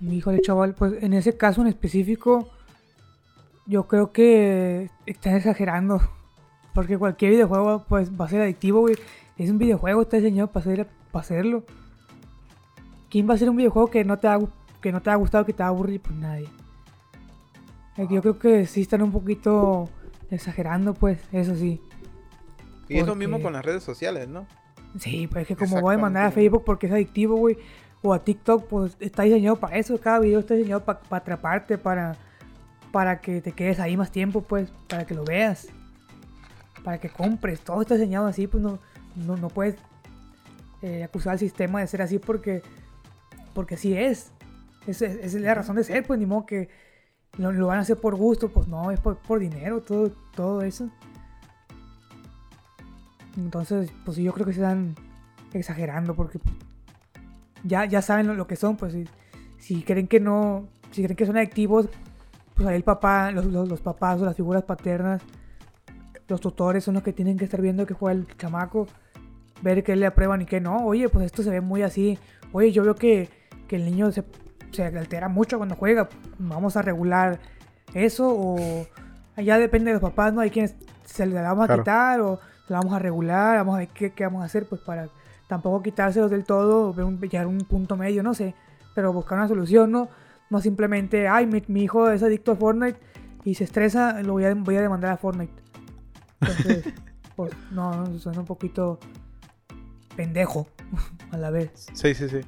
Híjole, 0.00 0.40
chaval, 0.42 0.74
pues 0.74 1.02
en 1.02 1.14
ese 1.14 1.36
caso 1.36 1.62
en 1.62 1.68
específico, 1.68 2.50
yo 3.66 3.86
creo 3.88 4.12
que 4.12 4.90
están 5.06 5.34
exagerando. 5.34 6.00
Porque 6.74 6.98
cualquier 6.98 7.32
videojuego 7.32 7.84
pues 7.88 8.10
va 8.12 8.26
a 8.26 8.28
ser 8.28 8.42
adictivo, 8.42 8.80
güey. 8.80 8.96
Es 9.38 9.50
un 9.50 9.58
videojuego, 9.58 10.02
está 10.02 10.18
diseñado 10.18 10.50
para, 10.50 10.86
hacerlo. 11.12 11.64
¿Quién 13.08 13.26
va 13.26 13.32
a 13.32 13.36
hacer 13.36 13.48
un 13.48 13.56
videojuego 13.56 13.90
que 13.90 14.04
no 14.04 14.18
te 14.18 14.28
ha, 14.28 14.38
que 14.82 14.92
no 14.92 15.00
te 15.00 15.10
ha 15.10 15.14
gustado, 15.14 15.46
que 15.46 15.54
te 15.54 15.62
va 15.62 15.70
a? 15.70 15.74
Pues 15.74 16.10
nadie. 16.12 16.48
Yo 17.96 18.20
creo 18.20 18.38
que 18.38 18.66
sí 18.66 18.82
están 18.82 19.02
un 19.02 19.12
poquito 19.12 19.88
exagerando, 20.30 20.94
pues, 20.94 21.18
eso 21.32 21.54
sí. 21.54 21.80
Y 22.88 22.98
es 22.98 23.06
lo 23.06 23.14
mismo 23.14 23.40
con 23.40 23.54
las 23.54 23.64
redes 23.64 23.82
sociales, 23.82 24.28
¿no? 24.28 24.46
Sí, 24.98 25.26
pues 25.26 25.42
es 25.42 25.48
que 25.48 25.56
como 25.56 25.80
voy 25.80 25.96
a 25.96 25.98
mandar 25.98 26.26
a 26.26 26.30
Facebook 26.30 26.64
porque 26.64 26.86
es 26.86 26.92
adictivo, 26.92 27.36
güey 27.36 27.58
o 28.02 28.14
a 28.14 28.22
TikTok, 28.22 28.66
pues 28.66 28.96
está 29.00 29.24
diseñado 29.24 29.56
para 29.56 29.76
eso. 29.76 29.98
Cada 29.98 30.20
video 30.20 30.40
está 30.40 30.54
diseñado 30.54 30.84
para 30.84 31.00
atraparte, 31.10 31.78
para, 31.78 32.16
para 32.92 33.20
que 33.20 33.40
te 33.40 33.52
quedes 33.52 33.80
ahí 33.80 33.96
más 33.96 34.10
tiempo, 34.10 34.42
pues, 34.42 34.70
para 34.88 35.06
que 35.06 35.14
lo 35.14 35.24
veas, 35.24 35.68
para 36.84 36.98
que 36.98 37.08
compres. 37.08 37.60
Todo 37.60 37.82
está 37.82 37.94
diseñado 37.94 38.26
así, 38.26 38.46
pues 38.46 38.62
no, 38.62 38.78
no, 39.16 39.48
puedes 39.48 39.76
eh, 40.82 41.04
acusar 41.04 41.32
al 41.32 41.38
sistema 41.38 41.80
de 41.80 41.86
ser 41.86 42.02
así 42.02 42.18
porque, 42.18 42.62
porque 43.54 43.74
así 43.74 43.96
es. 43.96 44.32
Esa 44.86 45.06
es, 45.06 45.34
la 45.34 45.54
razón 45.54 45.76
de 45.76 45.84
ser, 45.84 46.06
pues 46.06 46.18
ni 46.20 46.26
modo 46.26 46.46
que 46.46 46.68
lo, 47.38 47.66
van 47.66 47.78
a 47.78 47.82
hacer 47.82 47.98
por 47.98 48.14
gusto, 48.16 48.48
pues 48.48 48.68
no, 48.68 48.90
es 48.90 49.00
por, 49.00 49.16
por 49.16 49.38
dinero, 49.38 49.80
todo, 49.82 50.10
todo 50.34 50.62
eso. 50.62 50.88
Entonces, 53.36 53.92
pues 54.04 54.16
yo 54.16 54.32
creo 54.32 54.46
que 54.46 54.52
se 54.52 54.60
están 54.60 54.94
exagerando 55.52 56.14
porque 56.14 56.40
ya, 57.64 57.84
ya 57.84 58.02
saben 58.02 58.34
lo, 58.36 58.46
que 58.46 58.56
son, 58.56 58.76
pues 58.76 58.96
si, 59.58 59.82
creen 59.82 60.08
que 60.08 60.20
no, 60.20 60.68
si 60.92 61.02
creen 61.02 61.16
que 61.16 61.26
son 61.26 61.36
adictivos, 61.36 61.88
pues 62.54 62.66
ahí 62.68 62.76
el 62.76 62.84
papá, 62.84 63.30
los, 63.32 63.46
los, 63.46 63.80
papás 63.80 64.20
o 64.20 64.24
las 64.24 64.36
figuras 64.36 64.62
paternas, 64.62 65.22
los 66.28 66.40
tutores 66.40 66.84
son 66.84 66.94
los 66.94 67.02
que 67.02 67.12
tienen 67.12 67.36
que 67.36 67.44
estar 67.44 67.60
viendo 67.60 67.86
que 67.86 67.94
juega 67.94 68.18
el 68.18 68.36
chamaco, 68.36 68.86
ver 69.62 69.84
qué 69.84 69.96
le 69.96 70.06
aprueban 70.06 70.42
y 70.42 70.46
qué 70.46 70.60
no. 70.60 70.84
Oye, 70.84 71.08
pues 71.08 71.26
esto 71.26 71.42
se 71.42 71.50
ve 71.50 71.60
muy 71.60 71.82
así. 71.82 72.18
Oye, 72.52 72.72
yo 72.72 72.82
veo 72.82 72.94
que, 72.94 73.28
el 73.68 73.84
niño 73.84 74.10
se, 74.12 74.24
se, 74.72 74.84
altera 74.84 75.28
mucho 75.28 75.58
cuando 75.58 75.74
juega. 75.74 76.08
Vamos 76.38 76.76
a 76.76 76.82
regular 76.82 77.38
eso 77.94 78.28
o 78.28 78.86
allá 79.36 79.58
depende 79.58 79.90
de 79.90 79.94
los 79.94 80.02
papás, 80.02 80.32
¿no? 80.32 80.40
Hay 80.40 80.50
quienes 80.50 80.74
se 81.04 81.26
le 81.26 81.40
vamos 81.40 81.68
a 81.68 81.76
quitar 81.76 82.20
o 82.20 82.40
se 82.66 82.72
la 82.72 82.80
vamos 82.80 82.94
a 82.94 82.98
regular, 82.98 83.58
vamos 83.58 83.76
a 83.76 83.78
ver 83.78 83.88
qué, 83.88 84.12
qué 84.12 84.24
vamos 84.24 84.42
a 84.42 84.46
hacer 84.46 84.66
pues 84.66 84.80
para 84.80 85.08
tampoco 85.46 85.82
quitárselos 85.82 86.30
del 86.30 86.44
todo, 86.44 86.94
llegar 87.22 87.46
un 87.46 87.58
punto 87.58 87.96
medio, 87.96 88.22
no 88.22 88.34
sé, 88.34 88.54
pero 88.94 89.12
buscar 89.12 89.38
una 89.38 89.48
solución, 89.48 89.90
¿no? 89.90 90.08
No 90.50 90.60
simplemente, 90.60 91.28
ay, 91.28 91.46
mi, 91.46 91.82
hijo 91.82 92.10
es 92.10 92.22
adicto 92.22 92.52
a 92.52 92.56
Fortnite 92.56 92.98
y 93.44 93.54
se 93.54 93.64
estresa, 93.64 94.22
lo 94.22 94.34
voy 94.34 94.44
a, 94.44 94.54
voy 94.54 94.76
a 94.76 94.82
demandar 94.82 95.12
a 95.12 95.16
Fortnite. 95.16 95.52
Entonces, 96.40 96.94
pues 97.36 97.52
no, 97.70 98.18
suena 98.18 98.40
un 98.40 98.46
poquito 98.46 98.98
pendejo 100.16 100.68
a 101.30 101.36
la 101.36 101.50
vez. 101.50 101.86
Sí, 101.92 102.14
sí, 102.14 102.28
sí. 102.28 102.40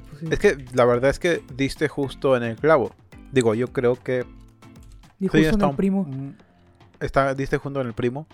Pues 0.00 0.32
es 0.32 0.38
que 0.38 0.64
la 0.72 0.84
verdad 0.84 1.10
es 1.10 1.18
que 1.18 1.42
diste 1.54 1.88
justo 1.88 2.36
en 2.36 2.42
el 2.42 2.56
clavo. 2.56 2.92
Digo, 3.32 3.54
yo 3.54 3.72
creo 3.72 3.96
que... 3.96 4.24
Dijo 5.18 5.38
justo 5.38 5.64
en 5.64 5.70
el 5.70 5.76
primo. 5.76 6.06
Está, 7.00 7.34
diste 7.34 7.58
junto 7.58 7.80
en 7.80 7.86
el 7.86 7.94
primo. 7.94 8.26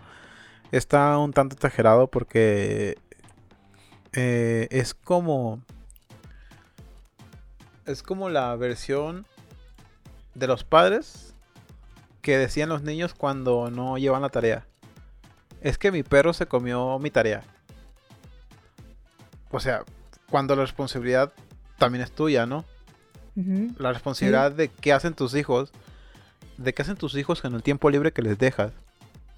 Está 0.72 1.18
un 1.18 1.32
tanto 1.32 1.56
exagerado 1.56 2.06
porque 2.06 2.96
eh, 4.12 4.68
es 4.70 4.94
como. 4.94 5.60
Es 7.86 8.02
como 8.02 8.28
la 8.28 8.54
versión 8.56 9.26
de 10.34 10.46
los 10.46 10.64
padres 10.64 11.34
que 12.22 12.38
decían 12.38 12.68
los 12.68 12.82
niños 12.82 13.14
cuando 13.14 13.70
no 13.70 13.98
llevan 13.98 14.22
la 14.22 14.28
tarea. 14.28 14.66
Es 15.60 15.76
que 15.76 15.90
mi 15.90 16.02
perro 16.02 16.32
se 16.32 16.46
comió 16.46 16.98
mi 16.98 17.10
tarea. 17.10 17.42
O 19.50 19.58
sea, 19.58 19.84
cuando 20.30 20.54
la 20.54 20.62
responsabilidad 20.62 21.32
también 21.80 22.04
es 22.04 22.12
tuya, 22.12 22.46
¿no? 22.46 22.64
La 23.78 23.92
responsabilidad 23.92 24.52
de 24.52 24.68
qué 24.68 24.92
hacen 24.92 25.14
tus 25.14 25.34
hijos, 25.34 25.72
de 26.58 26.74
qué 26.74 26.82
hacen 26.82 26.96
tus 26.96 27.14
hijos 27.14 27.42
en 27.44 27.54
el 27.54 27.62
tiempo 27.62 27.88
libre 27.88 28.12
que 28.12 28.20
les 28.20 28.38
dejas, 28.38 28.72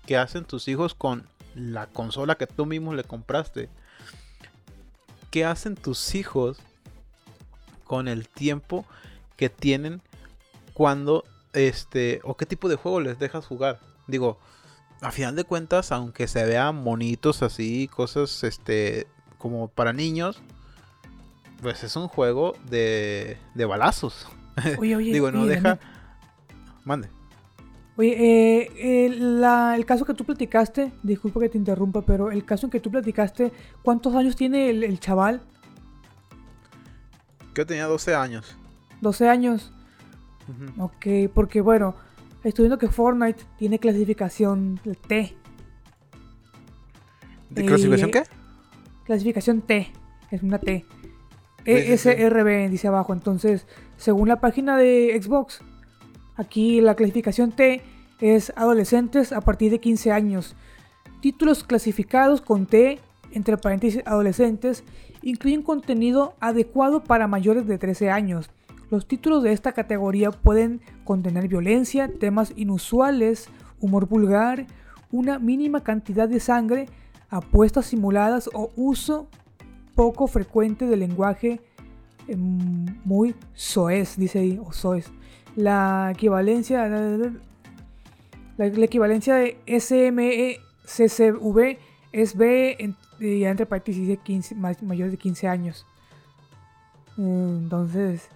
qué 0.06 0.16
hacen 0.16 0.44
tus 0.44 0.66
hijos 0.66 0.94
con 0.94 1.24
la 1.54 1.86
consola 1.86 2.34
que 2.34 2.48
tú 2.48 2.66
mismo 2.66 2.94
le 2.94 3.04
compraste, 3.04 3.68
qué 5.30 5.44
hacen 5.44 5.76
tus 5.76 6.16
hijos 6.16 6.58
con 7.84 8.08
el 8.08 8.28
tiempo 8.28 8.84
que 9.36 9.48
tienen 9.48 10.02
cuando 10.72 11.24
este 11.52 12.20
o 12.24 12.36
qué 12.36 12.44
tipo 12.44 12.68
de 12.68 12.76
juego 12.76 13.00
les 13.00 13.20
dejas 13.20 13.46
jugar. 13.46 13.78
Digo, 14.08 14.40
a 15.00 15.12
final 15.12 15.36
de 15.36 15.44
cuentas, 15.44 15.92
aunque 15.92 16.26
se 16.26 16.44
vean 16.44 16.82
bonitos 16.82 17.42
así, 17.42 17.86
cosas 17.86 18.42
este 18.42 19.06
como 19.38 19.68
para 19.68 19.92
niños, 19.92 20.42
pues 21.62 21.84
es 21.84 21.94
un 21.94 22.08
juego 22.08 22.54
de, 22.68 23.38
de 23.54 23.64
balazos. 23.64 24.26
Oye, 24.78 24.96
oye, 24.96 25.12
Digo, 25.12 25.30
no 25.30 25.46
deja. 25.46 25.78
Mande. 26.84 27.08
Oye, 27.96 28.66
eh, 28.66 29.06
el 29.06 29.86
caso 29.86 30.04
que 30.04 30.12
tú 30.12 30.24
platicaste, 30.24 30.92
disculpa 31.02 31.40
que 31.40 31.48
te 31.48 31.58
interrumpa, 31.58 32.02
pero 32.02 32.30
el 32.30 32.44
caso 32.44 32.66
en 32.66 32.70
que 32.70 32.80
tú 32.80 32.90
platicaste, 32.90 33.52
¿cuántos 33.82 34.14
años 34.14 34.34
tiene 34.34 34.70
el, 34.70 34.98
chaval? 34.98 35.42
Que 37.54 37.64
tenía 37.64 37.86
12 37.86 38.14
años. 38.14 38.56
12 39.00 39.28
años. 39.28 39.72
Ujú. 40.48 40.84
Ok, 40.84 41.32
porque 41.32 41.60
bueno, 41.60 41.94
estoy 42.44 42.64
viendo 42.64 42.78
que 42.78 42.88
Fortnite 42.88 43.44
tiene 43.58 43.78
clasificación 43.78 44.80
T. 45.06 45.36
¿De 47.50 47.64
clasificación 47.64 48.08
Eh, 48.08 48.12
qué? 48.12 48.22
Clasificación 49.04 49.62
T. 49.62 49.92
Es 50.30 50.42
una 50.42 50.58
T. 50.58 50.84
Sí, 51.64 51.76
sí, 51.76 51.98
sí. 51.98 52.08
ESRB 52.10 52.70
dice 52.70 52.88
abajo. 52.88 53.12
Entonces, 53.12 53.66
según 53.96 54.28
la 54.28 54.40
página 54.40 54.76
de 54.76 55.18
Xbox, 55.22 55.60
aquí 56.36 56.80
la 56.80 56.94
clasificación 56.94 57.52
T 57.52 57.82
es 58.20 58.52
adolescentes 58.56 59.32
a 59.32 59.40
partir 59.40 59.70
de 59.70 59.80
15 59.80 60.12
años. 60.12 60.56
Títulos 61.20 61.64
clasificados 61.64 62.40
con 62.40 62.66
T, 62.66 63.00
entre 63.32 63.56
paréntesis 63.56 64.02
adolescentes, 64.06 64.84
incluyen 65.22 65.62
contenido 65.62 66.34
adecuado 66.40 67.04
para 67.04 67.28
mayores 67.28 67.66
de 67.66 67.78
13 67.78 68.10
años. 68.10 68.50
Los 68.90 69.06
títulos 69.06 69.42
de 69.42 69.52
esta 69.52 69.72
categoría 69.72 70.30
pueden 70.30 70.80
contener 71.04 71.48
violencia, 71.48 72.10
temas 72.12 72.52
inusuales, 72.56 73.48
humor 73.80 74.06
vulgar, 74.06 74.66
una 75.10 75.38
mínima 75.38 75.82
cantidad 75.82 76.28
de 76.28 76.40
sangre, 76.40 76.88
apuestas 77.30 77.86
simuladas 77.86 78.50
o 78.52 78.70
uso 78.76 79.28
poco 79.94 80.26
frecuente 80.26 80.86
del 80.86 81.00
lenguaje 81.00 81.60
eh, 82.28 82.36
muy 82.36 83.34
soez, 83.54 84.16
dice 84.16 84.38
ahí, 84.40 84.58
o 84.62 84.72
soez. 84.72 85.10
La 85.56 86.10
equivalencia, 86.14 86.86
la, 86.88 87.32
la 88.56 88.66
equivalencia 88.84 89.34
de 89.36 89.56
SMECCV 89.66 90.58
es 92.12 92.36
B 92.36 92.76
en- 92.78 92.96
y 93.20 93.44
entre 93.44 93.66
paréntesis 93.66 94.06
dice 94.06 94.20
15, 94.22 94.54
más- 94.56 94.82
mayores 94.82 95.12
de 95.12 95.18
15 95.18 95.48
años. 95.48 95.86
Entonces, 97.16 98.28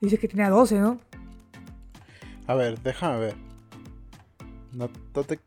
dice 0.00 0.18
que 0.18 0.28
tenía 0.28 0.50
12, 0.50 0.80
¿no? 0.80 0.98
A 2.46 2.54
ver, 2.54 2.80
déjame 2.82 3.18
ver. 3.18 3.34
No 4.72 4.88
te... 4.88 5.38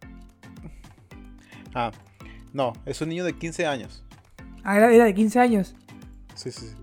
Ah, 1.74 1.92
no, 2.54 2.74
es 2.86 3.02
un 3.02 3.10
niño 3.10 3.26
de 3.26 3.34
15 3.34 3.66
años. 3.66 4.05
Ah, 4.66 4.78
era, 4.78 4.92
era 4.92 5.06
de 5.06 5.14
15 5.14 5.40
años. 5.40 5.76
Sí, 6.34 6.52
sí, 6.52 6.68
sí. 6.68 6.76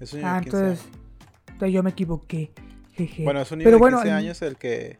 Es 0.00 0.12
un 0.12 0.18
niño 0.20 0.30
Ah, 0.30 0.34
de 0.40 0.44
15 0.44 0.56
entonces, 0.58 0.84
años. 0.86 0.98
entonces 1.48 1.72
yo 1.74 1.82
me 1.82 1.90
equivoqué. 1.90 2.52
Jeje. 2.94 3.24
Bueno, 3.24 3.40
es 3.40 3.50
un 3.52 3.58
niño 3.58 3.66
Pero 3.66 3.76
de 3.76 3.80
bueno, 3.80 3.96
15 3.98 4.08
el- 4.10 4.14
años 4.16 4.42
el 4.42 4.56
que... 4.56 4.98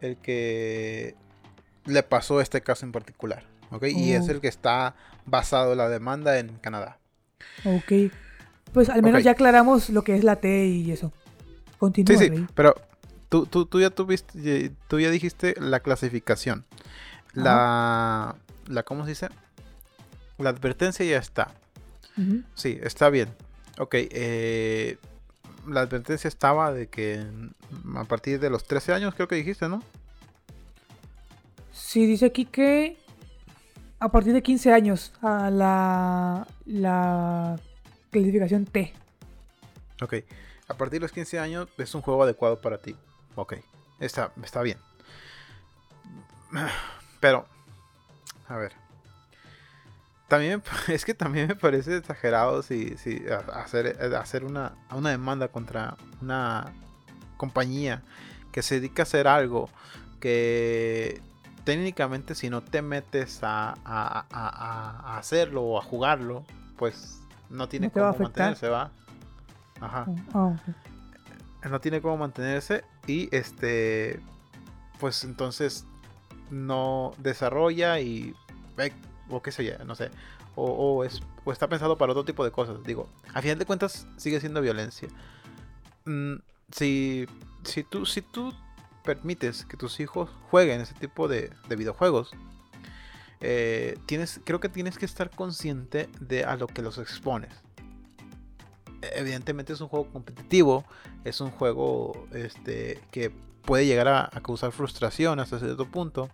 El 0.00 0.16
que 0.18 1.16
le 1.86 2.02
pasó 2.04 2.40
este 2.40 2.60
caso 2.60 2.86
en 2.86 2.92
particular. 2.92 3.42
¿Ok? 3.72 3.84
Y 3.88 4.12
es 4.12 4.28
Oh. 4.28 4.32
el 4.32 4.40
que 4.40 4.46
está 4.48 4.94
basado 5.26 5.74
la 5.74 5.88
demanda 5.88 6.38
en 6.38 6.50
Canadá. 6.58 6.98
Ok. 7.64 8.12
Pues 8.72 8.90
al 8.90 9.02
menos 9.02 9.24
ya 9.24 9.32
aclaramos 9.32 9.88
lo 9.90 10.04
que 10.04 10.14
es 10.14 10.22
la 10.22 10.36
T 10.36 10.66
y 10.66 10.92
eso. 10.92 11.12
Continúa. 11.78 12.16
Sí, 12.16 12.24
sí, 12.24 12.30
Rey. 12.30 12.46
pero 12.54 12.74
tú, 13.28 13.46
tú, 13.46 13.64
tú 13.66 13.80
ya 13.80 13.90
tuviste, 13.90 14.70
tú 14.86 15.00
ya 15.00 15.10
dijiste 15.10 15.54
la 15.58 15.80
clasificación. 15.80 16.64
La, 17.34 18.36
la, 18.66 18.82
¿cómo 18.84 19.04
se 19.04 19.10
dice? 19.10 19.28
La 20.38 20.50
advertencia 20.50 21.04
ya 21.04 21.18
está. 21.18 21.52
Sí, 22.54 22.78
está 22.82 23.10
bien. 23.10 23.28
Ok, 23.78 23.94
eh, 23.94 24.98
la 25.68 25.82
advertencia 25.82 26.26
estaba 26.26 26.72
de 26.72 26.88
que 26.88 27.24
a 27.94 28.04
partir 28.04 28.40
de 28.40 28.50
los 28.50 28.64
13 28.64 28.92
años, 28.92 29.14
creo 29.14 29.28
que 29.28 29.36
dijiste, 29.36 29.68
¿no? 29.68 29.82
Sí, 31.72 32.06
dice 32.06 32.26
aquí 32.26 32.44
que 32.44 32.96
a 34.00 34.10
partir 34.10 34.32
de 34.32 34.42
15 34.42 34.72
años 34.72 35.12
a 35.22 35.50
la, 35.50 36.46
la 36.66 37.58
clasificación 38.10 38.64
T. 38.64 38.92
Ok, 40.02 40.14
a 40.68 40.74
partir 40.74 41.00
de 41.00 41.04
los 41.04 41.12
15 41.12 41.38
años 41.38 41.68
es 41.78 41.94
un 41.94 42.02
juego 42.02 42.22
adecuado 42.22 42.60
para 42.60 42.78
ti. 42.78 42.96
Ok, 43.36 43.54
está, 44.00 44.32
está 44.42 44.62
bien. 44.62 44.78
Pero, 47.20 47.46
a 48.48 48.56
ver. 48.56 48.87
También 50.28 50.62
es 50.88 51.04
que 51.04 51.14
también 51.14 51.48
me 51.48 51.56
parece 51.56 51.96
exagerado 51.96 52.62
si, 52.62 52.96
si 52.98 53.22
hacer, 53.52 53.86
eh, 54.00 54.16
hacer 54.16 54.44
una, 54.44 54.72
una 54.94 55.10
demanda 55.10 55.48
contra 55.48 55.96
una 56.20 56.72
compañía 57.36 58.02
que 58.52 58.62
se 58.62 58.76
dedica 58.76 59.02
a 59.02 59.04
hacer 59.04 59.26
algo 59.28 59.68
que 60.20 61.20
técnicamente 61.64 62.34
si 62.34 62.50
no 62.50 62.62
te 62.62 62.82
metes 62.82 63.40
a, 63.42 63.74
a- 63.84 64.26
a- 64.30 65.18
hacerlo 65.18 65.62
o 65.62 65.78
a 65.78 65.82
jugarlo, 65.82 66.44
pues 66.76 67.20
no 67.50 67.68
tiene 67.68 67.86
No 67.94 68.02
va 68.02 68.12
cómo 68.12 68.24
mantenerse, 68.24 68.68
¿va? 68.68 68.90
Ajá 69.80 70.06
Ah, 70.34 70.46
ok. 70.46 71.68
no 71.70 71.80
tiene 71.80 72.00
cómo 72.00 72.16
mantenerse 72.16 72.84
y 73.06 73.34
este 73.34 74.20
pues 74.98 75.22
entonces 75.24 75.84
no 76.50 77.12
desarrolla 77.18 78.00
y 78.00 78.34
o 79.30 79.42
qué 79.42 79.52
sé 79.52 79.64
yo, 79.64 79.72
no 79.84 79.94
sé 79.94 80.10
o, 80.54 80.64
o 80.64 81.04
es 81.04 81.20
o 81.44 81.52
está 81.52 81.68
pensado 81.68 81.98
para 81.98 82.12
otro 82.12 82.24
tipo 82.24 82.44
de 82.44 82.50
cosas 82.50 82.82
digo 82.84 83.08
a 83.34 83.42
final 83.42 83.58
de 83.58 83.66
cuentas 83.66 84.06
sigue 84.16 84.40
siendo 84.40 84.60
violencia 84.60 85.08
Mm, 86.08 86.36
si 86.72 87.26
si 87.64 87.82
tú 87.82 88.06
si 88.06 88.22
tú 88.22 88.54
permites 89.04 89.66
que 89.66 89.76
tus 89.76 90.00
hijos 90.00 90.30
jueguen 90.50 90.80
ese 90.80 90.94
tipo 90.94 91.28
de, 91.28 91.50
de 91.68 91.76
videojuegos 91.76 92.30
eh, 93.40 93.98
tienes 94.06 94.40
creo 94.44 94.58
que 94.58 94.70
tienes 94.70 94.96
que 94.96 95.04
estar 95.04 95.28
consciente 95.28 96.08
de 96.18 96.44
a 96.44 96.56
lo 96.56 96.66
que 96.66 96.80
los 96.80 96.96
expones 96.96 97.52
evidentemente 99.02 99.74
es 99.74 99.80
un 99.80 99.88
juego 99.88 100.10
competitivo, 100.10 100.84
es 101.24 101.40
un 101.40 101.50
juego 101.50 102.26
este, 102.32 103.00
que 103.12 103.30
puede 103.62 103.86
llegar 103.86 104.08
a, 104.08 104.24
a 104.32 104.40
causar 104.40 104.72
frustración 104.72 105.38
hasta 105.38 105.60
cierto 105.60 105.86
punto. 105.86 106.30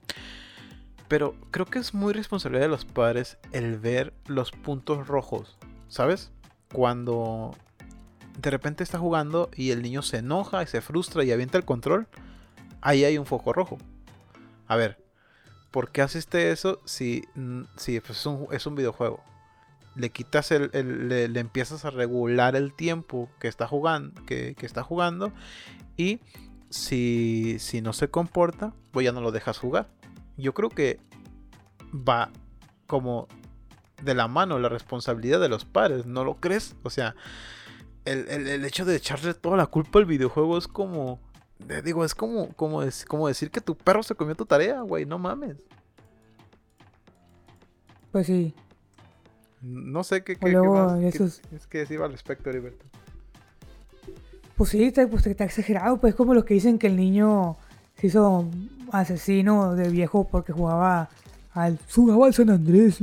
Pero 1.09 1.35
creo 1.51 1.67
que 1.67 1.79
es 1.79 1.95
muy 1.95 2.13
responsabilidad 2.13 2.65
de 2.65 2.71
los 2.71 2.85
padres 2.85 3.37
el 3.53 3.79
ver 3.79 4.15
los 4.27 4.51
puntos 4.53 5.07
rojos, 5.07 5.59
¿sabes? 5.89 6.31
Cuando 6.73 7.55
de 8.41 8.51
repente 8.51 8.83
está 8.83 8.99
jugando 8.99 9.51
y 9.55 9.71
el 9.71 9.83
niño 9.83 10.03
se 10.03 10.19
enoja 10.19 10.63
y 10.63 10.67
se 10.67 10.81
frustra 10.81 11.23
y 11.25 11.31
avienta 11.31 11.59
el 11.59 11.65
control, 11.65 12.09
ahí 12.81 13.05
hay 13.05 13.19
un 13.19 13.27
foco 13.27 13.53
rojo. 13.53 13.79
A 14.67 14.77
ver, 14.77 14.99
¿por 15.71 15.91
qué 15.93 16.03
haciste 16.03 16.51
eso 16.51 16.81
si, 16.85 17.23
si 17.77 18.01
pues, 18.01 18.19
es, 18.19 18.27
un, 18.27 18.47
es 18.51 18.67
un 18.67 18.75
videojuego? 18.75 19.23
le 19.97 20.11
quitas 20.11 20.51
el, 20.51 20.71
el- 20.73 21.09
le, 21.09 21.29
le 21.29 21.39
empiezas 21.39 21.85
a 21.85 21.91
regular 21.91 22.57
el 22.57 22.73
tiempo 22.75 23.29
que 23.39 23.47
está 23.47 23.69
jugando 23.69 24.25
que, 24.25 24.57
que 24.57 24.67
está 24.67 24.83
jugando 24.83 25.31
y 25.97 26.19
si, 26.69 27.59
si 27.61 27.81
no 27.81 27.93
se 27.93 28.09
comporta 28.09 28.73
pues 28.91 29.05
ya 29.05 29.13
no 29.13 29.21
lo 29.21 29.31
dejas 29.31 29.57
jugar 29.59 29.87
yo 30.37 30.55
creo 30.55 30.68
que 30.70 30.99
va 31.93 32.30
como 32.87 33.28
de 34.03 34.14
la 34.14 34.28
mano 34.28 34.59
la 34.59 34.68
responsabilidad 34.68 35.41
de 35.41 35.49
los 35.49 35.64
padres 35.64 36.07
no 36.07 36.24
lo 36.24 36.35
crees 36.37 36.74
o 36.82 36.91
sea 36.91 37.14
el, 38.05 38.28
el- 38.28 38.49
el 38.49 38.64
hecho 38.64 38.85
de 38.85 38.97
echarle 38.97 39.32
toda 39.35 39.57
la 39.57 39.66
culpa 39.66 39.99
al 39.99 40.05
videojuego 40.07 40.59
es 40.59 40.66
como 40.68 41.20
digo 41.85 42.05
es 42.05 42.14
como 42.14 42.49
como, 42.55 42.82
es, 42.82 43.05
como 43.05 43.28
decir 43.28 43.51
que 43.51 43.61
tu 43.61 43.76
perro 43.76 44.03
se 44.03 44.14
comió 44.14 44.35
tu 44.35 44.45
tarea 44.45 44.80
güey 44.82 45.07
no 45.07 45.18
mames 45.18 45.57
Pues 48.12 48.26
sí. 48.26 48.55
no 49.62 50.05
sé 50.05 50.22
qué, 50.24 50.35
qué, 50.37 50.41
qué 50.47 50.53
luego 50.53 50.99
qué- 51.01 51.09
es 51.57 51.66
que 51.68 51.78
decir 51.78 52.01
al 52.01 52.12
respecto 52.12 52.51
Heriberto 52.51 52.85
Pues 54.57 54.70
sí, 54.70 54.85
está, 54.85 55.09
pues, 55.09 55.26
está 55.26 55.45
exagerado. 55.45 55.99
Pues 56.01 56.14
como 56.14 56.32
los 56.32 56.45
que 56.45 56.55
dicen 56.55 56.78
que 56.78 56.87
el 56.87 56.95
niño 56.97 57.57
se 58.05 58.09
hizo 58.09 58.47
asesino 58.93 59.75
de 59.75 59.89
viejo 59.89 60.29
porque 60.31 60.53
jugaba 60.53 61.09
al, 61.55 61.79
jugaba 61.91 62.27
al 62.27 62.35
San 62.35 62.51
Andrés. 62.51 62.99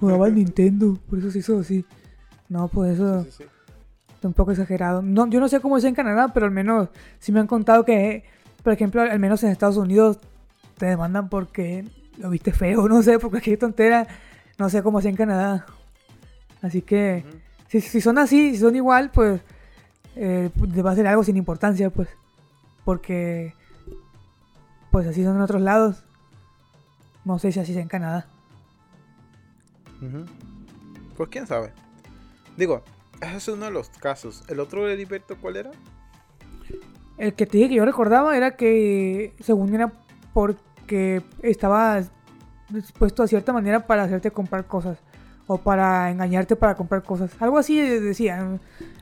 Jugaba 0.00 0.26
al 0.26 0.34
Nintendo. 0.34 0.98
Por 1.10 1.18
eso 1.18 1.30
se 1.30 1.40
hizo 1.40 1.60
así. 1.60 1.84
No, 2.48 2.68
pues 2.68 2.94
eso 2.94 3.24
Sí, 3.24 3.30
sí, 3.32 3.36
sí. 3.38 3.44
está 4.14 4.28
un 4.28 4.34
poco 4.34 4.52
exagerado. 4.52 5.02
No, 5.02 5.26
yo 5.28 5.40
no 5.40 5.48
sé 5.48 5.60
cómo 5.60 5.76
es 5.76 5.84
en 5.84 5.94
Canadá, 5.94 6.32
pero 6.32 6.46
al 6.46 6.52
menos 6.52 6.88
sí 7.18 7.32
me 7.32 7.40
han 7.40 7.46
contado 7.46 7.84
que, 7.84 8.24
por 8.62 8.72
ejemplo, 8.72 9.02
al 9.02 9.18
menos 9.18 9.42
en 9.44 9.50
Estados 9.50 9.76
Unidos 9.76 10.18
te 10.78 10.86
demandan 10.86 11.28
porque 11.28 11.84
lo 12.16 12.30
viste 12.30 12.52
feo. 12.52 12.88
No 12.88 13.02
sé, 13.02 13.18
por 13.18 13.28
cualquier 13.28 13.58
tontera. 13.58 14.06
No 14.58 14.70
sé 14.70 14.82
cómo 14.82 15.00
es 15.00 15.04
en 15.04 15.16
Canadá. 15.16 15.66
Así 16.62 16.80
que... 16.80 17.24
Si, 17.68 17.80
si 17.80 18.00
son 18.00 18.16
así, 18.18 18.52
si 18.52 18.58
son 18.58 18.74
igual, 18.76 19.10
pues 19.10 19.40
eh, 20.16 20.50
va 20.84 20.90
a 20.90 20.94
ser 20.94 21.06
algo 21.06 21.24
sin 21.24 21.36
importancia, 21.36 21.90
pues. 21.90 22.08
Porque, 22.84 23.54
pues 24.92 25.06
así 25.08 25.24
son 25.24 25.34
en 25.36 25.42
otros 25.42 25.60
lados. 25.62 26.04
No 27.24 27.40
sé 27.40 27.50
si 27.50 27.58
así 27.58 27.72
es 27.72 27.78
en 27.78 27.88
Canadá. 27.88 28.26
Pues 31.16 31.28
quién 31.28 31.46
sabe. 31.46 31.72
Digo, 32.56 32.82
ese 33.20 33.36
es 33.36 33.48
uno 33.48 33.64
de 33.66 33.70
los 33.70 33.88
casos. 33.88 34.44
¿El 34.48 34.60
otro 34.60 34.88
Heriberto 34.88 35.36
cuál 35.40 35.56
era? 35.56 35.70
El 37.18 37.34
que 37.34 37.46
te 37.46 37.56
dije 37.58 37.68
que 37.70 37.74
yo 37.76 37.84
recordaba 37.84 38.36
era 38.36 38.56
que, 38.56 39.34
según 39.40 39.74
era 39.74 39.92
porque 40.34 41.22
estaba 41.42 42.02
dispuesto 42.68 43.22
a 43.22 43.26
cierta 43.28 43.52
manera 43.52 43.86
para 43.86 44.04
hacerte 44.04 44.30
comprar 44.30 44.66
cosas. 44.66 44.98
O 45.46 45.58
para 45.58 46.10
engañarte 46.10 46.56
para 46.56 46.74
comprar 46.74 47.02
cosas. 47.02 47.30
Algo 47.40 47.58
así 47.58 47.80
decía. 47.80 48.38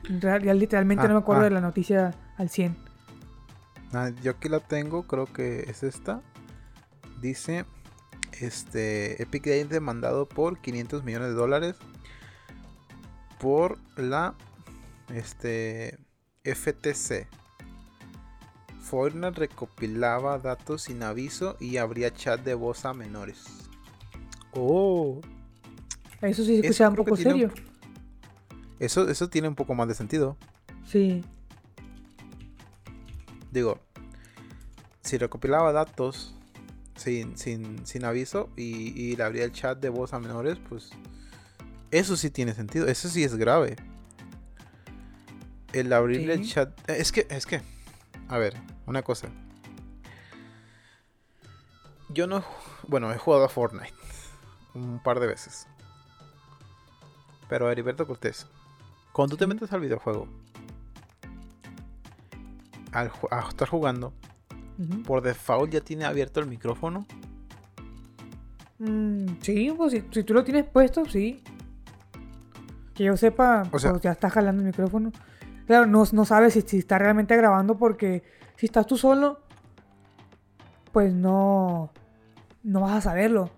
En 0.09 0.21
real- 0.21 0.57
literalmente 0.59 1.05
Ah, 1.05 1.07
no 1.07 1.13
me 1.15 1.19
acuerdo 1.19 1.41
ah. 1.41 1.45
de 1.45 1.51
la 1.51 1.61
noticia 1.61 2.13
al 2.37 2.49
100. 2.49 2.75
Ah, 3.93 4.11
yo 4.23 4.31
aquí 4.31 4.49
la 4.49 4.59
tengo, 4.59 5.03
creo 5.03 5.25
que 5.25 5.61
es 5.69 5.83
esta. 5.83 6.21
Dice, 7.19 7.65
este, 8.39 9.21
Epic 9.21 9.45
Games 9.45 9.69
demandado 9.69 10.27
por 10.27 10.59
500 10.59 11.03
millones 11.03 11.29
de 11.29 11.33
dólares 11.33 11.75
por 13.39 13.77
la, 13.97 14.35
este, 15.13 15.99
FTC. 16.43 17.27
Fortnite 18.79 19.39
recopilaba 19.39 20.37
datos 20.39 20.83
sin 20.83 21.03
aviso 21.03 21.55
y 21.59 21.77
abría 21.77 22.13
chat 22.13 22.41
de 22.41 22.53
voz 22.53 22.85
a 22.85 22.93
menores. 22.93 23.45
Oh. 24.53 25.21
Eso 26.21 26.43
sí 26.43 26.57
se 26.57 26.67
escucha 26.67 26.89
un 26.89 26.95
poco 26.95 27.15
serio. 27.15 27.51
Eso, 28.79 29.07
eso 29.09 29.29
tiene 29.29 29.47
un 29.47 29.55
poco 29.55 29.75
más 29.75 29.87
de 29.87 29.95
sentido. 29.95 30.37
Sí. 30.85 31.23
Digo, 33.51 33.79
si 35.01 35.17
recopilaba 35.17 35.71
datos 35.73 36.33
sin, 36.95 37.37
sin, 37.37 38.05
aviso 38.05 38.49
y, 38.55 39.15
le 39.15 39.23
abría 39.23 39.43
el 39.43 39.51
chat 39.51 39.79
de 39.79 39.89
voz 39.89 40.13
a 40.13 40.19
menores, 40.19 40.57
pues 40.69 40.89
eso 41.91 42.15
sí 42.15 42.29
tiene 42.29 42.53
sentido. 42.53 42.87
Eso 42.87 43.09
sí 43.09 43.23
es 43.23 43.35
grave. 43.35 43.75
El 45.73 45.91
abrirle 45.91 46.33
el 46.33 46.47
chat. 46.47 46.71
Es 46.89 47.11
que, 47.11 47.27
es 47.29 47.45
que, 47.45 47.61
a 48.27 48.37
ver, 48.37 48.55
una 48.85 49.03
cosa. 49.03 49.29
Yo 52.09 52.27
no. 52.27 52.43
Bueno, 52.87 53.11
he 53.13 53.17
jugado 53.17 53.45
a 53.45 53.49
Fortnite 53.49 53.93
un 54.73 55.01
par 55.01 55.19
de 55.19 55.27
veces. 55.27 55.67
Pero 57.49 57.69
Heriberto 57.69 58.07
Cortés, 58.07 58.47
cuando 59.11 59.35
tú 59.35 59.39
te 59.39 59.47
metes 59.47 59.73
al 59.73 59.81
videojuego, 59.81 60.27
al 62.91 63.11
estar 63.49 63.67
jugando, 63.67 64.13
por 65.05 65.21
default 65.21 65.71
ya 65.71 65.81
tiene 65.81 66.05
abierto 66.05 66.39
el 66.39 66.47
micrófono. 66.47 67.05
Mm, 68.79 69.37
sí, 69.41 69.73
pues 69.77 69.91
si, 69.91 70.23
tú 70.23 70.33
lo 70.33 70.43
tienes 70.43 70.65
puesto, 70.65 71.05
sí. 71.05 71.43
Que 72.93 73.05
yo 73.05 73.15
sepa, 73.15 73.63
pues 73.69 73.87
ya 74.01 74.11
está 74.11 74.29
jalando 74.29 74.61
el 74.61 74.67
micrófono. 74.67 75.11
Claro, 75.67 75.85
no, 75.85 76.03
no 76.11 76.25
sabes 76.25 76.53
si, 76.53 76.61
si, 76.61 76.79
está 76.79 76.97
realmente 76.97 77.35
grabando 77.37 77.77
porque 77.77 78.23
si 78.55 78.65
estás 78.65 78.87
tú 78.87 78.97
solo, 78.97 79.39
pues 80.91 81.13
no, 81.13 81.91
no 82.63 82.81
vas 82.81 82.93
a 82.93 83.01
saberlo. 83.01 83.51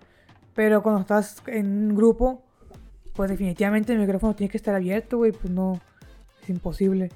Pero 0.53 0.83
cuando 0.83 1.01
estás 1.01 1.41
en 1.47 1.89
un 1.89 1.95
grupo, 1.95 2.43
pues 3.13 3.29
definitivamente 3.29 3.93
el 3.93 3.99
micrófono 3.99 4.35
tiene 4.35 4.51
que 4.51 4.57
estar 4.57 4.75
abierto, 4.75 5.17
güey, 5.17 5.31
pues 5.31 5.51
no, 5.51 5.79
es 6.41 6.49
imposible. 6.49 7.09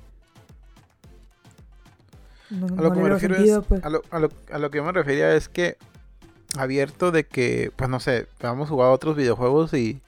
A 2.49 2.81
lo 2.81 2.91
que 2.91 2.99
me 2.99 3.09
refiero 3.09 3.35
es, 3.35 3.65
pues. 3.67 3.83
a, 3.83 3.89
lo, 3.89 4.01
a, 4.09 4.19
lo, 4.19 4.29
a 4.51 4.57
lo 4.57 4.71
que 4.71 4.77
yo 4.77 4.83
me 4.83 4.91
refería 4.91 5.33
es 5.33 5.49
que 5.49 5.77
abierto 6.57 7.11
de 7.11 7.25
que, 7.25 7.71
pues 7.75 7.89
no 7.89 7.99
sé, 7.99 8.27
vamos 8.41 8.67
a 8.67 8.69
jugar 8.71 8.91
otros 8.91 9.15
videojuegos 9.15 9.73
y, 9.73 10.01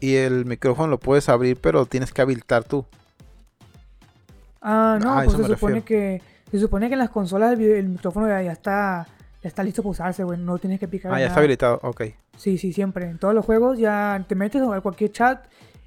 y 0.00 0.16
el 0.16 0.44
micrófono 0.44 0.88
lo 0.88 0.98
puedes 0.98 1.28
abrir, 1.28 1.56
pero 1.60 1.86
tienes 1.86 2.12
que 2.12 2.22
habilitar 2.22 2.64
tú. 2.64 2.84
Ah, 4.60 4.98
no, 5.02 5.22
pues 5.24 5.36
se 5.36 5.54
supone 5.54 5.82
que 5.82 6.22
se 6.50 6.58
supone 6.58 6.88
que 6.88 6.94
en 6.94 7.00
las 7.00 7.10
consolas 7.10 7.58
el, 7.58 7.88
micrófono 7.88 8.28
ya, 8.28 8.40
está 8.52 9.06
ya 9.42 9.48
está 9.48 9.62
listo 9.62 9.82
para 9.82 9.90
usarse, 9.90 10.24
güey, 10.24 10.38
no 10.38 10.58
tienes 10.58 10.80
que 10.80 10.88
picar. 10.88 11.12
Ah, 11.12 11.20
ya 11.20 11.26
está 11.26 11.40
habilitado, 11.40 11.80
ok. 11.82 12.02
Sí, 12.36 12.58
sí, 12.58 12.72
siempre. 12.72 13.10
En 13.10 13.18
todos 13.18 13.34
los 13.34 13.44
juegos 13.44 13.78
ya 13.78 14.24
te 14.26 14.34
metes 14.34 14.62
a 14.62 14.80
cualquier 14.80 15.12
chat 15.12 15.44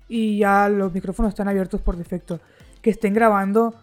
y 0.07 0.39
ya 0.39 0.69
los 0.69 0.93
micrófonos 0.93 1.29
están 1.29 1.47
abiertos 1.47 1.81
por 1.81 1.97
defecto. 1.97 2.39
Que 2.81 2.91
estén 2.91 3.13
grabando 3.13 3.73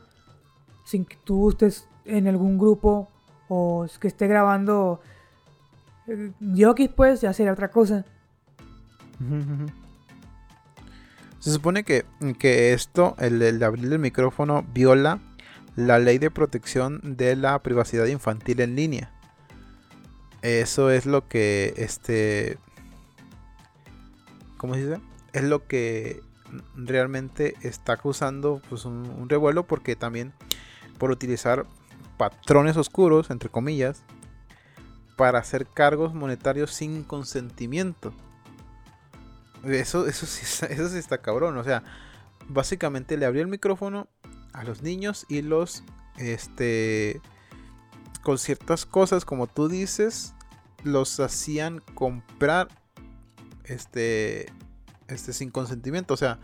sin 0.85 1.05
que 1.05 1.17
tú 1.25 1.51
estés 1.51 1.89
en 2.05 2.29
algún 2.29 2.59
grupo 2.59 3.09
o 3.49 3.87
que 4.01 4.09
esté 4.09 4.27
grabando 4.27 5.01
eh, 6.07 6.33
yo 6.41 6.75
pues 6.95 7.21
ya 7.21 7.33
sería 7.33 7.53
otra 7.53 7.71
cosa. 7.71 8.05
Se 11.39 11.51
supone 11.51 11.85
que, 11.85 12.05
que 12.39 12.73
esto, 12.73 13.17
el, 13.19 13.41
el 13.43 13.63
abrir 13.63 13.93
el 13.93 13.99
micrófono, 13.99 14.65
viola 14.73 15.21
la 15.77 15.99
ley 15.99 16.19
de 16.19 16.31
protección 16.31 17.17
de 17.17 17.37
la 17.37 17.63
privacidad 17.63 18.07
infantil 18.07 18.61
en 18.61 18.77
línea. 18.77 19.11
Eso 20.43 20.91
es 20.91 21.07
lo 21.07 21.27
que, 21.29 21.75
este, 21.77 22.59
¿cómo 24.57 24.75
se 24.75 24.87
dice? 24.87 25.01
Es 25.33 25.43
lo 25.43 25.67
que 25.67 26.21
realmente 26.75 27.55
está 27.63 27.97
causando 27.97 28.61
pues, 28.69 28.85
un, 28.85 29.29
revuelo 29.29 29.67
porque 29.67 29.97
también 29.97 30.33
por 30.99 31.11
utilizar 31.11 31.67
patrones 32.17 32.77
oscuros, 32.77 33.31
entre 33.31 33.49
comillas, 33.49 34.03
para 35.17 35.39
hacer 35.39 35.67
cargos 35.67 36.15
monetarios 36.15 36.71
sin 36.73 37.05
consentimiento. 37.05 38.13
Eso, 39.65 40.07
eso, 40.07 40.27
sí, 40.27 40.43
eso 40.69 40.89
sí 40.89 40.99
está 40.99 41.19
cabrón. 41.19 41.57
O 41.57 41.65
sea, 41.65 41.83
básicamente 42.49 43.17
le 43.17 43.27
abrió 43.27 43.43
el 43.43 43.49
micrófono 43.49 44.09
a 44.53 44.65
los 44.65 44.83
niños 44.83 45.27
y 45.29 45.43
los, 45.43 45.83
este, 46.17 47.21
con 48.23 48.39
ciertas 48.39 48.87
cosas, 48.87 49.25
como 49.25 49.47
tú 49.47 49.69
dices, 49.69 50.35
los 50.85 51.19
hacían 51.19 51.81
comprar 51.95 52.69
este 53.65 54.53
este 55.09 55.33
sin 55.33 55.51
consentimiento, 55.51 56.15
o 56.15 56.17
sea, 56.17 56.39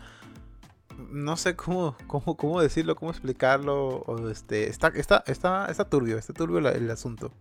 no 1.09 1.37
sé 1.37 1.55
cómo, 1.55 1.95
cómo, 2.07 2.35
cómo 2.37 2.61
decirlo, 2.61 2.95
cómo 2.95 3.11
explicarlo, 3.11 3.97
o 4.05 4.29
este, 4.29 4.69
está, 4.69 4.89
está, 4.89 5.23
está, 5.27 5.67
está 5.67 5.85
turbio, 5.85 6.17
está 6.17 6.33
turbio 6.33 6.59
el, 6.69 6.91
asunto. 6.91 7.31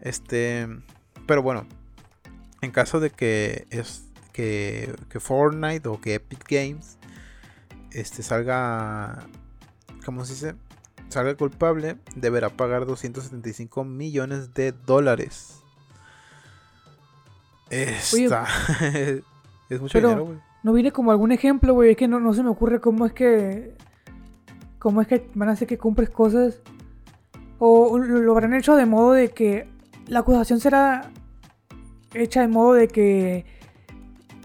Este, 0.00 0.68
pero 1.26 1.42
bueno, 1.42 1.66
en 2.60 2.70
caso 2.70 3.00
de 3.00 3.10
que 3.10 3.66
es 3.70 4.04
que, 4.32 4.94
que 5.08 5.20
Fortnite 5.20 5.88
o 5.88 6.00
que 6.00 6.14
Epic 6.14 6.44
Games 6.48 6.98
este 7.90 8.22
salga, 8.22 9.26
¿cómo 10.04 10.24
se 10.24 10.34
dice? 10.34 10.54
Salga 11.08 11.36
culpable, 11.36 11.96
deberá 12.16 12.50
pagar 12.50 12.86
275 12.86 13.84
millones 13.84 14.52
de 14.54 14.72
dólares 14.72 15.60
Esta. 17.70 18.46
es 19.74 19.80
mucho 19.80 19.98
dinero, 19.98 20.24
güey. 20.24 20.38
No 20.62 20.72
viene 20.72 20.92
como 20.92 21.10
algún 21.10 21.32
ejemplo, 21.32 21.74
güey. 21.74 21.90
Es 21.90 21.96
que 21.96 22.08
no, 22.08 22.20
no 22.20 22.32
se 22.32 22.42
me 22.42 22.50
ocurre 22.50 22.80
cómo 22.80 23.06
es 23.06 23.12
que. 23.12 23.76
Cómo 24.78 25.00
es 25.00 25.08
que 25.08 25.28
van 25.34 25.48
a 25.48 25.52
hacer 25.52 25.68
que 25.68 25.78
compres 25.78 26.10
cosas. 26.10 26.60
O 27.58 27.98
lo 27.98 28.32
habrán 28.32 28.54
hecho 28.54 28.76
de 28.76 28.86
modo 28.86 29.12
de 29.12 29.30
que. 29.30 29.68
La 30.06 30.20
acusación 30.20 30.60
será 30.60 31.10
hecha 32.12 32.40
de 32.40 32.48
modo 32.48 32.74
de 32.74 32.88
que. 32.88 33.46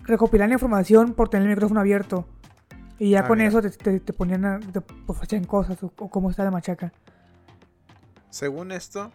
Recopilan 0.03 0.49
la 0.49 0.55
información 0.55 1.13
por 1.13 1.29
tener 1.29 1.47
el 1.47 1.53
micrófono 1.53 1.79
abierto. 1.79 2.25
Y 2.97 3.11
ya 3.11 3.21
ah, 3.21 3.27
con 3.27 3.39
eso 3.39 3.61
te, 3.61 3.99
te, 3.99 4.13
ponían 4.13 4.45
a. 4.45 4.59
Te 4.59 4.81
ofrecían 5.07 5.45
cosas 5.45 5.81
o, 5.83 5.93
o 5.97 6.09
cómo 6.09 6.29
está 6.29 6.43
la 6.43 6.51
machaca. 6.51 6.91
Según 8.29 8.71
esto, 8.71 9.11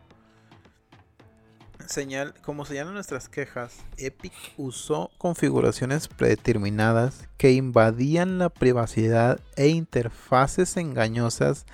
señal, 1.88 2.34
como 2.42 2.64
señalan 2.64 2.94
nuestras 2.94 3.28
quejas, 3.28 3.74
Epic 3.96 4.32
usó 4.56 5.10
configuraciones 5.18 6.08
predeterminadas 6.08 7.28
que 7.36 7.52
invadían 7.52 8.38
la 8.38 8.48
privacidad 8.48 9.40
e 9.56 9.68
interfaces 9.68 10.76
engañosas 10.76 11.66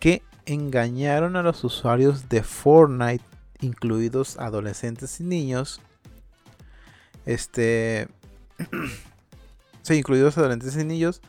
que 0.00 0.22
engañaron 0.46 1.36
a 1.36 1.42
los 1.42 1.64
usuarios 1.64 2.28
de 2.28 2.42
Fortnite, 2.42 3.24
incluidos 3.60 4.38
adolescentes 4.38 5.20
y 5.20 5.24
niños. 5.24 5.80
Este. 7.26 8.08
sí, 9.82 9.94
incluidos 9.94 10.36
adolescentes 10.38 10.76
y 10.80 10.84
niños. 10.84 11.20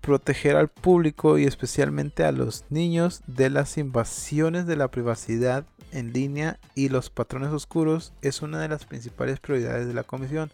Proteger 0.00 0.56
al 0.56 0.68
público 0.68 1.38
y 1.38 1.44
especialmente 1.44 2.24
a 2.24 2.32
los 2.32 2.64
niños 2.70 3.22
de 3.26 3.50
las 3.50 3.76
invasiones 3.76 4.66
de 4.66 4.76
la 4.76 4.88
privacidad 4.88 5.66
en 5.92 6.12
línea 6.12 6.58
y 6.74 6.88
los 6.88 7.10
patrones 7.10 7.50
oscuros 7.50 8.12
es 8.22 8.42
una 8.42 8.60
de 8.60 8.68
las 8.68 8.84
principales 8.84 9.40
prioridades 9.40 9.86
de 9.86 9.94
la 9.94 10.04
comisión 10.04 10.50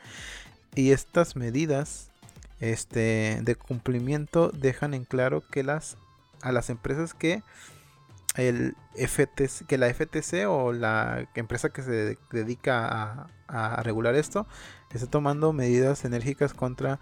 y 0.74 0.93
estas 0.93 1.37
medidas 1.37 2.11
este, 2.61 3.41
de 3.43 3.55
cumplimiento 3.55 4.51
dejan 4.51 4.95
en 4.95 5.05
claro 5.05 5.43
que 5.49 5.62
las 5.62 5.97
a 6.43 6.53
las 6.53 6.70
empresas 6.70 7.14
que 7.14 7.43
el 8.37 8.76
FTC, 8.95 9.66
que 9.66 9.78
la 9.78 9.93
FTC 9.93 10.47
o 10.47 10.72
la 10.72 11.26
empresa 11.34 11.70
que 11.70 11.82
se 11.82 12.18
dedica 12.30 13.28
a, 13.49 13.82
regular 13.82 14.14
esto 14.16 14.47
está 14.93 15.07
tomando 15.07 15.53
medidas 15.53 16.05
enérgicas 16.05 16.53
contra 16.53 16.99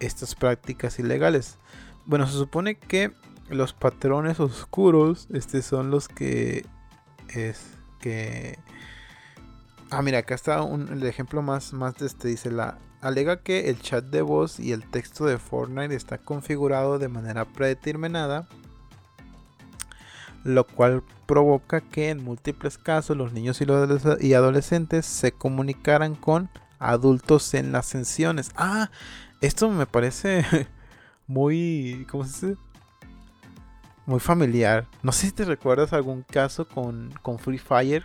estas 0.00 0.34
prácticas 0.34 0.98
ilegales. 0.98 1.58
Bueno, 2.06 2.26
se 2.26 2.32
supone 2.32 2.76
que 2.76 3.12
los 3.48 3.72
patrones 3.72 4.40
oscuros 4.40 5.28
este, 5.32 5.62
son 5.62 5.90
los 5.90 6.08
que 6.08 6.64
es 7.34 7.60
que... 8.00 8.58
Ah, 9.90 10.02
mira, 10.02 10.18
acá 10.18 10.34
está 10.34 10.62
un, 10.62 10.88
el 10.88 11.02
ejemplo 11.04 11.42
más, 11.42 11.72
más 11.72 11.96
de 11.96 12.06
este. 12.06 12.28
Dice 12.28 12.50
la... 12.50 12.78
Alega 13.00 13.42
que 13.42 13.68
el 13.68 13.80
chat 13.80 14.04
de 14.04 14.22
voz 14.22 14.60
y 14.60 14.72
el 14.72 14.88
texto 14.88 15.26
de 15.26 15.38
Fortnite 15.38 15.94
está 15.94 16.18
configurado 16.18 16.98
de 16.98 17.08
manera 17.08 17.44
predeterminada 17.44 18.48
lo 20.44 20.66
cual 20.66 21.02
provoca 21.26 21.80
que 21.80 22.10
en 22.10 22.22
múltiples 22.22 22.78
casos 22.78 23.16
los 23.16 23.32
niños 23.32 23.60
y, 23.60 23.64
los 23.64 24.02
y 24.20 24.34
adolescentes 24.34 25.06
se 25.06 25.32
comunicaran 25.32 26.14
con 26.14 26.50
adultos 26.78 27.54
en 27.54 27.72
las 27.72 27.86
sesiones. 27.86 28.50
Ah, 28.56 28.90
esto 29.40 29.70
me 29.70 29.86
parece 29.86 30.44
muy, 31.26 32.06
¿cómo 32.10 32.24
se 32.24 32.48
dice? 32.48 32.62
Muy 34.06 34.20
familiar. 34.20 34.86
No 35.02 35.12
sé 35.12 35.26
si 35.26 35.32
te 35.32 35.44
recuerdas 35.44 35.92
algún 35.92 36.22
caso 36.22 36.66
con, 36.66 37.12
con 37.22 37.38
Free 37.38 37.58
Fire. 37.58 38.04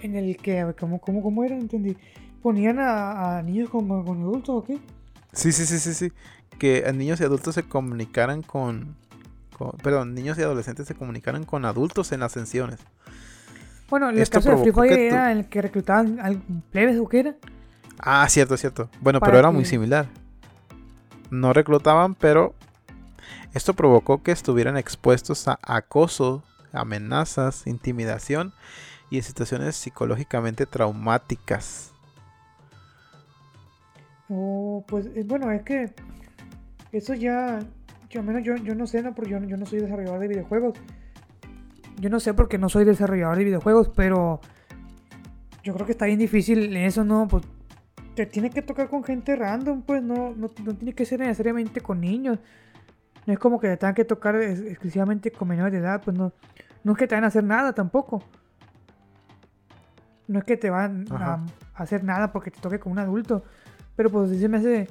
En 0.00 0.14
el 0.16 0.36
que, 0.36 0.74
¿cómo, 0.78 1.00
cómo, 1.00 1.22
cómo 1.22 1.44
era? 1.44 1.56
Entendí. 1.56 1.96
¿Ponían 2.42 2.78
a, 2.78 3.42
niños 3.42 3.70
con, 3.70 3.88
con 4.04 4.20
adultos 4.20 4.50
o 4.50 4.64
qué? 4.64 4.78
Sí, 5.32 5.50
sí, 5.50 5.66
sí, 5.66 5.78
sí, 5.78 5.94
sí. 5.94 6.12
Que 6.58 6.90
niños 6.92 7.20
y 7.20 7.24
adultos 7.24 7.54
se 7.54 7.64
comunicaran 7.64 8.42
con, 8.42 8.96
perdón, 9.82 10.14
niños 10.14 10.38
y 10.38 10.42
adolescentes 10.42 10.86
se 10.86 10.94
comunicaran 10.94 11.44
con 11.44 11.64
adultos 11.64 12.12
en 12.12 12.22
ascensiones. 12.22 12.80
Bueno, 13.88 14.10
el 14.10 14.28
caso 14.28 14.50
de 14.50 14.56
Free 14.58 14.72
Fire 14.72 14.98
era 14.98 15.32
el 15.32 15.48
que 15.48 15.62
reclutaban 15.62 16.20
al 16.20 16.38
plebes 16.70 16.98
o 16.98 17.08
qué 17.08 17.20
era. 17.20 17.34
Ah, 17.98 18.26
cierto, 18.28 18.56
cierto. 18.56 18.88
Bueno, 19.00 19.20
pero 19.20 19.38
era 19.38 19.50
muy 19.50 19.64
similar. 19.64 20.06
No 21.30 21.52
reclutaban, 21.52 22.14
pero 22.14 22.54
esto 23.54 23.74
provocó 23.74 24.22
que 24.22 24.32
estuvieran 24.32 24.76
expuestos 24.76 25.48
a 25.48 25.58
acoso, 25.62 26.42
amenazas, 26.72 27.66
intimidación 27.66 28.52
y 29.10 29.22
situaciones 29.22 29.76
psicológicamente 29.76 30.66
traumáticas. 30.66 31.92
Oh, 34.28 34.84
pues 34.86 35.06
eh, 35.14 35.24
bueno, 35.26 35.50
es 35.50 35.62
que 35.62 35.94
eso 36.92 37.14
ya 37.14 37.60
yo 38.14 38.20
al 38.20 38.26
menos 38.26 38.44
yo, 38.44 38.54
yo 38.56 38.74
no 38.76 38.86
sé, 38.86 39.02
no, 39.02 39.12
porque 39.12 39.32
yo, 39.32 39.40
yo 39.40 39.56
no 39.56 39.66
soy 39.66 39.80
desarrollador 39.80 40.20
de 40.20 40.28
videojuegos. 40.28 40.78
Yo 41.98 42.08
no 42.10 42.20
sé 42.20 42.32
porque 42.32 42.58
no 42.58 42.68
soy 42.68 42.84
desarrollador 42.84 43.36
de 43.36 43.44
videojuegos, 43.44 43.90
pero 43.94 44.40
yo 45.64 45.74
creo 45.74 45.86
que 45.86 45.92
está 45.92 46.06
bien 46.06 46.20
difícil 46.20 46.76
eso, 46.76 47.04
¿no? 47.04 47.26
Pues 47.26 47.44
te 48.14 48.26
tiene 48.26 48.50
que 48.50 48.62
tocar 48.62 48.88
con 48.88 49.02
gente 49.02 49.34
random, 49.34 49.82
pues 49.82 50.00
no, 50.02 50.32
no, 50.36 50.48
tiene 50.48 50.92
que 50.92 51.04
ser 51.04 51.20
necesariamente 51.20 51.80
con 51.80 52.00
niños. 52.00 52.38
No 53.26 53.32
es 53.32 53.38
como 53.38 53.58
que 53.58 53.68
te 53.68 53.76
tengan 53.76 53.94
que 53.94 54.04
tocar 54.04 54.36
exclusivamente 54.36 55.30
con 55.30 55.48
menores 55.48 55.72
de 55.72 55.78
edad, 55.78 56.02
pues 56.02 56.16
no, 56.16 56.32
no 56.82 56.92
es 56.92 56.98
que 56.98 57.06
te 57.06 57.14
van 57.14 57.24
a 57.24 57.28
hacer 57.28 57.44
nada 57.44 57.72
tampoco. 57.72 58.22
No 60.26 60.38
es 60.38 60.44
que 60.44 60.56
te 60.56 60.70
van 60.70 61.06
a, 61.10 61.44
hacer 61.74 62.04
nada 62.04 62.32
porque 62.32 62.50
te 62.50 62.60
toque 62.60 62.78
con 62.78 62.92
un 62.92 62.98
adulto. 62.98 63.44
Pero 63.96 64.10
pues 64.10 64.30
sí 64.30 64.38
se 64.38 64.48
me 64.48 64.58
hace 64.58 64.88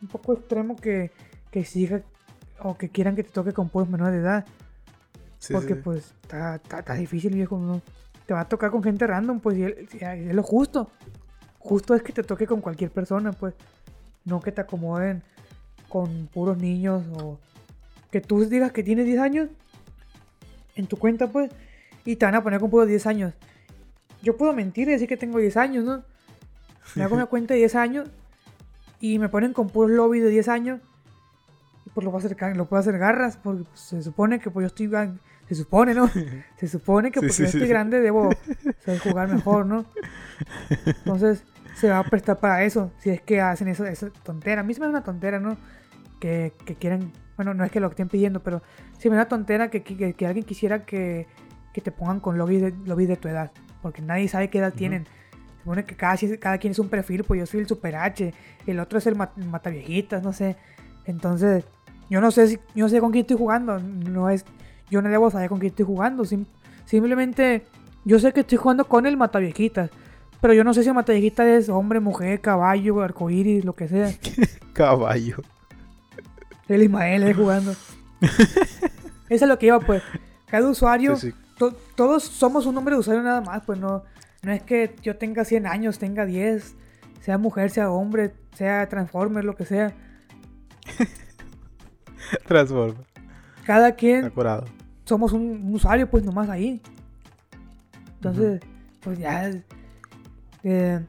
un 0.00 0.08
poco 0.08 0.34
extremo 0.34 0.76
que, 0.76 1.10
que 1.50 1.64
siga 1.64 2.02
o 2.60 2.76
que 2.76 2.90
quieran 2.90 3.16
que 3.16 3.24
te 3.24 3.30
toque 3.30 3.52
con 3.52 3.68
pueblos 3.68 3.90
menores 3.90 4.14
de 4.14 4.20
edad. 4.20 4.46
porque 5.50 5.76
pues 5.76 6.14
está, 6.22 6.94
difícil, 6.94 7.34
viejo. 7.34 7.58
¿no? 7.58 7.80
Te 8.26 8.34
va 8.34 8.40
a 8.40 8.48
tocar 8.48 8.70
con 8.70 8.82
gente 8.82 9.06
random, 9.06 9.40
pues 9.40 9.56
y 9.58 9.64
es 9.64 10.34
lo 10.34 10.42
justo. 10.42 10.90
Justo 11.58 11.94
es 11.94 12.02
que 12.02 12.12
te 12.12 12.22
toque 12.22 12.46
con 12.46 12.60
cualquier 12.60 12.90
persona, 12.90 13.32
pues. 13.32 13.54
No 14.24 14.40
que 14.40 14.52
te 14.52 14.60
acomoden 14.60 15.22
con 15.90 16.28
puros 16.28 16.56
niños 16.56 17.04
o 17.20 17.38
que 18.10 18.22
tú 18.22 18.42
digas 18.46 18.72
que 18.72 18.82
tienes 18.82 19.04
10 19.04 19.20
años 19.20 19.50
en 20.76 20.86
tu 20.86 20.96
cuenta, 20.96 21.26
pues, 21.26 21.50
y 22.06 22.16
te 22.16 22.24
van 22.24 22.36
a 22.36 22.42
poner 22.42 22.60
con 22.60 22.70
puros 22.70 22.88
10 22.88 23.06
años. 23.06 23.34
Yo 24.22 24.38
puedo 24.38 24.54
mentir 24.54 24.88
y 24.88 24.92
decir 24.92 25.08
que 25.08 25.18
tengo 25.18 25.38
10 25.38 25.58
años, 25.58 25.84
¿no? 25.84 26.02
Me 26.94 27.02
hago 27.02 27.14
una 27.14 27.26
cuenta 27.34 27.52
de 27.52 27.60
10 27.60 27.74
años 27.74 28.08
y 29.00 29.18
me 29.18 29.28
ponen 29.28 29.52
con 29.52 29.68
puros 29.68 29.90
lobby 29.90 30.20
de 30.20 30.30
10 30.30 30.48
años 30.48 30.80
pues 31.94 32.04
lo 32.04 32.10
puedo 32.10 32.26
hacer, 32.26 32.56
lo 32.56 32.66
puedo 32.66 32.80
hacer 32.80 32.98
garras, 32.98 33.36
porque 33.36 33.64
pues, 33.64 33.80
se 33.80 34.02
supone 34.02 34.38
que 34.38 34.50
pues 34.50 34.64
yo 34.64 34.66
estoy, 34.68 35.18
se 35.48 35.54
supone, 35.54 35.94
¿no? 35.94 36.08
Se 36.56 36.68
supone 36.68 37.10
que 37.10 37.20
porque 37.20 37.34
yo 37.34 37.44
estoy 37.44 37.66
grande 37.66 38.00
debo 38.00 38.30
saber 38.84 39.00
jugar 39.00 39.28
mejor, 39.28 39.66
¿no? 39.66 39.84
Entonces 40.86 41.44
se 41.74 41.88
va 41.88 41.98
a 41.98 42.04
prestar 42.04 42.38
para 42.38 42.62
eso, 42.64 42.92
si 42.98 43.10
es 43.10 43.22
que 43.22 43.40
hacen 43.40 43.68
eso, 43.68 43.86
esa 43.86 44.10
tontera. 44.22 44.60
A 44.60 44.64
mí 44.64 44.74
se 44.74 44.80
me 44.80 44.86
da 44.86 44.90
una 44.90 45.04
tontera, 45.04 45.40
¿no? 45.40 45.56
Que, 46.20 46.52
que 46.64 46.76
quieran, 46.76 47.12
bueno, 47.36 47.54
no 47.54 47.64
es 47.64 47.72
que 47.72 47.80
lo 47.80 47.88
estén 47.88 48.08
pidiendo, 48.08 48.40
pero 48.40 48.62
sí 48.98 49.08
me 49.08 49.16
da 49.16 49.22
una 49.22 49.28
tontera 49.28 49.70
que, 49.70 49.82
que, 49.82 50.26
alguien 50.26 50.44
quisiera 50.44 50.84
que, 50.84 51.26
te 51.72 51.90
pongan 51.90 52.20
con 52.20 52.36
lobbies 52.36 52.60
de, 52.60 52.74
lobby 52.84 53.06
de 53.06 53.16
tu 53.16 53.28
edad, 53.28 53.50
porque 53.80 54.02
nadie 54.02 54.28
sabe 54.28 54.50
qué 54.50 54.58
edad 54.58 54.74
tienen. 54.74 55.06
Se 55.06 55.62
supone 55.62 55.84
que 55.84 55.96
cada, 55.96 56.16
cada 56.38 56.58
quien 56.58 56.72
es 56.72 56.78
un 56.78 56.90
perfil, 56.90 57.24
pues 57.24 57.40
yo 57.40 57.46
soy 57.46 57.60
el 57.60 57.66
Super 57.66 57.96
H, 57.96 58.34
el 58.66 58.80
otro 58.80 58.98
es 58.98 59.06
el 59.06 59.16
Mataviejitas, 59.16 60.22
no 60.22 60.34
sé. 60.34 60.56
Entonces, 61.06 61.64
yo 62.10 62.20
no 62.20 62.30
sé 62.30 62.48
si, 62.48 62.58
yo 62.74 62.84
no 62.84 62.88
sé 62.88 63.00
con 63.00 63.12
quién 63.12 63.22
estoy 63.22 63.36
jugando. 63.36 63.78
No 63.78 64.28
es, 64.28 64.44
yo 64.90 65.00
no 65.00 65.08
debo 65.08 65.30
saber 65.30 65.48
con 65.48 65.58
quién 65.58 65.70
estoy 65.70 65.86
jugando. 65.86 66.24
simplemente 66.84 67.64
yo 68.04 68.18
sé 68.18 68.32
que 68.32 68.40
estoy 68.40 68.58
jugando 68.58 68.86
con 68.86 69.06
el 69.06 69.16
Mataviejitas. 69.16 69.90
Pero 70.40 70.54
yo 70.54 70.64
no 70.64 70.74
sé 70.74 70.82
si 70.82 70.88
el 70.88 70.94
Mataviejitas 70.94 71.46
es 71.46 71.68
hombre, 71.68 72.00
mujer, 72.00 72.40
caballo, 72.40 73.00
arcoíris, 73.00 73.64
lo 73.64 73.74
que 73.74 73.88
sea. 73.88 74.10
caballo. 74.72 75.36
El 76.70 76.84
Ismael 76.84 77.24
es 77.24 77.36
jugando. 77.36 77.72
Eso 79.28 79.44
es 79.44 79.48
lo 79.48 79.58
que 79.58 79.66
iba, 79.66 79.80
pues. 79.80 80.02
Cada 80.46 80.68
usuario, 80.68 81.16
todos 81.96 82.22
somos 82.22 82.64
un 82.64 82.76
nombre 82.76 82.94
de 82.94 83.00
usuario 83.00 83.22
nada 83.22 83.40
más, 83.40 83.62
pues 83.64 83.78
no, 83.78 84.04
no 84.42 84.52
es 84.52 84.62
que 84.62 84.94
yo 85.02 85.16
tenga 85.16 85.44
100 85.44 85.66
años, 85.66 85.98
tenga 85.98 86.24
10, 86.24 86.74
sea 87.20 87.38
mujer, 87.38 87.70
sea 87.70 87.90
hombre, 87.90 88.32
sea 88.54 88.88
Transformer, 88.88 89.44
lo 89.44 89.56
que 89.56 89.64
sea. 89.64 89.92
Transforma. 92.46 93.00
Cada 93.64 93.92
quien 93.92 94.32
somos 95.04 95.32
un, 95.32 95.74
usuario, 95.74 96.08
pues 96.08 96.24
nomás 96.24 96.48
ahí. 96.48 96.80
Entonces, 98.14 98.60
pues 99.00 99.18
ya. 99.18 99.50
Eh, 100.62 101.00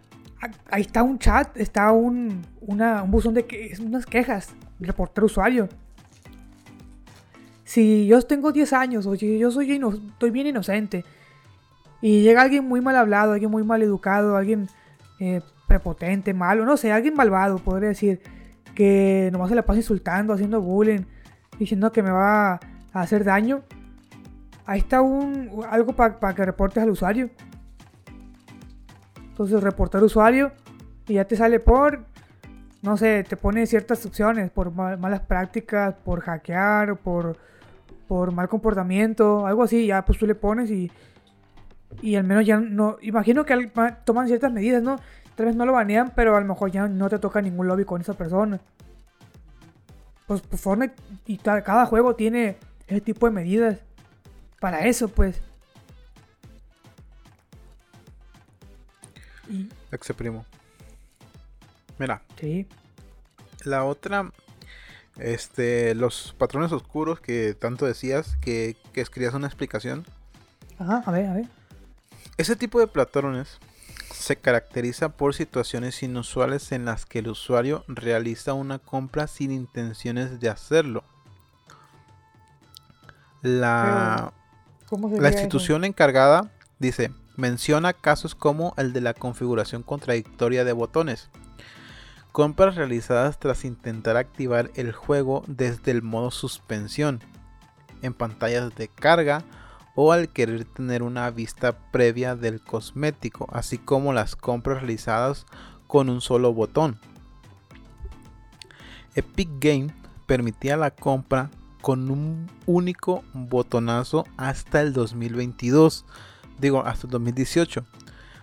ahí 0.72 0.82
está 0.82 1.04
un 1.04 1.20
chat, 1.20 1.56
está 1.56 1.92
un, 1.92 2.42
una, 2.62 3.04
un 3.04 3.12
buzón 3.12 3.36
de 3.36 3.46
que, 3.46 3.74
unas 3.80 4.08
quejas. 4.08 4.56
Reportar 4.82 5.24
usuario. 5.24 5.70
Si 7.64 8.06
yo 8.08 8.22
tengo 8.24 8.52
10 8.52 8.74
años 8.74 9.06
o 9.06 9.16
si 9.16 9.40
yo 9.40 9.50
soy 9.50 9.72
estoy 9.72 10.32
bien 10.32 10.48
inocente 10.48 11.06
y 12.02 12.22
llega 12.22 12.42
alguien 12.42 12.68
muy 12.68 12.82
mal 12.82 12.98
hablado, 12.98 13.32
alguien 13.32 13.50
muy 13.50 13.64
mal 13.64 13.82
educado, 13.82 14.36
alguien 14.36 14.68
eh, 15.20 15.42
prepotente, 15.68 16.34
malo, 16.34 16.66
no 16.66 16.76
sé, 16.76 16.92
alguien 16.92 17.14
malvado, 17.14 17.60
podría 17.60 17.90
decir 17.90 18.22
que 18.76 19.30
nomás 19.32 19.50
se 19.50 19.56
la 19.56 19.62
pasa 19.62 19.78
insultando, 19.78 20.34
haciendo 20.34 20.62
bullying, 20.62 21.06
diciendo 21.60 21.92
que 21.92 22.04
me 22.04 22.12
va 22.12 22.54
a 22.54 22.60
hacer 22.92 23.24
daño. 23.24 23.62
Ahí 24.66 24.80
está 24.80 25.02
un 25.02 25.64
algo 25.70 25.94
para 25.94 26.36
que 26.36 26.44
reportes 26.44 26.84
al 26.84 26.90
usuario. 26.90 27.30
Entonces 29.30 29.64
reportar 29.64 30.04
usuario 30.04 30.52
y 31.08 31.14
ya 31.14 31.26
te 31.26 31.36
sale 31.36 31.60
por, 31.60 32.06
no 32.82 32.98
sé, 32.98 33.24
te 33.24 33.38
pone 33.38 33.66
ciertas 33.68 34.06
opciones 34.06 34.50
por 34.50 34.72
malas 34.72 35.22
prácticas, 35.22 35.94
por 36.04 36.22
hackear, 36.22 36.98
por, 36.98 37.38
por 38.08 38.32
mal 38.32 38.50
comportamiento, 38.50 39.46
algo 39.46 39.64
así. 39.64 39.86
Ya 39.86 40.04
pues 40.04 40.18
tú 40.18 40.26
le 40.26 40.36
pones 40.36 40.72
y, 40.72 40.92
y 42.02 42.16
al 42.16 42.24
menos 42.24 42.46
ya 42.46 42.58
no, 42.60 42.98
imagino 43.02 43.46
que 43.46 43.72
toman 44.04 44.28
ciertas 44.28 44.52
medidas, 44.52 44.82
¿no? 44.82 44.98
Tal 45.36 45.46
vez 45.46 45.56
no 45.56 45.66
lo 45.66 45.74
banean, 45.74 46.12
pero 46.16 46.36
a 46.36 46.42
lo 46.42 46.48
mejor 46.48 46.72
ya 46.72 46.88
no 46.88 47.10
te 47.10 47.20
toca 47.20 47.42
ningún 47.42 47.68
lobby 47.68 47.86
con 47.86 48.02
esa 48.02 48.14
persona. 48.14 48.60
Pues, 50.28 50.42
pues 50.42 50.92
y 51.26 51.38
cada 51.38 51.86
juego 51.86 52.16
tiene 52.16 52.58
ese 52.88 53.02
tipo 53.02 53.28
de 53.28 53.32
medidas. 53.34 53.80
Para 54.60 54.86
eso, 54.86 55.08
pues. 55.08 55.42
Y... 59.50 59.70
primo. 60.16 60.46
Mira. 62.02 62.24
Sí. 62.40 62.68
La 63.64 63.84
otra. 63.84 64.32
Este. 65.18 65.94
Los 65.94 66.34
patrones 66.36 66.72
oscuros 66.72 67.20
que 67.20 67.54
tanto 67.54 67.86
decías 67.86 68.38
que, 68.42 68.76
que 68.92 69.02
escribías 69.02 69.36
una 69.36 69.46
explicación. 69.46 70.08
Ajá, 70.80 71.04
a 71.06 71.12
ver, 71.12 71.28
a 71.28 71.34
ver. 71.36 71.46
Ese 72.38 72.56
tipo 72.56 72.80
de 72.80 72.88
patrones 72.88 73.60
se 74.12 74.36
caracteriza 74.36 75.10
por 75.10 75.36
situaciones 75.36 76.02
inusuales 76.02 76.72
en 76.72 76.86
las 76.86 77.06
que 77.06 77.20
el 77.20 77.28
usuario 77.28 77.84
realiza 77.88 78.54
una 78.54 78.80
compra 78.80 79.28
sin 79.28 79.52
intenciones 79.52 80.40
de 80.40 80.50
hacerlo. 80.50 81.04
La, 83.44 84.34
la 84.90 85.30
institución 85.30 85.86
encargada 85.86 86.52
dice, 86.80 87.12
menciona 87.36 87.94
casos 87.94 88.34
como 88.34 88.74
el 88.78 88.92
de 88.92 89.02
la 89.02 89.14
configuración 89.14 89.84
contradictoria 89.84 90.64
de 90.64 90.74
botones. 90.74 91.30
Compras 92.32 92.76
realizadas 92.76 93.40
tras 93.40 93.66
intentar 93.66 94.16
activar 94.16 94.72
el 94.76 94.94
juego 94.94 95.44
desde 95.48 95.92
el 95.92 96.02
modo 96.02 96.32
suspensión, 96.32 97.20
en 98.02 98.14
pantallas 98.14 98.74
de 98.76 98.88
carga 98.88 99.44
o 99.96 100.14
al 100.14 100.30
querer 100.30 100.64
tener 100.64 101.04
una 101.04 101.30
vista 101.30 101.78
previa 101.92 102.36
del 102.38 102.62
cosmético, 102.62 103.48
así 103.52 103.78
como 103.78 104.14
las 104.14 104.38
compras 104.38 104.78
realizadas 104.78 105.46
con 105.88 106.10
un 106.10 106.22
solo 106.22 106.54
botón. 106.54 107.00
Epic 109.14 109.50
Game 109.60 109.94
permitía 110.26 110.78
la 110.78 110.92
compra 110.92 111.50
con 111.82 112.10
un 112.10 112.50
único 112.66 113.24
botonazo 113.34 114.26
hasta 114.38 114.80
el 114.80 114.94
2022, 114.94 116.06
digo 116.60 116.86
hasta 116.86 117.08
el 117.08 117.12
2018, 117.12 117.84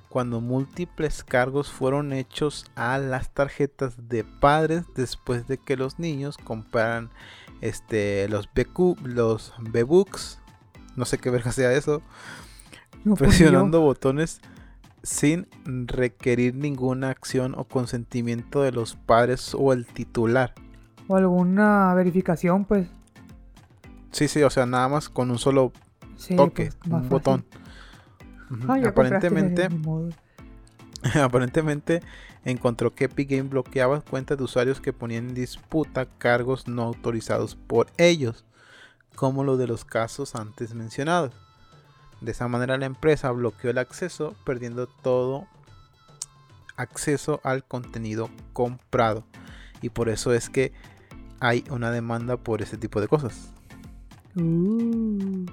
cuando 0.08 0.40
múltiples 0.40 1.22
cargos 1.22 1.70
fueron 1.70 2.12
hechos 2.12 2.64
a 2.76 2.98
las 2.98 3.32
tarjetas 3.34 4.08
de 4.08 4.24
padres 4.24 4.84
después 4.94 5.46
de 5.46 5.58
que 5.58 5.76
los 5.76 5.98
niños 5.98 6.38
compraran 6.38 7.10
este, 7.60 8.28
los, 8.28 8.48
BQ, 8.54 9.00
los 9.04 9.52
B-Books, 9.60 10.40
no 10.96 11.04
sé 11.04 11.18
qué 11.18 11.30
verga 11.30 11.52
sea 11.52 11.72
eso, 11.72 12.02
pues, 13.04 13.18
presionando 13.18 13.80
botones 13.80 14.40
sin 15.02 15.46
requerir 15.64 16.54
ninguna 16.54 17.10
acción 17.10 17.54
o 17.56 17.64
consentimiento 17.64 18.62
de 18.62 18.72
los 18.72 18.94
padres 18.96 19.54
o 19.56 19.72
el 19.72 19.86
titular. 19.86 20.54
O 21.06 21.16
alguna 21.16 21.94
verificación, 21.94 22.64
pues. 22.64 22.88
Sí, 24.10 24.28
sí, 24.28 24.42
o 24.42 24.50
sea, 24.50 24.66
nada 24.66 24.88
más 24.88 25.08
con 25.08 25.30
un 25.30 25.38
solo 25.38 25.72
Sí, 26.16 26.34
toque, 26.34 26.70
pues, 26.70 26.78
un 26.86 26.90
fácil. 26.92 27.08
botón. 27.08 27.44
Ah, 28.68 28.78
aparentemente, 28.86 29.68
aparentemente 31.22 32.02
encontró 32.44 32.94
que 32.94 33.04
Epic 33.04 33.30
Game 33.30 33.48
bloqueaba 33.48 34.00
cuentas 34.00 34.38
de 34.38 34.44
usuarios 34.44 34.80
que 34.80 34.92
ponían 34.92 35.28
en 35.28 35.34
disputa 35.34 36.06
cargos 36.06 36.66
no 36.66 36.82
autorizados 36.82 37.56
por 37.56 37.88
ellos, 37.98 38.44
como 39.14 39.44
lo 39.44 39.56
de 39.56 39.66
los 39.66 39.84
casos 39.84 40.34
antes 40.34 40.74
mencionados. 40.74 41.32
De 42.20 42.32
esa 42.32 42.48
manera 42.48 42.78
la 42.78 42.86
empresa 42.86 43.30
bloqueó 43.30 43.70
el 43.70 43.78
acceso, 43.78 44.34
perdiendo 44.44 44.86
todo 44.86 45.46
acceso 46.76 47.40
al 47.44 47.64
contenido 47.64 48.30
comprado. 48.52 49.24
Y 49.82 49.90
por 49.90 50.08
eso 50.08 50.32
es 50.32 50.48
que 50.48 50.72
hay 51.40 51.64
una 51.70 51.90
demanda 51.90 52.36
por 52.36 52.62
ese 52.62 52.76
tipo 52.76 53.00
de 53.00 53.08
cosas. 53.08 53.52
Uh, 54.36 55.46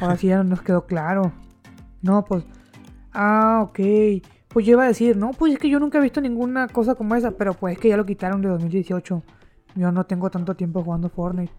ahora 0.00 0.16
sí 0.16 0.28
ya 0.28 0.42
nos 0.42 0.62
quedó 0.62 0.86
claro. 0.86 1.32
No, 2.02 2.24
pues. 2.24 2.44
Ah, 3.12 3.60
ok. 3.62 3.78
Pues 4.48 4.64
yo 4.64 4.72
iba 4.72 4.84
a 4.84 4.88
decir, 4.88 5.16
no, 5.16 5.32
pues 5.32 5.52
es 5.52 5.58
que 5.58 5.68
yo 5.68 5.78
nunca 5.78 5.98
he 5.98 6.00
visto 6.00 6.20
ninguna 6.20 6.68
cosa 6.68 6.94
como 6.94 7.14
esa, 7.14 7.32
pero 7.32 7.54
pues 7.54 7.74
es 7.74 7.80
que 7.80 7.88
ya 7.88 7.96
lo 7.96 8.06
quitaron 8.06 8.40
de 8.40 8.48
2018. 8.48 9.22
Yo 9.74 9.92
no 9.92 10.04
tengo 10.04 10.30
tanto 10.30 10.54
tiempo 10.54 10.82
jugando 10.82 11.10
Fortnite. 11.10 11.52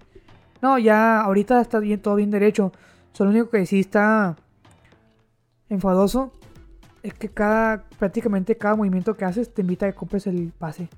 No, 0.61 0.79
ya 0.79 1.21
ahorita 1.21 1.61
está 1.61 1.79
bien, 1.79 2.01
todo 2.01 2.15
bien 2.15 2.31
derecho. 2.31 2.71
Solo 3.13 3.31
lo 3.31 3.37
único 3.37 3.51
que 3.51 3.65
sí 3.65 3.79
está 3.79 4.35
enfadoso 5.69 6.31
es 7.03 7.13
que 7.13 7.29
cada, 7.29 7.83
prácticamente 7.99 8.57
cada 8.57 8.75
movimiento 8.75 9.15
que 9.15 9.25
haces 9.25 9.53
te 9.53 9.61
invita 9.61 9.85
a 9.85 9.91
que 9.91 9.97
compres 9.97 10.27
el 10.27 10.51
pase 10.57 10.89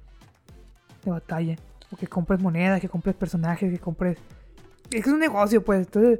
de 1.04 1.12
batalla. 1.12 1.56
O 1.92 1.98
que 1.98 2.08
compres 2.08 2.40
monedas, 2.42 2.80
que 2.80 2.88
compres 2.88 3.16
personajes, 3.16 3.72
que 3.72 3.80
compres... 3.80 4.18
Es 4.92 5.04
que 5.04 5.10
es 5.10 5.14
un 5.14 5.20
negocio, 5.20 5.64
pues. 5.64 5.86
Entonces 5.86 6.20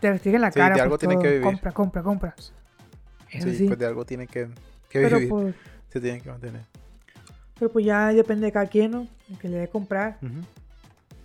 te 0.00 0.10
restringen 0.10 0.40
la 0.40 0.50
Sí, 0.50 0.58
cara. 0.58 0.68
de 0.68 0.72
pues, 0.74 0.82
algo 0.82 0.98
tiene 0.98 1.14
todo. 1.14 1.22
que 1.22 1.28
vivir. 1.30 1.42
Compra, 1.44 1.72
compra, 1.72 2.02
compra. 2.02 2.34
Eso 3.30 3.48
Sí, 3.48 3.56
sí. 3.56 3.66
pues 3.66 3.78
de 3.78 3.86
algo 3.86 4.04
tiene 4.04 4.26
que, 4.26 4.46
que 4.88 5.00
pero, 5.02 5.16
vivir. 5.16 5.28
pues, 5.30 5.54
Se 5.88 6.00
tiene 6.00 6.20
que 6.20 6.30
mantener. 6.30 6.62
pero 7.58 7.72
pues 7.72 7.84
ya 7.84 8.08
depende 8.12 8.46
de 8.46 8.52
cada 8.52 8.66
quien, 8.66 8.90
¿no? 8.92 9.06
El 9.30 9.38
que 9.38 9.48
le 9.48 9.58
dé 9.58 9.68
comprar. 9.68 10.18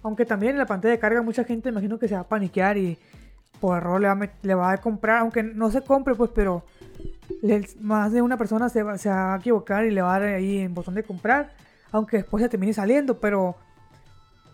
Aunque 0.03 0.25
también 0.25 0.53
en 0.53 0.57
la 0.57 0.65
pantalla 0.65 0.93
de 0.93 0.99
carga 0.99 1.21
mucha 1.21 1.43
gente 1.43 1.69
imagino 1.69 1.99
que 1.99 2.07
se 2.07 2.15
va 2.15 2.21
a 2.21 2.27
paniquear 2.27 2.77
y 2.77 2.97
por 3.59 3.77
error 3.77 4.01
le 4.01 4.07
va 4.07 4.13
a, 4.13 4.29
le 4.41 4.55
va 4.55 4.71
a 4.71 4.77
comprar, 4.77 5.19
aunque 5.19 5.43
no 5.43 5.69
se 5.69 5.81
compre 5.81 6.15
pues, 6.15 6.31
pero 6.33 6.63
le- 7.43 7.67
más 7.79 8.11
de 8.11 8.21
una 8.23 8.35
persona 8.37 8.69
se 8.69 8.81
va, 8.81 8.97
se 8.97 9.09
va 9.09 9.35
a 9.35 9.37
equivocar 9.37 9.85
y 9.85 9.91
le 9.91 10.01
va 10.01 10.15
a 10.15 10.19
dar 10.19 10.29
ahí 10.29 10.57
en 10.59 10.73
botón 10.73 10.95
de 10.95 11.03
comprar, 11.03 11.53
aunque 11.91 12.17
después 12.17 12.41
se 12.41 12.49
termine 12.49 12.73
saliendo, 12.73 13.19
pero 13.19 13.55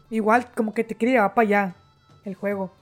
igual 0.10 0.48
como 0.54 0.74
que 0.74 0.84
te 0.84 0.96
quiere 0.96 1.14
llevar 1.14 1.34
para 1.34 1.48
allá 1.48 1.76
el 2.26 2.36
juego. 2.36 2.74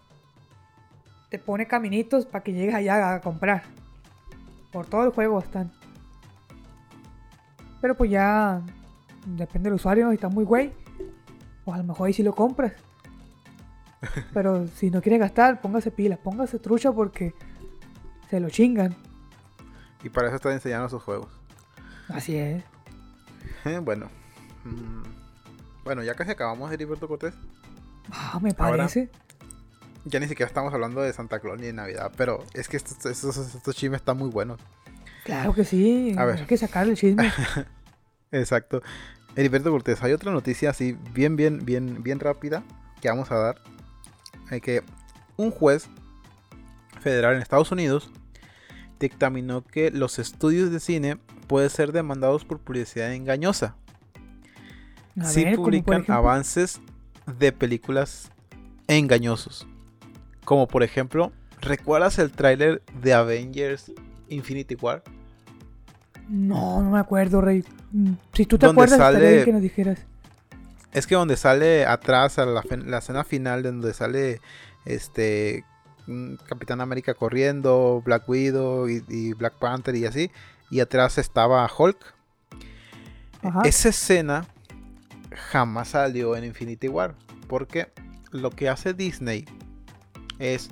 Te 1.30 1.40
pone 1.40 1.68
caminitos 1.68 2.26
para 2.26 2.44
que 2.44 2.54
llegues 2.54 2.76
allá 2.76 3.14
a 3.16 3.22
comprar. 3.22 3.64
Por 4.72 4.86
todo 4.86 5.04
el 5.06 5.12
juego 5.12 5.40
están. 5.40 5.72
Pero 7.82 7.96
pues 7.96 8.10
ya 8.12 8.62
depende 9.26 9.70
del 9.70 9.76
usuario, 9.76 10.10
si 10.10 10.16
está 10.16 10.30
muy 10.30 10.44
güey, 10.44 10.74
pues 11.64 11.76
a 11.76 11.78
lo 11.80 11.84
mejor 11.84 12.08
ahí 12.08 12.14
sí 12.14 12.24
lo 12.24 12.34
compras. 12.34 12.74
Pero 14.34 14.68
si 14.68 14.90
no 14.92 15.02
quiere 15.02 15.18
gastar, 15.18 15.62
póngase 15.62 15.92
pila, 15.92 16.18
póngase 16.18 16.60
trucha 16.60 16.92
porque 16.92 17.34
se 18.30 18.40
lo 18.40 18.50
chingan. 18.50 18.96
Y 20.04 20.10
para 20.10 20.28
eso 20.28 20.36
está 20.36 20.52
enseñando 20.54 20.90
sus 20.90 21.02
juegos. 21.02 21.28
Así 22.10 22.36
es. 22.36 22.64
Eh, 23.66 23.80
bueno. 23.84 24.10
mm, 24.64 25.04
Bueno, 25.84 26.04
ya 26.04 26.14
casi 26.16 26.32
acabamos 26.32 26.70
de 26.70 26.76
Heriberto 26.76 27.08
Cortés. 27.08 27.34
Ah, 28.12 28.40
me 28.42 28.50
Ahora- 28.58 28.78
parece. 28.78 29.10
Ya 30.06 30.20
ni 30.20 30.28
siquiera 30.28 30.48
estamos 30.48 30.74
hablando 30.74 31.02
de 31.02 31.12
Santa 31.14 31.40
Claus 31.40 31.60
ni 31.60 31.68
de 31.68 31.74
Navidad. 31.74 32.12
Pero 32.16 32.44
es 32.54 32.68
que 32.68 32.78
estos, 32.78 33.06
estos, 33.06 33.38
estos 33.38 33.76
chismes 33.76 34.02
están 34.02 34.18
muy 34.18 34.30
buenos. 34.30 34.60
Claro 35.24 35.54
que 35.54 35.66
sí. 35.66 36.16
A 36.18 36.26
ver. 36.26 36.40
Hay 36.40 36.46
que 36.46 36.58
sacarle 36.58 36.92
el 36.92 36.98
chisme. 36.98 37.32
Exacto. 38.32 38.82
Heriberto 39.36 39.72
Cortés, 39.72 40.02
hay 40.02 40.14
otra 40.14 40.32
noticia 40.32 40.70
así 40.70 40.98
bien, 41.14 41.36
bien, 41.36 41.66
bien, 41.66 42.02
bien 42.04 42.20
rápida 42.20 42.64
que 43.02 43.10
vamos 43.10 43.32
a 43.32 43.36
dar. 43.36 43.62
Eh, 44.52 44.62
que 44.62 44.84
un 45.38 45.52
juez 45.52 45.90
federal 47.02 47.36
en 47.36 47.42
Estados 47.42 47.72
Unidos 47.72 48.12
dictaminó 49.00 49.64
que 49.64 49.92
los 49.92 50.20
estudios 50.20 50.72
de 50.72 50.80
cine 50.80 51.18
pueden 51.48 51.70
ser 51.70 51.92
demandados 51.92 52.46
por 52.46 52.60
publicidad 52.60 53.14
engañosa. 53.14 53.76
A 55.20 55.26
si 55.26 55.44
ver, 55.44 55.56
publican 55.56 56.06
avances 56.08 56.82
de 57.40 57.52
películas 57.52 58.32
engañosos. 58.88 59.68
Como 60.46 60.68
por 60.68 60.84
ejemplo, 60.84 61.32
¿recuerdas 61.62 62.18
el 62.20 62.32
tráiler 62.32 62.82
de 63.02 63.14
Avengers 63.14 63.92
Infinity 64.30 64.76
War? 64.76 65.04
No, 66.30 66.82
no 66.82 66.92
me 66.92 67.00
acuerdo, 67.00 67.42
Rey. 67.42 67.64
Mm, 67.92 68.14
Si 68.34 68.46
tú 68.46 68.58
te 68.58 68.66
acuerdas, 68.66 68.98
sale- 68.98 69.32
bien 69.34 69.46
que 69.46 69.54
nos 69.54 69.62
dijeras. 69.62 70.00
Es 70.92 71.06
que 71.08 71.16
donde 71.16 71.36
sale 71.36 71.86
atrás, 71.86 72.40
a 72.40 72.46
la, 72.46 72.64
la 72.86 72.98
escena 73.00 73.24
final, 73.26 73.64
de 73.64 73.72
donde 73.72 73.94
sale 73.94 74.40
este 74.86 75.66
mm, 76.08 76.36
Capitán 76.48 76.80
América 76.82 77.14
corriendo, 77.14 78.02
Black 78.06 78.28
Widow 78.30 78.88
y, 78.90 79.04
y 79.10 79.34
Black 79.34 79.56
Panther 79.60 79.96
y 79.96 80.06
así, 80.06 80.32
y 80.72 80.80
atrás 80.80 81.18
estaba 81.18 81.70
Hulk. 81.78 81.98
Ajá. 83.44 83.62
Esa 83.66 83.90
escena 83.90 84.46
jamás 85.52 85.90
salió 85.90 86.36
en 86.38 86.46
Infinity 86.46 86.88
War, 86.88 87.14
porque 87.48 87.92
lo 88.32 88.50
que 88.50 88.70
hace 88.70 88.94
Disney 88.94 89.46
es 90.40 90.70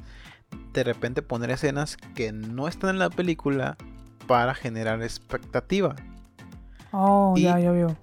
de 0.74 0.84
repente 0.84 1.22
poner 1.22 1.52
escenas 1.52 1.98
que 2.16 2.32
no 2.32 2.68
están 2.68 2.92
en 2.92 3.00
la 3.00 3.10
película 3.10 3.78
para 4.28 4.54
generar 4.54 5.02
expectativa. 5.02 5.96
Oh, 6.92 7.34
y- 7.36 7.44
ya, 7.44 7.60
ya 7.60 7.72
veo. 7.72 7.96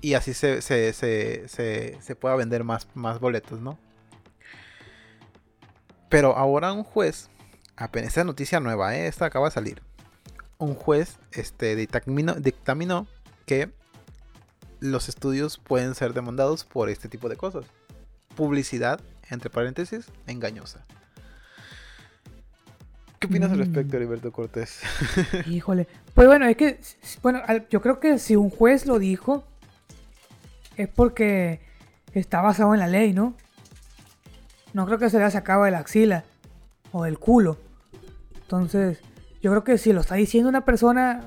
y 0.00 0.14
así 0.14 0.34
se, 0.34 0.60
se, 0.62 0.92
se, 0.92 1.48
se, 1.48 1.98
se 2.00 2.16
pueda 2.16 2.34
vender 2.36 2.64
más, 2.64 2.88
más 2.94 3.20
boletos, 3.20 3.60
¿no? 3.60 3.78
Pero 6.08 6.36
ahora 6.36 6.72
un 6.72 6.84
juez, 6.84 7.30
apenas 7.76 8.08
esta 8.08 8.24
noticia 8.24 8.60
nueva, 8.60 8.94
¿eh? 8.96 9.06
esta 9.06 9.26
acaba 9.26 9.46
de 9.48 9.52
salir. 9.54 9.82
Un 10.58 10.74
juez 10.74 11.18
este, 11.32 11.74
dictaminó, 11.74 12.34
dictaminó 12.34 13.06
que 13.46 13.70
los 14.80 15.08
estudios 15.08 15.58
pueden 15.58 15.94
ser 15.94 16.12
demandados 16.12 16.64
por 16.64 16.88
este 16.88 17.08
tipo 17.08 17.28
de 17.28 17.36
cosas. 17.36 17.64
Publicidad, 18.36 19.00
entre 19.32 19.50
paréntesis, 19.50 20.06
engañosa. 20.26 20.84
¿Qué 23.18 23.26
opinas 23.28 23.50
al 23.52 23.58
Mm. 23.58 23.60
respecto, 23.60 23.96
Heriberto 23.96 24.32
Cortés? 24.32 24.80
Híjole. 25.46 25.86
Pues 26.14 26.26
bueno, 26.26 26.46
es 26.46 26.56
que, 26.56 26.80
bueno, 27.22 27.40
yo 27.70 27.80
creo 27.80 28.00
que 28.00 28.18
si 28.18 28.36
un 28.36 28.50
juez 28.50 28.86
lo 28.86 28.98
dijo, 28.98 29.44
es 30.76 30.88
porque 30.88 31.60
está 32.14 32.40
basado 32.40 32.74
en 32.74 32.80
la 32.80 32.88
ley, 32.88 33.12
¿no? 33.12 33.34
No 34.72 34.86
creo 34.86 34.98
que 34.98 35.08
se 35.10 35.18
le 35.18 35.24
haya 35.24 35.30
sacado 35.30 35.64
de 35.64 35.70
la 35.70 35.78
axila 35.78 36.24
o 36.90 37.04
del 37.04 37.18
culo. 37.18 37.58
Entonces, 38.42 38.98
yo 39.40 39.50
creo 39.50 39.64
que 39.64 39.78
si 39.78 39.92
lo 39.92 40.00
está 40.00 40.16
diciendo 40.16 40.48
una 40.48 40.64
persona 40.64 41.24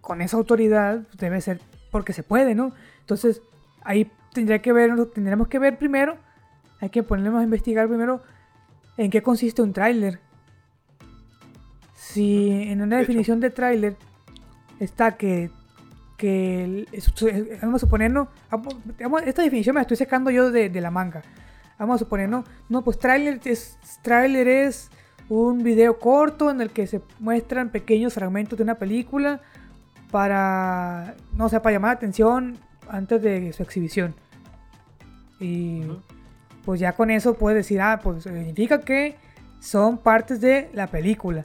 con 0.00 0.20
esa 0.22 0.36
autoridad, 0.36 1.00
debe 1.18 1.40
ser 1.40 1.60
porque 1.90 2.12
se 2.12 2.22
puede, 2.22 2.54
¿no? 2.54 2.72
Entonces, 3.00 3.42
ahí 3.82 4.10
tendría 4.32 4.62
que 4.62 4.72
ver, 4.72 4.90
tendríamos 5.12 5.48
que 5.48 5.58
ver 5.58 5.76
primero, 5.78 6.16
hay 6.82 6.90
que 6.90 7.02
ponernos 7.04 7.40
a 7.40 7.44
investigar 7.44 7.86
primero 7.88 8.20
en 8.96 9.08
qué 9.10 9.22
consiste 9.22 9.62
un 9.62 9.72
tráiler. 9.72 10.18
Si 11.94 12.50
en 12.70 12.82
una 12.82 12.96
De 12.96 13.02
hecho. 13.02 13.08
definición 13.08 13.40
de 13.40 13.50
tráiler 13.50 13.96
está 14.80 15.16
que, 15.16 15.50
vamos 17.62 17.76
a 17.76 17.78
suponernos, 17.78 18.28
vamos- 18.50 18.76
vamos- 19.00 19.22
esta 19.24 19.42
definición 19.42 19.74
me 19.74 19.78
la 19.78 19.82
estoy 19.82 19.96
sacando 19.96 20.30
yo 20.30 20.50
de, 20.50 20.68
de 20.68 20.80
la 20.80 20.90
manga. 20.90 21.22
Vamos 21.78 21.96
a 21.96 21.98
suponernos, 22.00 22.44
no, 22.68 22.82
pues 22.82 22.98
tráiler 22.98 23.40
es, 23.44 23.78
tráiler 24.02 24.46
es 24.48 24.90
un 25.28 25.62
video 25.62 25.98
corto 25.98 26.50
en 26.50 26.60
el 26.60 26.70
que 26.70 26.86
se 26.86 27.00
muestran 27.20 27.70
pequeños 27.70 28.14
fragmentos 28.14 28.56
de 28.58 28.64
una 28.64 28.74
película 28.74 29.40
para, 30.10 31.14
no 31.32 31.48
sé, 31.48 31.60
para 31.60 31.74
llamar 31.74 31.90
la 31.90 31.96
atención 31.96 32.58
antes 32.88 33.22
de 33.22 33.52
su 33.52 33.62
exhibición. 33.62 34.14
Y. 35.40 35.82
pues 36.64 36.80
ya 36.80 36.92
con 36.92 37.10
eso 37.10 37.34
puedes 37.34 37.56
decir, 37.56 37.80
ah, 37.80 38.00
pues 38.02 38.24
significa 38.24 38.80
que 38.80 39.16
son 39.60 39.98
partes 39.98 40.40
de 40.40 40.70
la 40.72 40.86
película. 40.88 41.44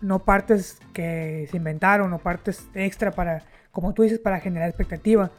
No 0.00 0.20
partes 0.20 0.78
que 0.92 1.48
se 1.50 1.56
inventaron 1.56 2.12
o 2.12 2.18
partes 2.18 2.68
extra 2.74 3.10
para, 3.10 3.44
como 3.72 3.94
tú 3.94 4.02
dices, 4.02 4.18
para 4.18 4.40
generar 4.40 4.68
expectativa. 4.68 5.30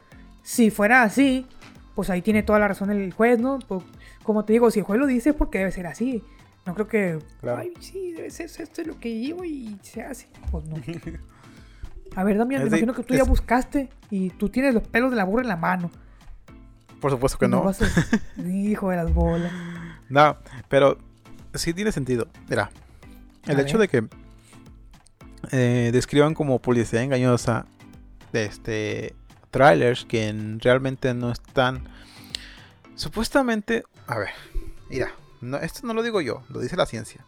Si 0.43 0.69
fuera 0.69 1.03
así, 1.03 1.47
pues 1.95 2.09
ahí 2.09 2.21
tiene 2.21 2.43
toda 2.43 2.59
la 2.59 2.67
razón 2.67 2.91
el 2.91 3.13
juez, 3.13 3.39
¿no? 3.39 3.59
Pues, 3.59 3.83
como 4.23 4.45
te 4.45 4.53
digo, 4.53 4.69
si 4.71 4.79
el 4.79 4.85
juez 4.85 4.99
lo 4.99 5.07
dice 5.07 5.29
es 5.29 5.35
porque 5.35 5.59
debe 5.59 5.71
ser 5.71 5.87
así. 5.87 6.23
No 6.65 6.73
creo 6.73 6.87
que, 6.87 7.19
ay, 7.57 7.73
sí, 7.79 8.13
debe 8.13 8.29
ser 8.29 8.45
esto 8.45 8.81
es 8.81 8.87
lo 8.87 8.99
que 8.99 9.17
llevo 9.17 9.43
y 9.43 9.77
se 9.81 10.01
hace. 10.03 10.27
Pues 10.51 10.65
no. 10.65 10.75
A 12.15 12.23
ver, 12.23 12.37
Damián, 12.37 12.63
me 12.63 12.67
imagino 12.67 12.93
que 12.93 13.03
tú 13.03 13.13
ya 13.13 13.23
buscaste 13.23 13.89
y 14.09 14.29
tú 14.31 14.49
tienes 14.49 14.73
los 14.73 14.87
pelos 14.87 15.11
de 15.11 15.17
la 15.17 15.23
burra 15.23 15.43
en 15.43 15.47
la 15.47 15.55
mano. 15.55 15.89
Por 16.99 17.11
supuesto 17.11 17.37
que 17.37 17.47
no. 17.47 17.71
Hijo 18.45 18.89
de 18.89 18.97
las 18.97 19.13
bolas. 19.13 19.51
No, 20.09 20.37
pero 20.67 20.97
sí 21.53 21.73
tiene 21.73 21.91
sentido. 21.91 22.27
Mira, 22.49 22.71
el 23.45 23.59
hecho 23.59 23.77
de 23.77 23.87
que 23.87 24.07
eh, 25.51 25.89
describan 25.93 26.33
como 26.33 26.59
publicidad 26.59 27.03
engañosa 27.03 27.65
de 28.31 28.45
este 28.45 29.15
trailers 29.51 30.05
que 30.05 30.57
realmente 30.61 31.13
no 31.13 31.31
están 31.31 31.87
supuestamente 32.95 33.83
a 34.05 34.17
ver 34.19 34.29
mira 34.89 35.11
no, 35.41 35.57
esto 35.57 35.87
no 35.87 35.93
lo 35.93 36.03
digo 36.03 36.21
yo 36.21 36.43
lo 36.49 36.59
dice 36.59 36.75
la 36.75 36.85
ciencia 36.85 37.25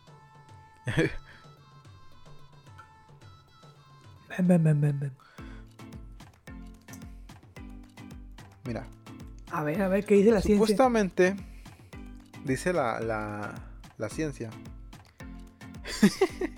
mira 8.66 8.86
a 9.52 9.64
ver, 9.64 9.82
a 9.82 9.88
ver, 9.88 10.06
¿qué 10.06 10.16
dice 10.16 10.32
la 10.32 10.42
ciencia? 10.42 10.66
Supuestamente, 10.66 11.36
dice 12.46 12.74
la, 12.74 13.00
la, 13.00 13.54
la 13.98 14.10
ciencia. 14.10 14.50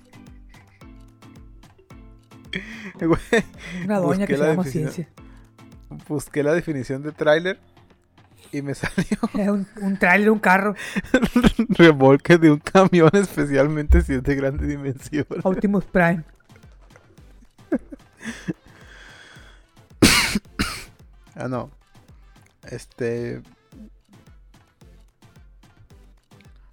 Una 3.84 3.98
doña 3.98 4.26
que 4.26 4.36
se 4.36 4.44
llama 4.44 4.64
ciencia. 4.64 5.08
Busqué 6.08 6.42
la 6.42 6.52
definición 6.52 7.02
de 7.02 7.12
tráiler 7.12 7.58
y 8.52 8.62
me 8.62 8.74
salió. 8.76 9.18
un, 9.52 9.66
un 9.80 9.96
tráiler, 9.96 10.30
un 10.30 10.38
carro. 10.38 10.74
Remolque 11.70 12.38
de 12.38 12.50
un 12.50 12.58
camión 12.58 13.10
especialmente 13.12 14.02
si 14.02 14.14
es 14.14 14.22
de 14.22 14.34
grande 14.34 14.66
dimensión. 14.66 15.26
Optimus 15.42 15.84
Prime. 15.84 16.22
ah, 21.34 21.48
no. 21.48 21.70
Este. 22.70 23.42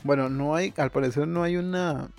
Bueno, 0.04 0.30
no 0.30 0.56
hay, 0.56 0.74
al 0.78 0.92
parecer 0.92 1.28
no 1.28 1.44
hay 1.44 1.58
una. 1.58 2.10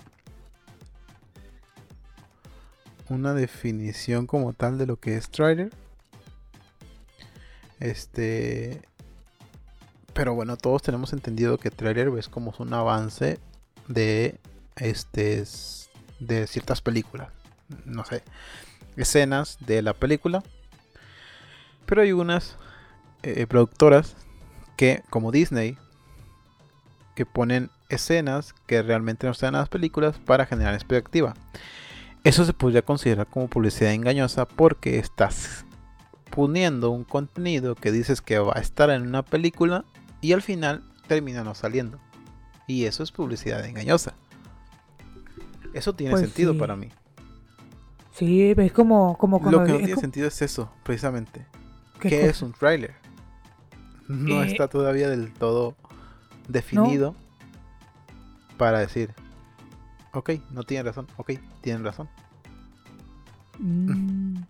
Una 3.09 3.33
definición 3.33 4.27
como 4.27 4.53
tal 4.53 4.77
de 4.77 4.85
lo 4.85 4.97
que 4.97 5.17
es 5.17 5.29
trailer. 5.29 5.71
Este. 7.79 8.81
Pero 10.13 10.35
bueno, 10.35 10.57
todos 10.57 10.81
tenemos 10.83 11.11
entendido 11.11 11.57
que 11.57 11.71
trailer 11.71 12.09
es 12.17 12.29
como 12.29 12.53
un 12.59 12.73
avance 12.73 13.39
de 13.87 14.39
este 14.75 15.43
de 16.19 16.47
ciertas 16.47 16.81
películas. 16.81 17.29
No 17.85 18.05
sé. 18.05 18.23
Escenas 18.95 19.57
de 19.59 19.81
la 19.81 19.93
película. 19.93 20.43
Pero 21.85 22.01
hay 22.01 22.11
unas 22.11 22.55
eh, 23.23 23.47
productoras 23.47 24.15
que, 24.75 25.03
como 25.09 25.31
Disney, 25.31 25.77
que 27.15 27.25
ponen 27.25 27.69
escenas 27.89 28.53
que 28.65 28.81
realmente 28.81 29.27
no 29.27 29.31
están 29.31 29.53
en 29.53 29.59
las 29.59 29.69
películas 29.69 30.17
para 30.17 30.45
generar 30.45 30.73
expectativa. 30.73 31.33
Eso 32.23 32.45
se 32.45 32.53
podría 32.53 32.81
considerar 32.81 33.27
como 33.27 33.47
publicidad 33.47 33.91
engañosa 33.91 34.47
porque 34.47 34.97
estás 34.97 35.65
poniendo 36.29 36.89
un 36.89 37.03
contenido 37.03 37.75
que 37.75 37.91
dices 37.91 38.21
que 38.21 38.39
va 38.39 38.53
a 38.55 38.61
estar 38.61 38.89
en 38.89 39.03
una 39.03 39.23
película 39.23 39.85
y 40.21 40.33
al 40.33 40.41
final 40.41 40.83
termina 41.07 41.43
no 41.43 41.53
saliendo. 41.53 41.99
Y 42.65 42.85
eso 42.85 43.03
es 43.03 43.11
publicidad 43.11 43.65
engañosa. 43.65 44.15
Eso 45.73 45.93
tiene 45.93 46.11
pues 46.11 46.21
sentido 46.21 46.57
para 46.57 46.75
mí. 46.75 46.89
Sí, 48.13 48.53
es 48.55 48.71
como, 48.71 49.17
como 49.17 49.39
Lo 49.49 49.63
que 49.63 49.71
no 49.71 49.77
tiene 49.79 49.95
sentido 49.97 50.27
es 50.27 50.41
eso, 50.41 50.71
precisamente. 50.83 51.45
¿Qué, 51.99 52.27
es 52.27 52.41
un 52.41 52.53
trailer? 52.53 53.02
No 54.07 54.43
eh, 54.43 54.47
está 54.47 54.67
todavía 54.67 55.09
del 55.09 55.31
todo 55.33 55.75
definido 56.47 57.15
para 58.57 58.79
decir, 58.79 59.13
ok, 60.13 60.31
no 60.51 60.63
tiene 60.63 60.83
razón, 60.83 61.07
ok, 61.17 61.31
tienen 61.61 61.83
razón. 61.83 62.09
Mm. 63.59 64.43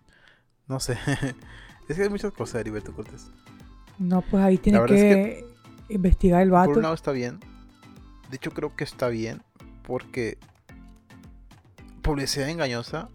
No 0.68 0.80
sé, 0.80 0.98
es 1.88 1.96
que 1.96 2.04
hay 2.04 2.10
muchas 2.10 2.32
cosas, 2.32 2.62
Heriberto 2.62 2.94
Cortés. 2.94 3.30
No, 4.00 4.22
pues 4.22 4.44
ahí 4.44 4.58
tiene 4.58 4.84
que, 4.86 5.46
investigar 5.90 6.42
el 6.42 6.52
vato. 6.52 6.70
Por 6.70 6.78
un 6.78 6.84
lado 6.84 6.96
está 6.96 7.12
bien, 7.12 7.40
de 8.30 8.36
hecho 8.38 8.52
creo 8.52 8.76
que 8.76 8.84
está 8.84 9.08
bien, 9.10 9.42
porque 9.84 10.38
publicidad 12.02 12.50
engañosa, 12.50 13.10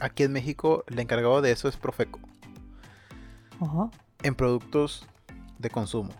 aquí 0.00 0.22
en 0.22 0.32
México 0.32 0.84
el 0.88 0.98
encargado 0.98 1.40
de 1.40 1.52
eso 1.52 1.68
es 1.68 1.76
Profeco. 1.76 2.20
Ajá. 3.60 3.90
En 4.22 4.34
productos 4.34 5.06
de 5.60 5.70
consumo. 5.70 6.10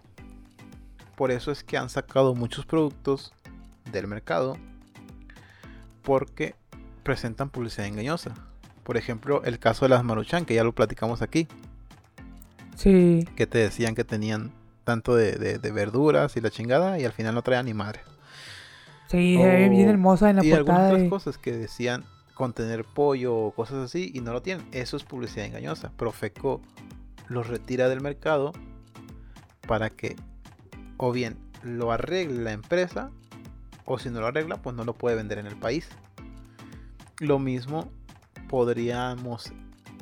Por 1.17 1.31
eso 1.31 1.51
es 1.51 1.65
que 1.65 1.77
han 1.77 1.91
sacado 1.91 2.35
muchos 2.35 2.67
productos 2.67 3.33
del 3.91 4.07
mercado 4.07 4.57
porque 6.03 6.55
presentan 7.03 7.51
publicidad 7.51 7.87
engañosa. 7.87 8.35
Por 8.85 8.97
ejemplo, 8.97 9.43
el 9.45 9.59
caso 9.59 9.85
de 9.85 9.91
las 9.91 10.05
Maruchan, 10.05 10.45
que 10.45 10.55
ya 10.55 10.65
lo 10.65 10.73
platicamos 10.73 11.23
aquí. 11.23 11.47
Sí. 12.77 13.27
Que 13.37 13.47
te 13.47 13.59
decían 13.59 13.95
que 13.95 14.05
tenían 14.05 14.53
tanto 14.85 15.15
de, 15.15 15.59
verduras 15.73 16.37
y 16.37 16.41
la 16.41 16.51
chingada 16.51 16.99
y 16.99 17.05
al 17.05 17.13
final 17.13 17.35
no 17.35 17.43
traían 17.43 17.67
ni 17.67 17.75
madre. 17.75 18.01
Sí, 19.09 19.37
bien 19.37 19.89
hermosa 19.89 20.31
en 20.31 20.37
la 20.37 20.45
y 20.45 20.53
algunas 20.53 20.93
otras 20.93 21.09
cosas 21.09 21.39
que 21.39 21.53
decían 21.53 22.05
contener 22.35 22.85
pollo 22.85 23.37
o 23.37 23.51
cosas 23.51 23.79
así 23.85 24.11
y 24.15 24.21
no 24.21 24.33
lo 24.33 24.41
tienen. 24.41 24.67
Eso 24.73 24.97
es 24.97 25.05
publicidad 25.05 25.47
engañosa. 25.47 25.93
Profeco 25.97 26.63
los 27.29 27.49
retira 27.49 27.89
del 27.89 28.01
mercado 28.01 28.53
para 29.71 29.89
que 29.89 30.17
o 30.97 31.13
bien 31.13 31.39
lo 31.63 31.93
arregle 31.93 32.43
la 32.43 32.51
empresa 32.51 33.13
o 33.85 34.01
si 34.01 34.11
no 34.11 34.19
lo 34.19 34.27
arregla 34.27 34.61
pues 34.61 34.75
no 34.75 34.83
lo 34.83 34.95
puede 34.95 35.15
vender 35.15 35.39
en 35.39 35.47
el 35.47 35.57
país. 35.57 35.89
Lo 37.21 37.39
mismo 37.39 37.89
podríamos 38.49 39.53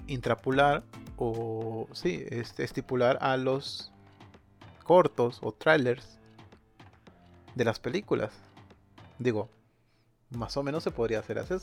intrapular 0.06 0.84
o 1.18 1.86
sí, 1.92 2.24
este, 2.30 2.64
estipular 2.64 3.18
a 3.20 3.36
los 3.36 3.92
cortos 4.84 5.38
o 5.42 5.52
trailers 5.52 6.18
de 7.54 7.64
las 7.66 7.78
películas. 7.78 8.32
Digo, 9.18 9.50
más 10.30 10.56
o 10.56 10.62
menos 10.62 10.82
se 10.82 10.92
podría 10.92 11.18
hacer 11.18 11.40
así. 11.40 11.56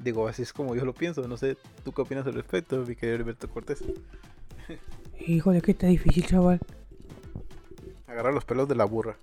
Digo, 0.00 0.26
así 0.26 0.42
es 0.42 0.52
como 0.52 0.74
yo 0.74 0.84
lo 0.84 0.94
pienso. 0.94 1.28
No 1.28 1.36
sé, 1.36 1.56
¿tú 1.84 1.92
qué 1.92 2.02
opinas 2.02 2.26
al 2.26 2.34
respecto, 2.34 2.84
mi 2.84 2.96
querido 2.96 3.18
Alberto 3.18 3.48
Cortés? 3.48 3.84
Híjole, 5.24 5.62
que 5.62 5.70
está 5.70 5.86
difícil, 5.86 6.26
chaval. 6.26 6.58
Agarrar 8.10 8.34
los 8.34 8.44
pelos 8.44 8.68
de 8.68 8.74
la 8.74 8.84
burra. 8.84 9.16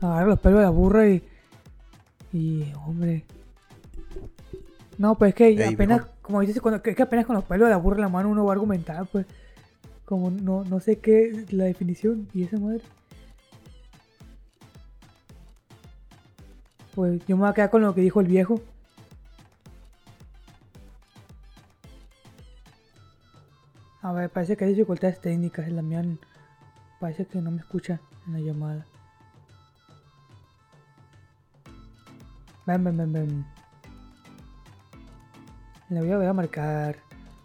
Agarrar 0.00 0.26
los 0.26 0.38
pelos 0.40 0.58
de 0.60 0.64
la 0.64 0.70
burra 0.70 1.06
y. 1.06 1.22
Y, 2.32 2.72
hombre. 2.86 3.24
No, 4.96 5.16
pues 5.16 5.30
es 5.30 5.34
que 5.34 5.64
apenas, 5.64 6.06
como 6.22 6.40
dices, 6.40 6.62
cuando, 6.62 6.80
es 6.82 6.96
que 6.96 7.02
apenas 7.02 7.26
con 7.26 7.36
los 7.36 7.44
pelos 7.44 7.66
de 7.66 7.70
la 7.70 7.76
burra 7.76 7.96
en 7.96 8.02
la 8.02 8.08
mano 8.08 8.30
uno 8.30 8.44
va 8.44 8.52
a 8.52 8.54
argumentar, 8.54 9.06
pues. 9.06 9.26
Como 10.06 10.30
no, 10.30 10.64
no 10.64 10.80
sé 10.80 10.98
qué 10.98 11.28
es 11.28 11.52
la 11.52 11.64
definición 11.64 12.28
y 12.32 12.44
esa 12.44 12.58
madre. 12.58 12.80
Pues 16.94 17.20
yo 17.26 17.36
me 17.36 17.42
voy 17.42 17.50
a 17.50 17.54
quedar 17.54 17.70
con 17.70 17.82
lo 17.82 17.94
que 17.94 18.00
dijo 18.00 18.20
el 18.20 18.28
viejo. 18.28 18.60
A 24.00 24.12
ver, 24.12 24.30
parece 24.30 24.56
que 24.56 24.64
hay 24.64 24.70
dificultades 24.70 25.20
técnicas. 25.20 25.68
La 25.70 25.82
mía 25.82 26.02
Parece 27.00 27.26
que 27.26 27.40
no 27.40 27.50
me 27.50 27.58
escucha 27.58 28.00
en 28.26 28.32
la 28.32 28.40
llamada. 28.40 28.86
Ven, 32.66 32.82
ven, 32.82 32.96
ven, 32.96 33.12
ven. 33.12 33.46
La 35.90 36.00
voy 36.00 36.10
a 36.10 36.18
ver 36.18 36.28
a 36.28 36.32
marcar. 36.32 36.96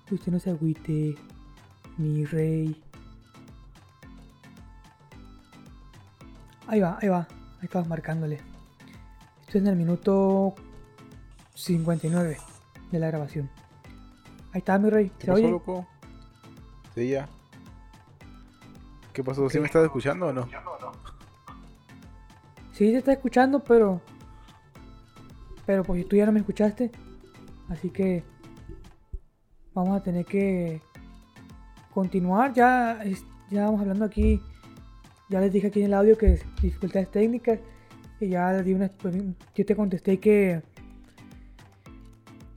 Usted 0.10 0.32
no 0.32 0.39
se 0.39 0.49
agüite. 0.49 1.16
Mi 1.97 2.26
rey. 2.26 2.82
Ahí 6.68 6.80
va, 6.80 6.97
ahí 7.02 7.10
va. 7.10 7.28
Ahí 7.60 7.66
estamos 7.66 7.88
marcándole. 7.88 8.36
Esto 9.41 9.58
es 9.58 9.64
en 9.64 9.68
el 9.68 9.76
minuto 9.76 10.56
59 11.54 12.38
de 12.91 12.99
la 12.99 13.08
grabación. 13.08 13.49
Ahí 14.54 14.60
está, 14.60 14.80
mi 14.80 14.89
rey. 14.89 15.12
¿Se 15.20 15.32
oye? 15.32 15.49
Loco? 15.49 15.86
Sí, 16.95 17.10
ya. 17.10 17.30
¿Qué 19.14 19.24
pasó? 19.24 19.49
¿Sí 19.49 19.59
me 19.59 19.66
estás 19.66 19.84
escuchando 19.84 20.28
o 20.28 20.34
no? 20.34 20.47
Sí, 22.72 22.91
te 22.91 22.97
está 22.97 23.12
escuchando, 23.12 23.59
pero. 23.59 24.01
Pero 25.66 25.84
pues 25.84 26.07
tú 26.07 26.16
ya 26.16 26.26
no 26.26 26.32
me 26.32 26.39
escuchaste. 26.39 26.91
Así 27.70 27.89
que. 27.89 28.24
Vamos 29.74 29.97
a 29.97 30.03
tener 30.03 30.26
que. 30.26 30.82
Continuar. 31.93 32.53
Ya, 32.53 32.99
ya 33.49 33.66
vamos 33.66 33.82
hablando 33.82 34.05
aquí. 34.05 34.41
Ya 35.30 35.41
les 35.41 35.51
dije 35.51 35.68
aquí 35.68 35.80
en 35.82 35.88
el 35.88 35.93
audio 35.93 36.18
que 36.18 36.41
dificultades 36.62 37.12
técnicas. 37.12 37.59
Y 38.22 38.30
ya 38.30 38.62
di 38.62 38.74
una. 38.74 38.89
Yo 39.53 39.66
te 39.66 39.76
contesté 39.76 40.20
que. 40.20 40.62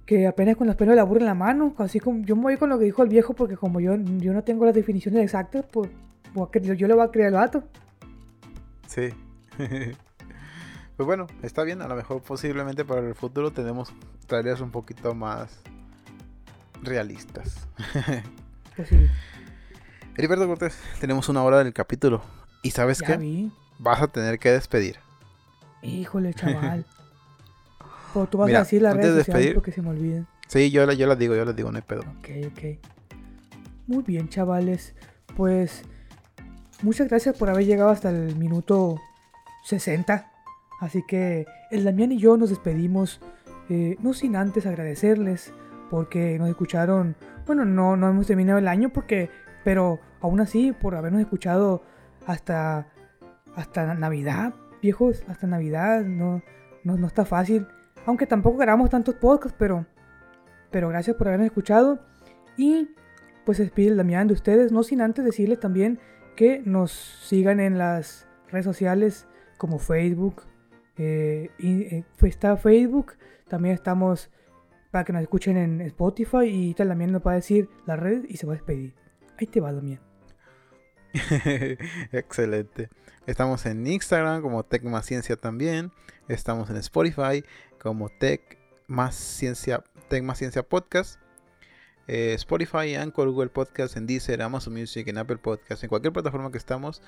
Que 0.06 0.26
apenas 0.26 0.56
con 0.56 0.66
los 0.66 0.76
pelos 0.76 0.92
de 0.92 0.96
la 0.96 1.04
burra 1.04 1.20
en 1.20 1.26
la 1.26 1.34
mano. 1.34 1.74
Así 1.78 1.98
como. 1.98 2.24
Yo 2.24 2.36
me 2.36 2.42
voy 2.42 2.56
con 2.56 2.68
lo 2.68 2.78
que 2.78 2.84
dijo 2.84 3.02
el 3.02 3.08
viejo. 3.08 3.34
Porque 3.34 3.56
como 3.56 3.80
yo, 3.80 3.96
yo 3.96 4.32
no 4.32 4.44
tengo 4.44 4.64
las 4.64 4.74
definiciones 4.74 5.24
exactas. 5.24 5.66
Pues. 5.66 5.90
Yo 6.76 6.88
le 6.88 6.94
voy 6.94 7.04
a 7.04 7.10
creer 7.10 7.28
al 7.28 7.34
vato. 7.34 7.64
Sí. 8.86 9.10
pues 9.56 11.06
bueno, 11.06 11.26
está 11.42 11.62
bien. 11.62 11.82
A 11.82 11.88
lo 11.88 11.94
mejor 11.94 12.22
posiblemente 12.22 12.84
para 12.84 13.00
el 13.00 13.14
futuro 13.14 13.52
tenemos 13.52 13.92
tareas 14.26 14.60
un 14.60 14.70
poquito 14.70 15.14
más 15.14 15.60
realistas. 16.82 17.66
pues 18.76 18.88
sí. 18.88 19.08
Heriberto 20.16 20.46
Cortés, 20.46 20.78
tenemos 21.00 21.28
una 21.28 21.42
hora 21.42 21.58
del 21.58 21.72
capítulo. 21.72 22.22
¿Y 22.62 22.70
sabes 22.70 23.02
qué? 23.02 23.50
Vas 23.78 24.00
a 24.02 24.08
tener 24.08 24.38
que 24.38 24.50
despedir. 24.50 24.96
Híjole, 25.82 26.34
chaval. 26.34 26.84
Pues 28.14 28.30
tú 28.30 28.38
vas 28.38 28.54
a 28.54 28.60
decir 28.60 28.80
la 28.80 28.94
red 28.94 29.12
sociales 29.12 29.54
porque 29.54 29.72
se 29.72 29.82
me 29.82 29.90
olviden. 29.90 30.28
Sí, 30.46 30.70
yo, 30.70 30.88
yo 30.92 31.06
las 31.08 31.18
digo, 31.18 31.34
yo 31.34 31.44
las 31.44 31.56
digo, 31.56 31.72
no 31.72 31.78
hay 31.78 31.82
pedo. 31.82 32.02
Ok, 32.02 32.28
ok. 32.46 32.78
Muy 33.88 34.04
bien, 34.04 34.28
chavales. 34.28 34.94
Pues 35.36 35.82
muchas 36.82 37.08
gracias 37.08 37.36
por 37.36 37.48
haber 37.50 37.64
llegado 37.64 37.90
hasta 37.90 38.10
el 38.10 38.36
minuto 38.36 39.00
60. 39.64 40.30
Así 40.80 41.02
que 41.06 41.46
el 41.70 41.84
Damián 41.84 42.12
y 42.12 42.18
yo 42.18 42.36
nos 42.36 42.50
despedimos, 42.50 43.20
eh, 43.68 43.96
no 44.00 44.12
sin 44.12 44.36
antes 44.36 44.66
agradecerles 44.66 45.52
porque 45.90 46.38
nos 46.38 46.48
escucharon. 46.48 47.16
Bueno, 47.46 47.64
no, 47.64 47.96
no 47.96 48.08
hemos 48.08 48.26
terminado 48.26 48.58
el 48.58 48.68
año 48.68 48.90
porque, 48.90 49.30
pero 49.64 50.00
aún 50.20 50.40
así 50.40 50.72
por 50.72 50.94
habernos 50.94 51.20
escuchado 51.20 51.82
hasta 52.26 52.88
hasta 53.56 53.94
Navidad, 53.94 54.54
viejos, 54.82 55.24
hasta 55.28 55.46
Navidad, 55.46 56.02
no, 56.02 56.42
no, 56.82 57.06
está 57.06 57.24
fácil. 57.24 57.66
Aunque 58.06 58.26
tampoco 58.26 58.58
grabamos 58.58 58.90
tantos 58.90 59.14
podcasts, 59.14 59.56
pero, 59.58 59.86
pero 60.70 60.88
gracias 60.88 61.16
por 61.16 61.28
habernos 61.28 61.46
escuchado. 61.46 62.00
Y 62.56 62.90
pues 63.44 63.58
despide 63.58 63.88
el 63.88 63.96
Damián 63.96 64.26
de 64.26 64.34
ustedes, 64.34 64.72
no 64.72 64.82
sin 64.82 65.00
antes 65.00 65.24
decirles 65.24 65.60
también 65.60 65.98
que 66.34 66.62
nos 66.64 66.92
sigan 66.92 67.60
en 67.60 67.78
las 67.78 68.26
redes 68.50 68.64
sociales 68.64 69.26
como 69.58 69.78
Facebook. 69.78 70.42
Eh, 70.96 71.50
eh, 71.58 72.04
pues 72.18 72.34
está 72.34 72.56
Facebook, 72.56 73.14
también 73.48 73.74
estamos 73.74 74.30
para 74.90 75.04
que 75.04 75.12
nos 75.12 75.22
escuchen 75.22 75.56
en 75.56 75.80
Spotify 75.80 76.44
y 76.44 76.74
también 76.74 77.10
nos 77.10 77.26
va 77.26 77.32
a 77.32 77.34
decir 77.34 77.68
la 77.84 77.96
red 77.96 78.24
y 78.28 78.36
se 78.36 78.46
va 78.46 78.52
a 78.52 78.56
despedir. 78.56 78.94
Ahí 79.38 79.48
te 79.48 79.60
va, 79.60 79.72
Damián. 79.72 80.00
Excelente. 82.12 82.90
Estamos 83.26 83.66
en 83.66 83.86
Instagram 83.86 84.42
como 84.42 84.64
Tech 84.64 84.84
Más 84.84 85.06
Ciencia 85.06 85.36
también. 85.36 85.90
Estamos 86.28 86.70
en 86.70 86.76
Spotify 86.76 87.44
como 87.80 88.08
Tech 88.08 88.58
Más 88.86 89.16
Ciencia, 89.16 89.82
Tech 90.08 90.22
Más 90.22 90.38
Ciencia 90.38 90.62
Podcast. 90.62 91.18
Eh, 92.06 92.34
Spotify, 92.34 92.94
Anchor, 92.96 93.30
Google 93.30 93.48
Podcast, 93.48 93.96
en 93.96 94.06
Deezer, 94.06 94.42
Amazon 94.42 94.74
Music, 94.74 95.08
en 95.08 95.18
Apple 95.18 95.38
Podcast, 95.38 95.82
en 95.82 95.88
cualquier 95.88 96.12
plataforma 96.12 96.50
que 96.50 96.58
estamos. 96.58 97.00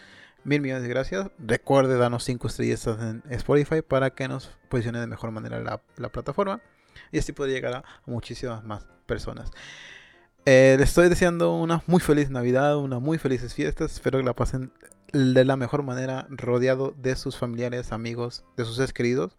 Mil 0.44 0.61
millones 0.61 0.82
de 0.84 0.88
gracias. 0.88 1.30
Recuerde 1.38 1.99
darnos 1.99 2.24
5 2.24 2.47
estrellas 2.47 2.86
en 2.86 3.22
Spotify 3.30 3.82
para 3.82 4.11
que 4.11 4.28
nos 4.28 4.51
posicione 4.68 5.01
de 5.01 5.07
mejor 5.07 5.32
manera 5.32 5.61
la, 5.97 6.09
plataforma. 6.09 6.61
Y 7.12 7.18
así 7.18 7.32
puede 7.32 7.53
llegar 7.53 7.74
a 7.74 7.84
muchísimas 8.07 8.64
más 8.64 8.86
personas. 9.07 9.51
Eh, 10.47 10.76
les 10.78 10.88
estoy 10.88 11.09
deseando 11.09 11.55
una 11.55 11.82
muy 11.86 12.01
feliz 12.01 12.30
Navidad, 12.30 12.78
una 12.78 12.99
muy 12.99 13.18
felices 13.18 13.53
fiestas. 13.53 13.92
Espero 13.92 14.18
que 14.18 14.24
la 14.24 14.34
pasen 14.34 14.72
de 15.12 15.44
la 15.44 15.57
mejor 15.57 15.82
manera, 15.82 16.26
rodeado 16.30 16.94
de 16.97 17.16
sus 17.16 17.36
familiares, 17.36 17.92
amigos, 17.92 18.44
de 18.57 18.64
sus 18.64 18.76
seres 18.76 18.92
queridos. 18.92 19.36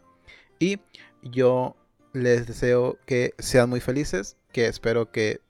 Y 0.60 0.80
yo 1.24 1.76
les 2.14 2.48
deseo 2.48 2.98
que 3.06 3.34
sean 3.38 3.70
muy 3.70 3.80
felices, 3.80 4.38
que 4.52 4.68
espero 4.68 5.12
que 5.12 5.42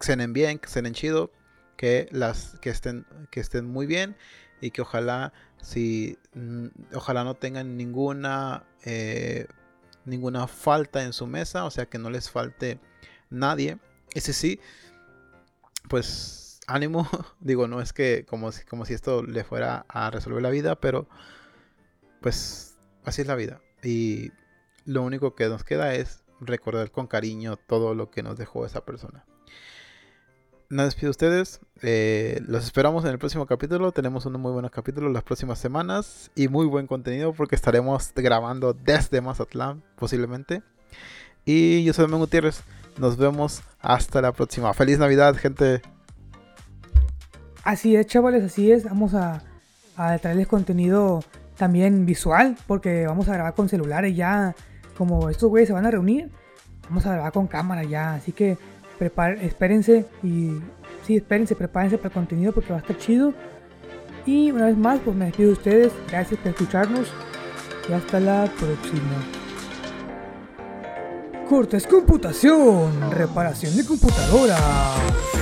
cenen 0.00 0.32
bien, 0.32 0.58
que 0.58 0.68
cenen 0.68 0.94
chido, 0.94 1.32
que 1.76 2.08
las 2.10 2.58
que 2.60 2.70
estén 2.70 3.06
que 3.30 3.40
estén 3.40 3.66
muy 3.66 3.86
bien 3.86 4.16
y 4.60 4.70
que 4.70 4.82
ojalá 4.82 5.32
si 5.62 6.18
mm, 6.34 6.66
ojalá 6.94 7.24
no 7.24 7.34
tengan 7.34 7.76
ninguna 7.76 8.64
eh, 8.84 9.46
ninguna 10.04 10.46
falta 10.46 11.02
en 11.02 11.12
su 11.12 11.26
mesa, 11.26 11.64
o 11.64 11.70
sea 11.70 11.86
que 11.86 11.98
no 11.98 12.10
les 12.10 12.30
falte 12.30 12.80
nadie. 13.30 13.78
Ese 14.14 14.32
sí, 14.32 14.60
pues 15.88 16.60
ánimo, 16.66 17.08
digo, 17.40 17.68
no 17.68 17.80
es 17.80 17.92
que 17.92 18.24
como 18.28 18.52
si, 18.52 18.64
como 18.64 18.84
si 18.84 18.94
esto 18.94 19.22
le 19.22 19.44
fuera 19.44 19.84
a 19.88 20.10
resolver 20.10 20.42
la 20.42 20.50
vida, 20.50 20.80
pero 20.80 21.08
pues 22.20 22.76
así 23.04 23.22
es 23.22 23.28
la 23.28 23.34
vida. 23.36 23.60
Y 23.82 24.32
lo 24.84 25.02
único 25.02 25.34
que 25.34 25.48
nos 25.48 25.64
queda 25.64 25.94
es 25.94 26.22
recordar 26.40 26.90
con 26.90 27.06
cariño 27.06 27.56
todo 27.56 27.94
lo 27.94 28.10
que 28.10 28.22
nos 28.22 28.36
dejó 28.36 28.66
esa 28.66 28.84
persona. 28.84 29.24
Nada, 30.70 30.84
despido 30.84 31.10
ustedes. 31.10 31.58
Eh, 31.82 32.40
los 32.46 32.64
esperamos 32.64 33.04
en 33.04 33.10
el 33.10 33.18
próximo 33.18 33.44
capítulo. 33.44 33.90
Tenemos 33.90 34.24
unos 34.26 34.40
muy 34.40 34.52
buenos 34.52 34.70
capítulos 34.70 35.12
las 35.12 35.24
próximas 35.24 35.58
semanas 35.58 36.30
y 36.36 36.46
muy 36.46 36.64
buen 36.64 36.86
contenido 36.86 37.32
porque 37.32 37.56
estaremos 37.56 38.12
grabando 38.14 38.72
desde 38.72 39.20
Mazatlán 39.20 39.82
posiblemente. 39.96 40.62
Y 41.44 41.82
yo 41.82 41.92
soy 41.92 42.04
Domingo 42.04 42.20
Gutiérrez. 42.20 42.62
Nos 42.98 43.16
vemos 43.16 43.62
hasta 43.80 44.22
la 44.22 44.30
próxima. 44.30 44.72
Feliz 44.72 45.00
Navidad, 45.00 45.34
gente. 45.34 45.82
Así 47.64 47.96
es, 47.96 48.06
chavales, 48.06 48.44
así 48.44 48.70
es. 48.70 48.84
Vamos 48.84 49.14
a, 49.14 49.42
a 49.96 50.18
traerles 50.18 50.46
contenido 50.46 51.24
también 51.56 52.06
visual 52.06 52.56
porque 52.68 53.08
vamos 53.08 53.28
a 53.28 53.32
grabar 53.32 53.54
con 53.54 53.68
celulares 53.68 54.14
ya. 54.14 54.54
Como 54.96 55.30
estos 55.30 55.48
güeyes 55.48 55.66
se 55.66 55.72
van 55.72 55.86
a 55.86 55.90
reunir, 55.90 56.30
vamos 56.84 57.04
a 57.06 57.14
grabar 57.14 57.32
con 57.32 57.48
cámara 57.48 57.82
ya. 57.82 58.14
Así 58.14 58.30
que 58.30 58.56
espérense 59.00 60.06
y 60.22 60.60
sí, 61.06 61.16
espérense, 61.16 61.54
prepárense 61.54 61.96
para 61.96 62.08
el 62.08 62.14
contenido 62.14 62.52
porque 62.52 62.70
va 62.70 62.76
a 62.76 62.80
estar 62.80 62.96
chido. 62.98 63.34
Y 64.26 64.50
una 64.50 64.66
vez 64.66 64.76
más, 64.76 65.00
pues 65.04 65.16
me 65.16 65.26
despido 65.26 65.48
de 65.48 65.54
ustedes. 65.54 65.92
Gracias 66.10 66.38
por 66.40 66.50
escucharnos 66.50 67.08
y 67.88 67.92
hasta 67.92 68.20
la 68.20 68.50
próxima. 68.58 69.24
Cortes 71.48 71.86
Computación, 71.86 73.10
reparación 73.10 73.76
de 73.76 73.84
computadoras. 73.84 75.39